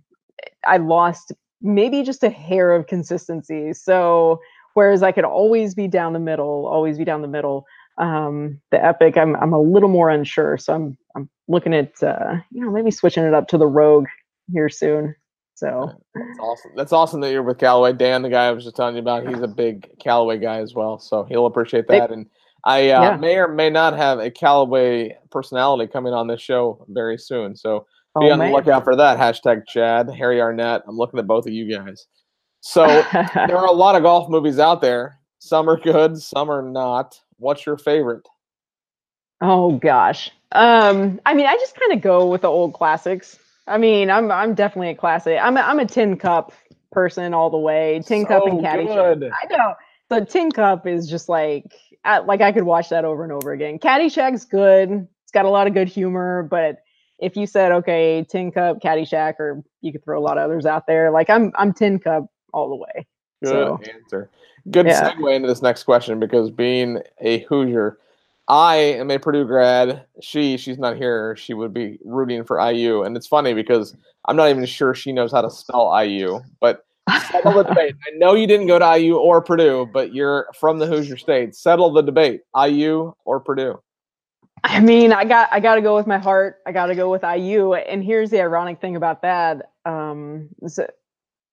I 0.66 0.78
lost 0.78 1.32
maybe 1.62 2.04
just 2.04 2.24
a 2.24 2.30
hair 2.30 2.74
of 2.74 2.88
consistency. 2.88 3.74
So 3.74 4.42
whereas 4.74 5.04
I 5.04 5.12
could 5.12 5.26
always 5.26 5.74
be 5.74 5.88
down 5.88 6.14
the 6.14 6.20
middle, 6.20 6.68
always 6.68 6.98
be 6.98 7.06
down 7.06 7.22
the 7.22 7.28
middle, 7.28 7.66
um, 7.98 8.60
the 8.72 8.84
Epic, 8.84 9.18
I'm 9.18 9.36
I'm 9.36 9.54
a 9.54 9.62
little 9.62 9.90
more 9.90 10.10
unsure. 10.10 10.58
So 10.58 10.74
I'm 10.74 10.98
I'm 11.16 11.30
looking 11.48 11.74
at 11.74 12.02
uh, 12.02 12.38
you 12.52 12.64
know 12.64 12.72
maybe 12.72 12.92
switching 12.92 13.24
it 13.24 13.34
up 13.34 13.48
to 13.50 13.58
the 13.58 13.68
Rogue 13.68 14.08
here 14.52 14.70
soon. 14.70 15.16
So 15.56 15.92
that's 16.16 16.40
awesome. 16.40 16.72
That's 16.76 16.94
awesome 16.94 17.22
that 17.22 17.32
you're 17.32 17.44
with 17.44 17.60
Callaway. 17.60 17.94
Dan, 17.94 18.24
the 18.24 18.30
guy 18.30 18.48
I 18.48 18.52
was 18.52 18.64
just 18.64 18.76
telling 18.76 18.96
you 18.96 19.02
about, 19.02 19.28
he's 19.28 19.42
a 19.42 19.48
big 19.48 19.88
Callaway 20.00 20.40
guy 20.40 20.58
as 20.58 20.74
well. 20.74 20.98
So 20.98 21.24
he'll 21.24 21.46
appreciate 21.46 21.88
that. 21.88 22.10
and 22.10 22.26
I 22.64 22.90
uh, 22.90 23.02
yeah. 23.02 23.18
may 23.18 23.38
or 23.38 23.48
may 23.48 23.70
not 23.70 23.96
have 23.96 24.20
a 24.20 24.32
Callaway 24.32 25.18
personality 25.30 25.92
coming 25.92 26.14
on 26.14 26.28
this 26.28 26.42
show 26.42 26.84
very 26.90 27.18
soon. 27.18 27.56
So 27.56 27.86
be 28.20 28.28
oh, 28.28 28.32
on 28.32 28.40
man. 28.40 28.52
the 28.52 28.58
lookout 28.58 28.84
for 28.84 28.96
that. 28.96 29.18
Hashtag 29.18 29.68
Chad, 29.68 30.10
Harry 30.10 30.42
Arnett. 30.42 30.82
I'm 30.88 30.98
looking 30.98 31.20
at 31.20 31.28
both 31.28 31.46
of 31.46 31.54
you 31.54 31.70
guys. 31.70 32.08
So 32.62 32.86
there 33.36 33.58
are 33.58 33.68
a 33.68 33.72
lot 33.72 33.96
of 33.96 34.04
golf 34.04 34.30
movies 34.30 34.60
out 34.60 34.82
there. 34.82 35.20
Some 35.40 35.70
are 35.70 35.78
good, 35.80 36.18
some 36.18 36.50
are 36.50 36.62
not. 36.62 37.20
What's 37.42 37.66
your 37.66 37.78
favorite? 37.78 38.28
Oh 39.42 39.72
gosh. 39.72 40.30
Um, 40.52 41.20
I 41.26 41.34
mean, 41.34 41.48
I 41.48 41.56
just 41.56 41.76
kind 41.76 41.94
of 41.94 42.02
go 42.02 42.28
with 42.28 42.42
the 42.42 42.48
old 42.48 42.74
classics. 42.74 43.40
I 43.68 43.80
mean, 43.80 44.12
I'm 44.12 44.32
I'm 44.32 44.54
definitely 44.54 44.90
a 44.90 44.96
classic. 44.96 45.40
I'm 45.42 45.58
a, 45.58 45.62
I'm 45.62 45.80
a 45.80 45.86
tin 45.88 46.18
cup 46.18 46.54
person 46.92 47.34
all 47.34 47.50
the 47.50 47.58
way. 47.58 48.00
Tin 48.06 48.24
so 48.24 48.28
cup 48.28 48.46
and 48.46 48.60
Caddyshack. 48.60 49.32
I 49.32 49.56
know. 49.56 49.74
The 50.10 50.24
tin 50.24 50.52
cup 50.52 50.86
is 50.86 51.10
just 51.10 51.30
like 51.30 51.74
I, 52.06 52.20
like 52.20 52.42
I 52.42 52.52
could 52.52 52.64
watch 52.64 52.90
that 52.90 53.06
over 53.06 53.24
and 53.24 53.32
over 53.32 53.52
again. 53.52 53.80
Caddyshack's 53.80 54.46
good. 54.46 55.08
It's 55.24 55.32
got 55.32 55.46
a 55.46 55.50
lot 55.50 55.66
of 55.66 55.74
good 55.74 55.88
humor, 55.88 56.44
but 56.44 56.84
if 57.18 57.36
you 57.36 57.48
said 57.48 57.72
okay, 57.72 58.24
Tin 58.30 58.52
Cup, 58.52 58.82
Caddyshack, 58.82 59.40
or 59.40 59.64
you 59.82 59.92
could 59.92 60.04
throw 60.04 60.20
a 60.20 60.22
lot 60.22 60.38
of 60.38 60.44
others 60.44 60.68
out 60.68 60.86
there, 60.86 61.10
like 61.10 61.32
I'm 61.32 61.52
I'm 61.56 61.74
Tin 61.74 61.98
Cup 61.98 62.28
all 62.54 62.70
the 62.70 62.76
way. 62.76 63.08
Good 63.44 63.50
so, 63.50 63.80
answer. 63.92 64.30
Good 64.70 64.86
yeah. 64.86 65.14
segue 65.14 65.36
into 65.36 65.48
this 65.48 65.62
next 65.62 65.84
question 65.84 66.20
because 66.20 66.52
being 66.52 67.00
a 67.20 67.40
Hoosier, 67.40 67.98
I 68.48 68.76
am 68.76 69.10
a 69.10 69.18
Purdue 69.18 69.46
grad. 69.46 70.06
She 70.22 70.58
she's 70.58 70.78
not 70.78 70.98
here. 70.98 71.36
She 71.36 71.54
would 71.54 71.74
be 71.74 71.98
rooting 72.04 72.44
for 72.44 72.60
IU, 72.60 73.04
and 73.04 73.18
it's 73.18 73.28
funny 73.28 73.54
because 73.54 73.96
I'm 74.26 74.36
not 74.36 74.50
even 74.50 74.66
sure 74.66 74.94
she 74.94 75.12
knows 75.12 75.32
how 75.32 75.42
to 75.42 75.50
spell 75.50 75.92
IU, 76.04 76.42
but 76.60 76.86
Settle 77.32 77.54
the 77.54 77.64
debate. 77.64 77.96
I 78.08 78.18
know 78.18 78.36
you 78.36 78.48
didn't 78.48 78.68
go 78.68 78.80
to 78.80 78.98
IU 78.98 79.16
or 79.16 79.42
Purdue, 79.42 79.90
but 79.92 80.14
you're 80.14 80.48
from 80.60 80.80
the 80.80 80.86
Hoosier 80.86 81.18
State. 81.18 81.56
Settle 81.56 81.92
the 81.92 82.02
debate. 82.02 82.42
IU 82.56 83.14
or 83.26 83.40
Purdue? 83.40 83.82
I 84.64 84.80
mean, 84.80 85.12
I 85.12 85.26
got 85.26 85.50
I 85.52 85.60
got 85.60 85.76
to 85.76 85.82
go 85.82 85.96
with 85.96 86.06
my 86.06 86.20
heart. 86.20 86.58
I 86.68 86.72
got 86.72 86.88
to 86.88 86.96
go 86.96 87.10
with 87.10 87.24
IU. 87.24 87.74
And 87.74 88.04
here's 88.04 88.30
the 88.30 88.42
ironic 88.42 88.80
thing 88.80 88.96
about 88.96 89.24
that. 89.24 89.72
Um, 89.86 90.50
so, 90.68 90.88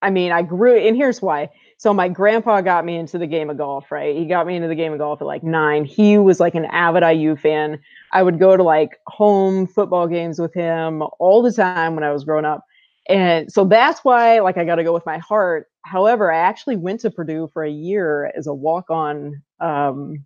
I 0.02 0.10
mean, 0.10 0.30
I 0.30 0.42
grew, 0.42 0.76
and 0.76 0.94
here's 0.94 1.22
why. 1.22 1.48
So 1.78 1.94
my 1.94 2.08
grandpa 2.08 2.60
got 2.60 2.84
me 2.84 2.96
into 2.96 3.18
the 3.18 3.26
game 3.26 3.50
of 3.50 3.56
golf, 3.56 3.90
right? 3.92 4.16
He 4.16 4.26
got 4.26 4.46
me 4.46 4.56
into 4.56 4.68
the 4.68 4.74
game 4.74 4.92
of 4.92 4.98
golf 4.98 5.22
at 5.22 5.26
like 5.26 5.44
nine. 5.44 5.84
He 5.84 6.18
was 6.18 6.40
like 6.40 6.56
an 6.56 6.64
avid 6.66 7.04
IU 7.04 7.36
fan. 7.36 7.78
I 8.12 8.22
would 8.22 8.40
go 8.40 8.56
to 8.56 8.62
like 8.64 8.98
home 9.06 9.66
football 9.66 10.08
games 10.08 10.40
with 10.40 10.52
him 10.52 11.02
all 11.20 11.40
the 11.40 11.52
time 11.52 11.94
when 11.94 12.02
I 12.02 12.12
was 12.12 12.24
growing 12.24 12.44
up. 12.44 12.64
And 13.08 13.50
so 13.50 13.64
that's 13.64 14.00
why, 14.04 14.40
like, 14.40 14.58
I 14.58 14.64
got 14.66 14.74
to 14.74 14.84
go 14.84 14.92
with 14.92 15.06
my 15.06 15.16
heart. 15.18 15.68
However, 15.82 16.30
I 16.30 16.38
actually 16.38 16.76
went 16.76 17.00
to 17.00 17.10
Purdue 17.10 17.48
for 17.52 17.64
a 17.64 17.70
year 17.70 18.30
as 18.36 18.46
a 18.46 18.52
walk 18.52 18.90
on. 18.90 19.40
Um, 19.60 20.24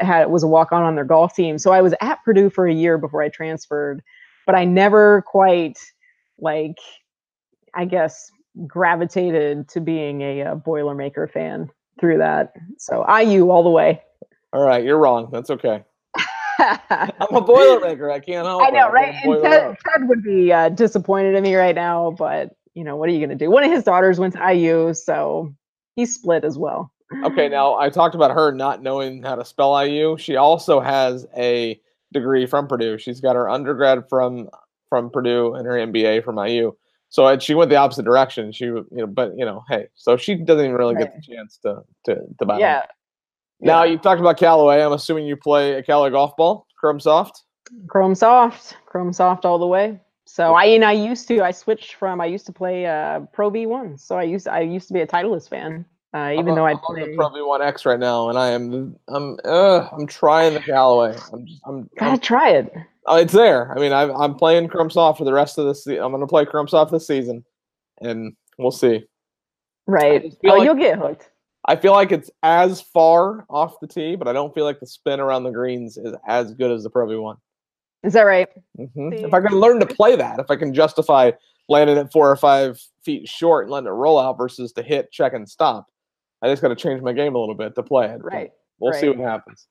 had 0.00 0.26
was 0.30 0.42
a 0.42 0.48
walk 0.48 0.72
on 0.72 0.82
on 0.82 0.96
their 0.96 1.04
golf 1.04 1.34
team. 1.34 1.58
So 1.58 1.70
I 1.72 1.80
was 1.80 1.94
at 2.00 2.22
Purdue 2.24 2.50
for 2.50 2.66
a 2.66 2.74
year 2.74 2.98
before 2.98 3.22
I 3.22 3.28
transferred, 3.28 4.02
but 4.44 4.54
I 4.54 4.64
never 4.64 5.22
quite 5.22 5.78
like, 6.38 6.76
I 7.74 7.84
guess, 7.84 8.30
gravitated 8.66 9.68
to 9.70 9.80
being 9.80 10.20
a, 10.22 10.40
a 10.40 10.56
Boilermaker 10.56 11.30
fan 11.30 11.70
through 12.00 12.18
that. 12.18 12.52
So 12.78 13.04
IU 13.08 13.50
all 13.50 13.62
the 13.62 13.70
way. 13.70 14.02
All 14.52 14.64
right, 14.64 14.84
you're 14.84 14.98
wrong. 14.98 15.28
That's 15.32 15.50
okay. 15.50 15.82
I'm 16.58 17.34
a 17.34 17.42
Boilermaker. 17.42 18.12
I 18.12 18.20
can't 18.20 18.46
help. 18.46 18.62
I 18.62 18.70
know, 18.70 18.90
right? 18.90 19.14
And 19.22 19.42
Ted, 19.42 19.76
Ted, 19.84 20.08
would 20.08 20.22
be 20.22 20.52
uh, 20.52 20.68
disappointed 20.68 21.34
in 21.34 21.42
me 21.42 21.56
right 21.56 21.74
now, 21.74 22.12
but 22.12 22.50
you 22.74 22.84
know, 22.84 22.96
what 22.96 23.08
are 23.08 23.12
you 23.12 23.18
going 23.18 23.36
to 23.36 23.44
do? 23.44 23.50
One 23.50 23.64
of 23.64 23.70
his 23.70 23.84
daughters 23.84 24.18
went 24.18 24.34
to 24.34 24.52
IU, 24.52 24.94
so 24.94 25.54
he's 25.96 26.14
split 26.14 26.44
as 26.44 26.58
well. 26.58 26.92
Okay, 27.24 27.48
now 27.48 27.76
I 27.76 27.90
talked 27.90 28.14
about 28.14 28.32
her 28.32 28.52
not 28.52 28.82
knowing 28.82 29.22
how 29.22 29.36
to 29.36 29.44
spell 29.44 29.84
IU. 29.84 30.16
She 30.18 30.36
also 30.36 30.80
has 30.80 31.26
a 31.36 31.80
degree 32.12 32.46
from 32.46 32.66
Purdue. 32.66 32.98
She's 32.98 33.20
got 33.20 33.36
her 33.36 33.48
undergrad 33.48 34.08
from 34.08 34.48
from 34.88 35.10
Purdue 35.10 35.54
and 35.54 35.66
her 35.66 35.74
MBA 35.74 36.24
from 36.24 36.38
IU. 36.38 36.72
So 37.14 37.38
she 37.38 37.54
went 37.54 37.70
the 37.70 37.76
opposite 37.76 38.04
direction. 38.04 38.50
She, 38.50 38.64
you 38.64 38.86
know, 38.90 39.06
but 39.06 39.38
you 39.38 39.44
know, 39.44 39.62
hey, 39.68 39.86
so 39.94 40.16
she 40.16 40.34
doesn't 40.34 40.64
even 40.64 40.76
really 40.76 40.96
right. 40.96 41.04
get 41.04 41.14
the 41.14 41.22
chance 41.22 41.58
to 41.58 41.84
to 42.06 42.16
to 42.40 42.44
buy. 42.44 42.58
Yeah, 42.58 42.82
now 43.60 43.84
you 43.84 43.98
talked 43.98 44.20
about 44.20 44.36
Callaway. 44.36 44.82
I'm 44.82 44.92
assuming 44.92 45.24
you 45.24 45.36
play 45.36 45.74
a 45.74 45.82
Callaway 45.84 46.10
golf 46.10 46.36
ball, 46.36 46.66
Chrome 46.76 46.98
Soft. 46.98 47.44
Chrome 47.86 48.16
Soft, 48.16 48.76
Chrome 48.86 49.12
Soft 49.12 49.44
all 49.44 49.60
the 49.60 49.66
way. 49.68 50.00
So 50.24 50.54
I 50.54 50.64
and 50.64 50.84
I 50.84 50.90
used 50.90 51.28
to 51.28 51.40
I 51.40 51.52
switched 51.52 51.94
from 51.94 52.20
I 52.20 52.26
used 52.26 52.46
to 52.46 52.52
play 52.52 52.84
uh, 52.86 53.20
Pro 53.32 53.48
V1. 53.48 54.00
So 54.00 54.18
I 54.18 54.24
used 54.24 54.48
I 54.48 54.62
used 54.62 54.88
to 54.88 54.94
be 54.94 55.00
a 55.00 55.06
Titleist 55.06 55.48
fan. 55.48 55.84
Uh, 56.14 56.32
even 56.32 56.48
I'm 56.48 56.54
though 56.56 56.66
a, 56.66 56.74
I 56.74 56.80
play 56.84 57.10
the 57.10 57.14
Pro 57.14 57.30
V1X 57.30 57.86
right 57.86 58.00
now, 58.00 58.28
and 58.28 58.36
I 58.36 58.48
am 58.48 58.96
I'm 59.06 59.38
uh, 59.44 59.88
I'm 59.92 60.08
trying 60.08 60.54
the 60.54 60.60
Callaway. 60.60 61.16
I'm 61.32 61.46
just, 61.46 61.60
I'm 61.64 61.88
gotta 61.96 62.14
I'm, 62.14 62.18
try 62.18 62.50
it. 62.50 62.74
Oh, 63.06 63.16
it's 63.16 63.32
there. 63.32 63.70
I 63.76 63.80
mean, 63.80 63.92
i 63.92 64.02
I'm 64.02 64.34
playing 64.34 64.68
Chrome 64.68 64.90
Soft 64.90 65.18
for 65.18 65.24
the 65.24 65.32
rest 65.32 65.58
of 65.58 65.66
this. 65.66 65.86
I'm 65.86 66.10
gonna 66.10 66.26
play 66.26 66.46
Chrome 66.46 66.68
Soft 66.68 66.92
this 66.92 67.06
season, 67.06 67.44
and 68.00 68.34
we'll 68.58 68.70
see. 68.70 69.04
Right. 69.86 70.34
Oh, 70.44 70.48
like, 70.48 70.64
you'll 70.64 70.74
get 70.74 70.98
hooked. 70.98 71.30
I 71.66 71.76
feel 71.76 71.92
like 71.92 72.12
it's 72.12 72.30
as 72.42 72.80
far 72.80 73.46
off 73.48 73.80
the 73.80 73.86
tee, 73.86 74.16
but 74.16 74.28
I 74.28 74.32
don't 74.32 74.54
feel 74.54 74.64
like 74.64 74.80
the 74.80 74.86
spin 74.86 75.20
around 75.20 75.44
the 75.44 75.50
greens 75.50 75.96
is 75.96 76.14
as 76.26 76.52
good 76.54 76.70
as 76.70 76.82
the 76.82 76.90
Pro 76.90 77.06
V1. 77.06 77.36
Is 78.02 78.12
that 78.12 78.22
right? 78.22 78.48
Mm-hmm. 78.78 79.24
If 79.24 79.32
I 79.32 79.40
can 79.40 79.58
learn 79.58 79.80
to 79.80 79.86
play 79.86 80.14
that, 80.16 80.38
if 80.38 80.50
I 80.50 80.56
can 80.56 80.74
justify 80.74 81.30
landing 81.70 81.96
at 81.96 82.12
four 82.12 82.30
or 82.30 82.36
five 82.36 82.78
feet 83.02 83.26
short 83.28 83.64
and 83.64 83.72
letting 83.72 83.86
it 83.86 83.92
roll 83.92 84.18
out 84.18 84.36
versus 84.36 84.72
to 84.72 84.82
hit, 84.82 85.10
check, 85.10 85.32
and 85.32 85.48
stop, 85.48 85.86
I 86.42 86.48
just 86.48 86.60
got 86.60 86.68
to 86.68 86.76
change 86.76 87.00
my 87.00 87.14
game 87.14 87.34
a 87.34 87.38
little 87.38 87.54
bit 87.54 87.74
to 87.76 87.82
play 87.82 88.10
it. 88.10 88.22
Right. 88.22 88.50
We'll 88.78 88.92
right. 88.92 89.00
see 89.00 89.08
what 89.08 89.18
happens. 89.18 89.66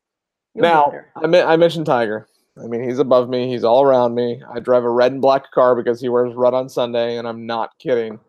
You'll 0.56 0.64
now, 0.64 0.94
I, 1.16 1.28
mi- 1.28 1.42
I 1.42 1.56
mentioned 1.58 1.86
Tiger. 1.86 2.28
I 2.62 2.68
mean, 2.68 2.84
he's 2.84 3.00
above 3.00 3.30
me. 3.30 3.50
He's 3.50 3.64
all 3.64 3.84
around 3.84 4.14
me. 4.14 4.42
I 4.54 4.60
drive 4.60 4.84
a 4.84 4.90
red 4.90 5.12
and 5.12 5.22
black 5.22 5.52
car 5.52 5.76
because 5.76 6.00
he 6.00 6.10
wears 6.10 6.36
red 6.36 6.54
on 6.54 6.70
Sunday, 6.70 7.18
and 7.18 7.28
I'm 7.28 7.46
not 7.46 7.72
kidding. 7.80 8.20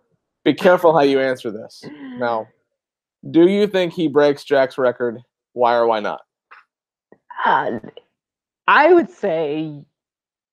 Be 0.44 0.54
careful 0.54 0.94
how 0.94 1.02
you 1.02 1.20
answer 1.20 1.50
this. 1.50 1.82
Now, 2.18 2.48
do 3.30 3.46
you 3.48 3.66
think 3.66 3.92
he 3.92 4.08
breaks 4.08 4.44
Jack's 4.44 4.78
record? 4.78 5.18
Why 5.52 5.74
or 5.74 5.86
why 5.86 6.00
not? 6.00 6.22
Uh, 7.44 7.78
I 8.66 8.92
would 8.92 9.10
say, 9.10 9.82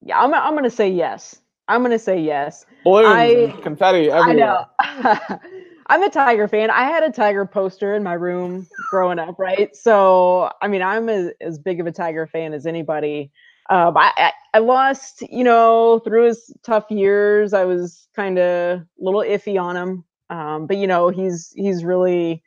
yeah, 0.02 0.20
I'm, 0.20 0.34
I'm 0.34 0.52
going 0.52 0.64
to 0.64 0.70
say 0.70 0.90
yes. 0.90 1.40
I'm 1.68 1.82
going 1.82 1.92
to 1.92 2.00
say 2.00 2.20
yes. 2.20 2.66
Balloons, 2.84 3.08
I, 3.08 3.62
confetti 3.62 4.12
everywhere. 4.12 4.66
I 4.82 5.34
know. 5.34 5.40
I'm 5.88 6.04
a 6.04 6.10
Tiger 6.10 6.48
fan. 6.48 6.70
I 6.70 6.84
had 6.84 7.04
a 7.04 7.12
Tiger 7.12 7.46
poster 7.46 7.96
in 7.96 8.04
my 8.04 8.14
room 8.14 8.68
growing 8.90 9.20
up, 9.20 9.38
right? 9.38 9.76
So, 9.76 10.50
I 10.62 10.68
mean, 10.68 10.82
I'm 10.82 11.10
as, 11.10 11.32
as 11.42 11.60
big 11.60 11.80
of 11.80 11.88
a 11.88 11.92
Tiger 11.92 12.28
fan 12.28 12.54
as 12.54 12.66
anybody. 12.66 13.32
Um, 13.72 13.96
I, 13.96 14.34
I, 14.54 14.60
lost, 14.60 15.24
you 15.32 15.46
know, 15.46 16.00
through 16.00 16.26
his 16.26 16.54
tough 16.62 16.92
years. 16.92 17.54
I 17.54 17.64
was 17.64 18.10
kind 18.16 18.38
of 18.38 18.82
a 18.82 18.86
little 19.00 19.22
iffy 19.22 19.60
on 19.60 19.78
him, 19.78 20.04
um, 20.30 20.68
but 20.68 20.76
you 20.76 20.86
know, 20.88 21.08
he's 21.08 21.54
he's 21.56 21.86
really 21.86 22.44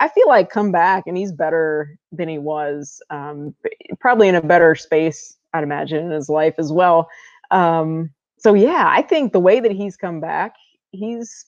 I 0.00 0.08
feel 0.08 0.26
like 0.28 0.50
come 0.50 0.72
back 0.72 1.04
and 1.06 1.16
he's 1.16 1.32
better 1.32 1.98
than 2.10 2.28
he 2.28 2.38
was. 2.38 3.02
Um, 3.10 3.54
probably 4.00 4.28
in 4.28 4.34
a 4.34 4.42
better 4.42 4.74
space, 4.74 5.36
I'd 5.52 5.62
imagine, 5.62 6.06
in 6.06 6.10
his 6.10 6.28
life 6.28 6.54
as 6.58 6.72
well. 6.72 7.08
Um, 7.50 8.10
so 8.38 8.54
yeah, 8.54 8.86
I 8.88 9.02
think 9.02 9.32
the 9.32 9.40
way 9.40 9.60
that 9.60 9.72
he's 9.72 9.96
come 9.96 10.20
back, 10.20 10.54
he's 10.92 11.46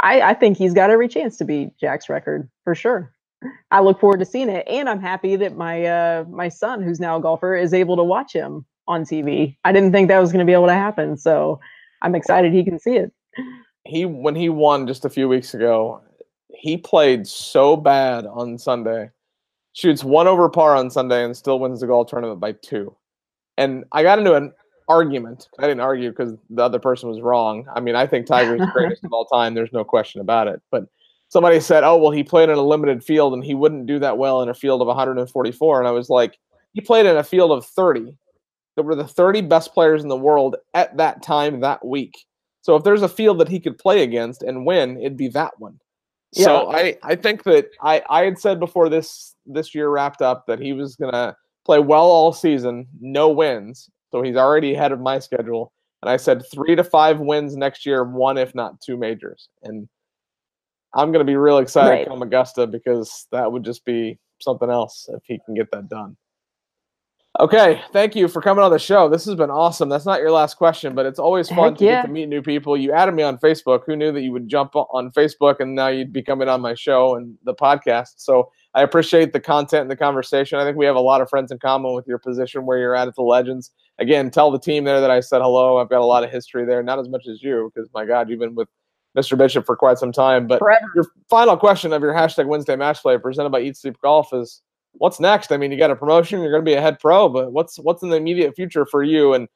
I, 0.00 0.20
I 0.20 0.34
think 0.34 0.56
he's 0.56 0.74
got 0.74 0.90
every 0.90 1.08
chance 1.08 1.36
to 1.38 1.44
beat 1.44 1.76
Jack's 1.78 2.08
record 2.08 2.48
for 2.64 2.74
sure. 2.74 3.12
I 3.70 3.80
look 3.80 4.00
forward 4.00 4.20
to 4.20 4.26
seeing 4.26 4.48
it, 4.48 4.66
and 4.68 4.88
I'm 4.88 5.00
happy 5.00 5.36
that 5.36 5.56
my 5.56 5.84
uh, 5.84 6.24
my 6.28 6.48
son, 6.48 6.82
who's 6.82 7.00
now 7.00 7.16
a 7.16 7.20
golfer, 7.20 7.56
is 7.56 7.72
able 7.72 7.96
to 7.96 8.04
watch 8.04 8.32
him 8.32 8.64
on 8.86 9.04
TV. 9.04 9.56
I 9.64 9.72
didn't 9.72 9.92
think 9.92 10.08
that 10.08 10.18
was 10.18 10.32
going 10.32 10.44
to 10.44 10.50
be 10.50 10.52
able 10.52 10.66
to 10.66 10.74
happen, 10.74 11.16
so 11.16 11.60
I'm 12.02 12.14
excited 12.14 12.52
he 12.52 12.64
can 12.64 12.78
see 12.78 12.96
it. 12.96 13.12
He 13.84 14.04
when 14.04 14.34
he 14.34 14.48
won 14.48 14.86
just 14.86 15.04
a 15.04 15.10
few 15.10 15.28
weeks 15.28 15.54
ago, 15.54 16.02
he 16.48 16.76
played 16.76 17.26
so 17.26 17.76
bad 17.76 18.26
on 18.26 18.58
Sunday. 18.58 19.10
Shoots 19.72 20.02
one 20.02 20.26
over 20.26 20.48
par 20.48 20.74
on 20.74 20.90
Sunday 20.90 21.24
and 21.24 21.36
still 21.36 21.60
wins 21.60 21.80
the 21.80 21.86
golf 21.86 22.08
tournament 22.08 22.40
by 22.40 22.52
two. 22.52 22.94
And 23.56 23.84
I 23.92 24.02
got 24.02 24.18
into 24.18 24.34
an 24.34 24.52
argument. 24.88 25.48
I 25.58 25.62
didn't 25.62 25.80
argue 25.80 26.10
because 26.10 26.34
the 26.50 26.62
other 26.62 26.80
person 26.80 27.08
was 27.08 27.20
wrong. 27.20 27.66
I 27.74 27.80
mean, 27.80 27.94
I 27.94 28.06
think 28.06 28.26
Tiger's 28.26 28.58
the 28.58 28.66
greatest 28.74 29.04
of 29.04 29.12
all 29.12 29.26
time. 29.26 29.54
There's 29.54 29.72
no 29.72 29.84
question 29.84 30.20
about 30.20 30.48
it. 30.48 30.60
But 30.70 30.86
somebody 31.30 31.60
said, 31.60 31.82
"Oh, 31.82 31.96
well, 31.96 32.10
he 32.10 32.22
played 32.22 32.50
in 32.50 32.58
a 32.58 32.62
limited 32.62 33.02
field 33.02 33.32
and 33.32 33.42
he 33.42 33.54
wouldn't 33.54 33.86
do 33.86 33.98
that 34.00 34.18
well 34.18 34.42
in 34.42 34.50
a 34.50 34.54
field 34.54 34.82
of 34.82 34.88
144." 34.88 35.78
And 35.78 35.88
I 35.88 35.92
was 35.92 36.10
like, 36.10 36.38
"He 36.74 36.82
played 36.82 37.06
in 37.06 37.16
a 37.16 37.24
field 37.24 37.50
of 37.50 37.64
30 37.64 38.16
that 38.76 38.82
were 38.82 38.94
the 38.94 39.06
30 39.06 39.40
best 39.42 39.72
players 39.72 40.02
in 40.02 40.08
the 40.08 40.16
world 40.16 40.56
at 40.74 40.96
that 40.98 41.22
time 41.22 41.60
that 41.60 41.84
week. 41.84 42.14
So 42.60 42.76
if 42.76 42.84
there's 42.84 43.02
a 43.02 43.08
field 43.08 43.38
that 43.38 43.48
he 43.48 43.58
could 43.58 43.78
play 43.78 44.02
against 44.02 44.42
and 44.42 44.66
win, 44.66 44.98
it'd 44.98 45.16
be 45.16 45.28
that 45.28 45.58
one." 45.58 45.80
Yeah. 46.32 46.44
So 46.44 46.70
I, 46.70 46.96
I 47.02 47.16
think 47.16 47.42
that 47.44 47.70
I, 47.82 48.02
I 48.08 48.24
had 48.24 48.38
said 48.38 48.60
before 48.60 48.88
this 48.88 49.34
this 49.46 49.74
year 49.74 49.88
wrapped 49.88 50.22
up 50.22 50.46
that 50.46 50.60
he 50.60 50.72
was 50.72 50.96
gonna 50.96 51.36
play 51.64 51.78
well 51.78 52.04
all 52.04 52.32
season, 52.32 52.86
no 53.00 53.28
wins. 53.30 53.88
So 54.12 54.22
he's 54.22 54.36
already 54.36 54.74
ahead 54.74 54.92
of 54.92 55.00
my 55.00 55.18
schedule. 55.18 55.72
And 56.02 56.10
I 56.10 56.16
said 56.16 56.42
three 56.52 56.74
to 56.74 56.82
five 56.82 57.20
wins 57.20 57.56
next 57.56 57.84
year, 57.84 58.04
one 58.04 58.38
if 58.38 58.54
not 58.54 58.80
two 58.80 58.96
majors. 58.96 59.48
And 59.62 59.88
I'm 60.94 61.12
gonna 61.12 61.24
be 61.24 61.36
real 61.36 61.58
excited 61.58 61.90
right. 61.90 62.08
come 62.08 62.22
Augusta 62.22 62.66
because 62.66 63.26
that 63.32 63.50
would 63.50 63.64
just 63.64 63.84
be 63.84 64.18
something 64.40 64.70
else 64.70 65.08
if 65.12 65.22
he 65.24 65.40
can 65.46 65.54
get 65.54 65.70
that 65.72 65.88
done. 65.88 66.16
Okay, 67.38 67.80
thank 67.92 68.16
you 68.16 68.26
for 68.26 68.42
coming 68.42 68.64
on 68.64 68.72
the 68.72 68.78
show. 68.78 69.08
This 69.08 69.24
has 69.24 69.36
been 69.36 69.50
awesome. 69.50 69.88
That's 69.88 70.04
not 70.04 70.20
your 70.20 70.32
last 70.32 70.56
question, 70.56 70.96
but 70.96 71.06
it's 71.06 71.20
always 71.20 71.48
fun 71.48 71.70
Heck 71.70 71.78
to 71.78 71.84
yeah. 71.84 72.02
get 72.02 72.06
to 72.06 72.12
meet 72.12 72.28
new 72.28 72.42
people. 72.42 72.76
You 72.76 72.92
added 72.92 73.14
me 73.14 73.22
on 73.22 73.38
Facebook. 73.38 73.82
Who 73.86 73.94
knew 73.94 74.10
that 74.10 74.22
you 74.22 74.32
would 74.32 74.48
jump 74.48 74.74
on 74.74 75.12
Facebook 75.12 75.60
and 75.60 75.76
now 75.76 75.86
you'd 75.86 76.12
be 76.12 76.22
coming 76.22 76.48
on 76.48 76.60
my 76.60 76.74
show 76.74 77.14
and 77.14 77.36
the 77.44 77.54
podcast? 77.54 78.14
So 78.16 78.50
I 78.74 78.82
appreciate 78.82 79.32
the 79.32 79.38
content 79.38 79.82
and 79.82 79.90
the 79.90 79.96
conversation. 79.96 80.58
I 80.58 80.64
think 80.64 80.76
we 80.76 80.86
have 80.86 80.96
a 80.96 81.00
lot 81.00 81.20
of 81.20 81.30
friends 81.30 81.52
in 81.52 81.60
common 81.60 81.94
with 81.94 82.06
your 82.08 82.18
position 82.18 82.66
where 82.66 82.78
you're 82.78 82.96
at 82.96 83.06
at 83.06 83.14
the 83.14 83.22
Legends. 83.22 83.70
Again, 84.00 84.30
tell 84.32 84.50
the 84.50 84.58
team 84.58 84.82
there 84.82 85.00
that 85.00 85.10
I 85.10 85.20
said 85.20 85.40
hello. 85.40 85.78
I've 85.78 85.88
got 85.88 86.00
a 86.00 86.04
lot 86.04 86.24
of 86.24 86.30
history 86.30 86.66
there, 86.66 86.82
not 86.82 86.98
as 86.98 87.08
much 87.08 87.28
as 87.28 87.42
you, 87.44 87.70
because 87.72 87.88
my 87.94 88.04
God, 88.04 88.28
you've 88.28 88.40
been 88.40 88.56
with 88.56 88.68
Mr. 89.16 89.36
Bishop 89.36 89.66
for 89.66 89.76
quite 89.76 89.98
some 89.98 90.12
time. 90.12 90.46
But 90.46 90.60
Forever. 90.60 90.86
your 90.94 91.06
final 91.28 91.56
question 91.56 91.92
of 91.92 92.02
your 92.02 92.14
hashtag 92.14 92.46
Wednesday 92.46 92.76
match 92.76 93.02
play 93.02 93.18
presented 93.18 93.50
by 93.50 93.60
Eat 93.60 93.76
Sleep 93.76 93.96
Golf 94.02 94.32
is 94.32 94.62
what's 94.92 95.20
next? 95.20 95.52
I 95.52 95.56
mean, 95.56 95.72
you 95.72 95.78
got 95.78 95.90
a 95.90 95.96
promotion, 95.96 96.40
you're 96.40 96.52
going 96.52 96.64
to 96.64 96.68
be 96.68 96.74
a 96.74 96.80
head 96.80 96.98
pro, 96.98 97.28
but 97.28 97.52
what's 97.52 97.78
what's 97.78 98.02
in 98.02 98.10
the 98.10 98.16
immediate 98.16 98.54
future 98.54 98.86
for 98.86 99.02
you? 99.02 99.34
And 99.34 99.48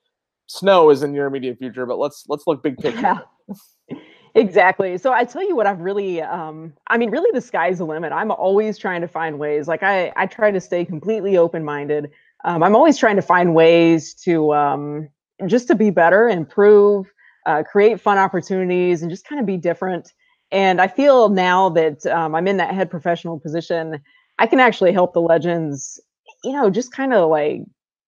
snow 0.46 0.90
is 0.90 1.02
in 1.02 1.14
your 1.14 1.26
immediate 1.26 1.58
future, 1.58 1.86
but 1.86 1.98
let's 1.98 2.24
let's 2.28 2.44
look 2.46 2.62
big 2.62 2.78
picture. 2.78 3.00
Yeah. 3.00 3.18
Exactly. 4.36 4.98
So 4.98 5.12
I 5.12 5.24
tell 5.24 5.46
you 5.46 5.54
what, 5.54 5.66
I've 5.66 5.78
really, 5.78 6.20
um, 6.20 6.72
I 6.88 6.98
mean, 6.98 7.10
really, 7.10 7.30
the 7.32 7.40
sky's 7.40 7.78
the 7.78 7.86
limit. 7.86 8.12
I'm 8.12 8.32
always 8.32 8.76
trying 8.78 9.00
to 9.02 9.06
find 9.06 9.38
ways. 9.38 9.68
Like 9.68 9.84
I, 9.84 10.12
I 10.16 10.26
try 10.26 10.50
to 10.50 10.60
stay 10.60 10.84
completely 10.84 11.36
open-minded. 11.36 12.10
Um, 12.44 12.62
I'm 12.64 12.74
always 12.74 12.98
trying 12.98 13.14
to 13.16 13.22
find 13.22 13.54
ways 13.54 14.12
to 14.24 14.52
um, 14.52 15.08
just 15.46 15.68
to 15.68 15.76
be 15.76 15.90
better, 15.90 16.28
improve, 16.28 17.06
uh, 17.46 17.62
create 17.62 18.00
fun 18.00 18.18
opportunities, 18.18 19.02
and 19.02 19.10
just 19.10 19.26
kind 19.28 19.40
of 19.40 19.46
be 19.46 19.56
different 19.56 20.12
And 20.50 20.80
I 20.80 20.88
feel 20.88 21.28
now 21.30 21.68
that 21.70 22.06
um, 22.06 22.34
I'm 22.34 22.46
in 22.46 22.58
that 22.58 22.74
head 22.74 22.90
professional 22.90 23.40
position, 23.40 24.00
I 24.38 24.46
can 24.46 24.60
actually 24.60 24.92
help 24.92 25.12
the 25.14 25.20
legends, 25.20 26.00
you 26.44 26.52
know, 26.52 26.70
just 26.70 26.92
kind 26.92 27.12
of 27.12 27.28
like 27.30 27.62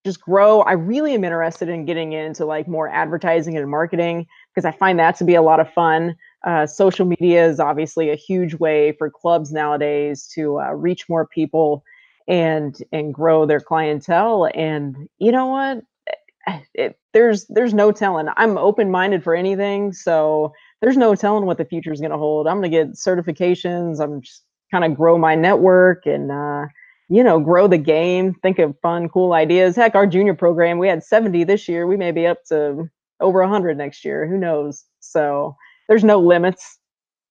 just 0.05 0.21
grow. 0.21 0.61
I 0.61 0.73
really 0.73 1.13
am 1.13 1.23
interested 1.25 1.67
in 1.69 1.85
getting 1.85 2.13
into 2.13 2.45
like 2.45 2.67
more 2.67 2.87
advertising 2.89 3.57
and 3.57 3.69
marketing 3.69 4.25
because 4.53 4.65
I 4.65 4.71
find 4.71 4.99
that 4.99 5.17
to 5.17 5.25
be 5.25 5.35
a 5.35 5.41
lot 5.41 5.59
of 5.59 5.71
fun. 5.73 6.15
Uh, 6.45 6.65
social 6.67 7.05
media 7.05 7.45
is 7.47 7.59
obviously 7.59 8.09
a 8.09 8.15
huge 8.15 8.55
way 8.55 8.93
for 8.93 9.09
clubs 9.09 9.51
nowadays 9.51 10.27
to 10.35 10.59
uh, 10.59 10.71
reach 10.73 11.09
more 11.09 11.27
people 11.27 11.83
and 12.27 12.77
and 12.91 13.13
grow 13.13 13.45
their 13.45 13.59
clientele. 13.59 14.49
And 14.53 14.95
you 15.17 15.31
know 15.31 15.47
what? 15.47 15.83
It, 16.73 16.97
there's 17.13 17.45
there's 17.47 17.73
no 17.73 17.91
telling. 17.91 18.27
I'm 18.37 18.57
open 18.57 18.91
minded 18.91 19.23
for 19.23 19.35
anything, 19.35 19.91
so 19.93 20.53
there's 20.81 20.97
no 20.97 21.15
telling 21.15 21.45
what 21.45 21.57
the 21.57 21.65
future 21.65 21.91
is 21.91 21.99
going 21.99 22.11
to 22.11 22.17
hold. 22.17 22.47
I'm 22.47 22.59
going 22.59 22.71
to 22.71 22.77
get 22.77 22.95
certifications. 22.95 23.99
I'm 23.99 24.21
just 24.21 24.43
kind 24.71 24.85
of 24.85 24.95
grow 24.95 25.17
my 25.17 25.35
network 25.35 26.05
and 26.05 26.31
uh, 26.31 26.67
you 27.09 27.23
know 27.23 27.39
grow 27.39 27.67
the 27.67 27.77
game. 27.77 28.33
Think 28.35 28.59
of 28.59 28.75
fun, 28.81 29.09
cool 29.09 29.33
ideas. 29.33 29.75
Heck, 29.75 29.95
our 29.95 30.07
junior 30.07 30.35
program 30.35 30.77
we 30.77 30.87
had 30.87 31.03
70 31.03 31.43
this 31.43 31.67
year. 31.67 31.87
We 31.87 31.97
may 31.97 32.11
be 32.11 32.27
up 32.27 32.43
to 32.45 32.89
over 33.19 33.41
100 33.41 33.77
next 33.77 34.05
year. 34.05 34.27
Who 34.27 34.37
knows? 34.37 34.85
So 34.99 35.55
there's 35.87 36.03
no 36.03 36.19
limits. 36.19 36.79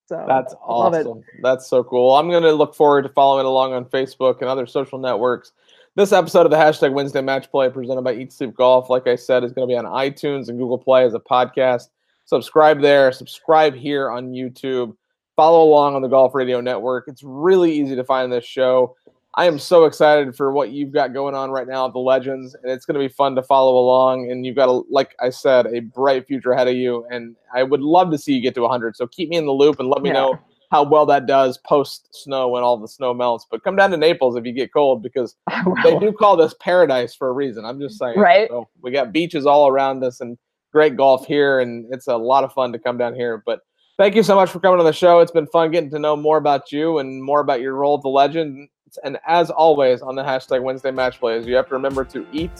So 0.07 0.23
that's 0.27 0.55
awesome. 0.65 1.21
That's 1.41 1.67
so 1.67 1.83
cool. 1.83 2.13
I'm 2.13 2.29
going 2.29 2.43
to 2.43 2.53
look 2.53 2.75
forward 2.75 3.01
to 3.03 3.09
following 3.09 3.45
along 3.45 3.73
on 3.73 3.85
Facebook 3.85 4.39
and 4.39 4.49
other 4.49 4.65
social 4.65 4.99
networks. 4.99 5.51
This 5.97 6.11
episode 6.11 6.45
of 6.45 6.51
the 6.51 6.57
hashtag 6.57 6.93
Wednesday 6.93 7.21
Match 7.21 7.49
Play 7.49 7.71
presented 7.71 8.03
by 8.03 8.13
Eat 8.13 8.31
Sleep 8.31 8.53
Golf, 8.53 8.87
like 8.87 9.07
I 9.07 9.15
said, 9.15 9.43
is 9.43 9.51
going 9.51 9.67
to 9.67 9.71
be 9.73 9.75
on 9.75 9.85
iTunes 9.85 10.47
and 10.47 10.59
Google 10.59 10.77
Play 10.77 11.03
as 11.03 11.15
a 11.15 11.19
podcast. 11.19 11.89
Subscribe 12.25 12.83
there. 12.83 13.11
Subscribe 13.11 13.73
here 13.73 14.11
on 14.11 14.27
YouTube. 14.27 14.95
Follow 15.35 15.63
along 15.63 15.95
on 15.95 16.03
the 16.03 16.07
Golf 16.07 16.35
Radio 16.35 16.61
Network. 16.61 17.05
It's 17.07 17.23
really 17.23 17.73
easy 17.73 17.95
to 17.95 18.03
find 18.03 18.31
this 18.31 18.45
show. 18.45 18.95
I 19.33 19.45
am 19.45 19.57
so 19.57 19.85
excited 19.85 20.35
for 20.35 20.51
what 20.51 20.69
you've 20.69 20.91
got 20.91 21.15
going 21.15 21.33
on 21.33 21.49
right 21.49 21.67
now 21.67 21.87
at 21.87 21.93
the 21.93 21.99
Legends, 21.99 22.55
and 22.61 22.71
it's 22.71 22.85
going 22.85 22.93
to 22.93 22.99
be 22.99 23.11
fun 23.11 23.33
to 23.33 23.41
follow 23.41 23.79
along. 23.79 24.29
And 24.29 24.45
you've 24.45 24.55
got, 24.55 24.69
a, 24.69 24.83
like 24.91 25.15
I 25.19 25.31
said, 25.31 25.65
a 25.65 25.79
bright 25.79 26.27
future 26.27 26.51
ahead 26.51 26.67
of 26.67 26.75
you. 26.75 27.07
And 27.09 27.35
I 27.55 27.63
would 27.63 27.81
love 27.81 28.11
to 28.11 28.19
see 28.19 28.33
you 28.33 28.41
get 28.43 28.53
to 28.53 28.61
100. 28.61 28.95
So 28.95 29.07
keep 29.07 29.29
me 29.29 29.37
in 29.37 29.47
the 29.47 29.51
loop 29.51 29.79
and 29.79 29.89
let 29.89 30.03
me 30.03 30.09
yeah. 30.09 30.13
know 30.13 30.39
how 30.71 30.83
well 30.83 31.05
that 31.05 31.25
does 31.25 31.57
post 31.59 32.09
snow 32.11 32.49
when 32.49 32.63
all 32.63 32.77
the 32.77 32.87
snow 32.87 33.13
melts. 33.13 33.45
But 33.49 33.63
come 33.63 33.75
down 33.75 33.91
to 33.91 33.97
Naples 33.97 34.35
if 34.35 34.45
you 34.45 34.51
get 34.51 34.73
cold 34.73 35.01
because 35.01 35.35
they 35.83 35.97
do 35.99 36.11
call 36.11 36.35
this 36.35 36.53
paradise 36.59 37.15
for 37.15 37.29
a 37.29 37.33
reason. 37.33 37.65
I'm 37.65 37.79
just 37.79 37.97
saying. 37.97 38.19
Right. 38.19 38.49
So 38.49 38.67
we 38.81 38.91
got 38.91 39.11
beaches 39.11 39.45
all 39.45 39.67
around 39.67 40.03
us 40.03 40.19
and 40.21 40.37
great 40.71 40.97
golf 40.97 41.25
here, 41.25 41.59
and 41.59 41.85
it's 41.93 42.07
a 42.07 42.17
lot 42.17 42.43
of 42.43 42.53
fun 42.53 42.71
to 42.73 42.79
come 42.79 42.97
down 42.97 43.15
here. 43.15 43.41
But 43.45 43.61
thank 43.97 44.15
you 44.15 44.23
so 44.23 44.35
much 44.35 44.49
for 44.49 44.59
coming 44.59 44.79
on 44.79 44.85
the 44.85 44.93
show. 44.93 45.19
It's 45.19 45.31
been 45.31 45.47
fun 45.47 45.71
getting 45.71 45.89
to 45.91 45.99
know 45.99 46.15
more 46.15 46.37
about 46.37 46.71
you 46.71 46.99
and 46.99 47.23
more 47.23 47.39
about 47.39 47.61
your 47.61 47.75
role 47.75 47.97
at 47.97 48.03
the 48.03 48.09
legend. 48.09 48.69
And 49.03 49.17
as 49.27 49.49
always, 49.49 50.01
on 50.01 50.15
the 50.15 50.23
hashtag 50.23 50.61
Wednesday 50.61 50.91
Match 50.91 51.19
Plays, 51.19 51.45
you 51.45 51.55
have 51.55 51.67
to 51.69 51.75
remember 51.75 52.03
to 52.05 52.25
eat, 52.31 52.51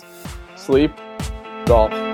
sleep, 0.55 0.91
golf. 1.65 2.06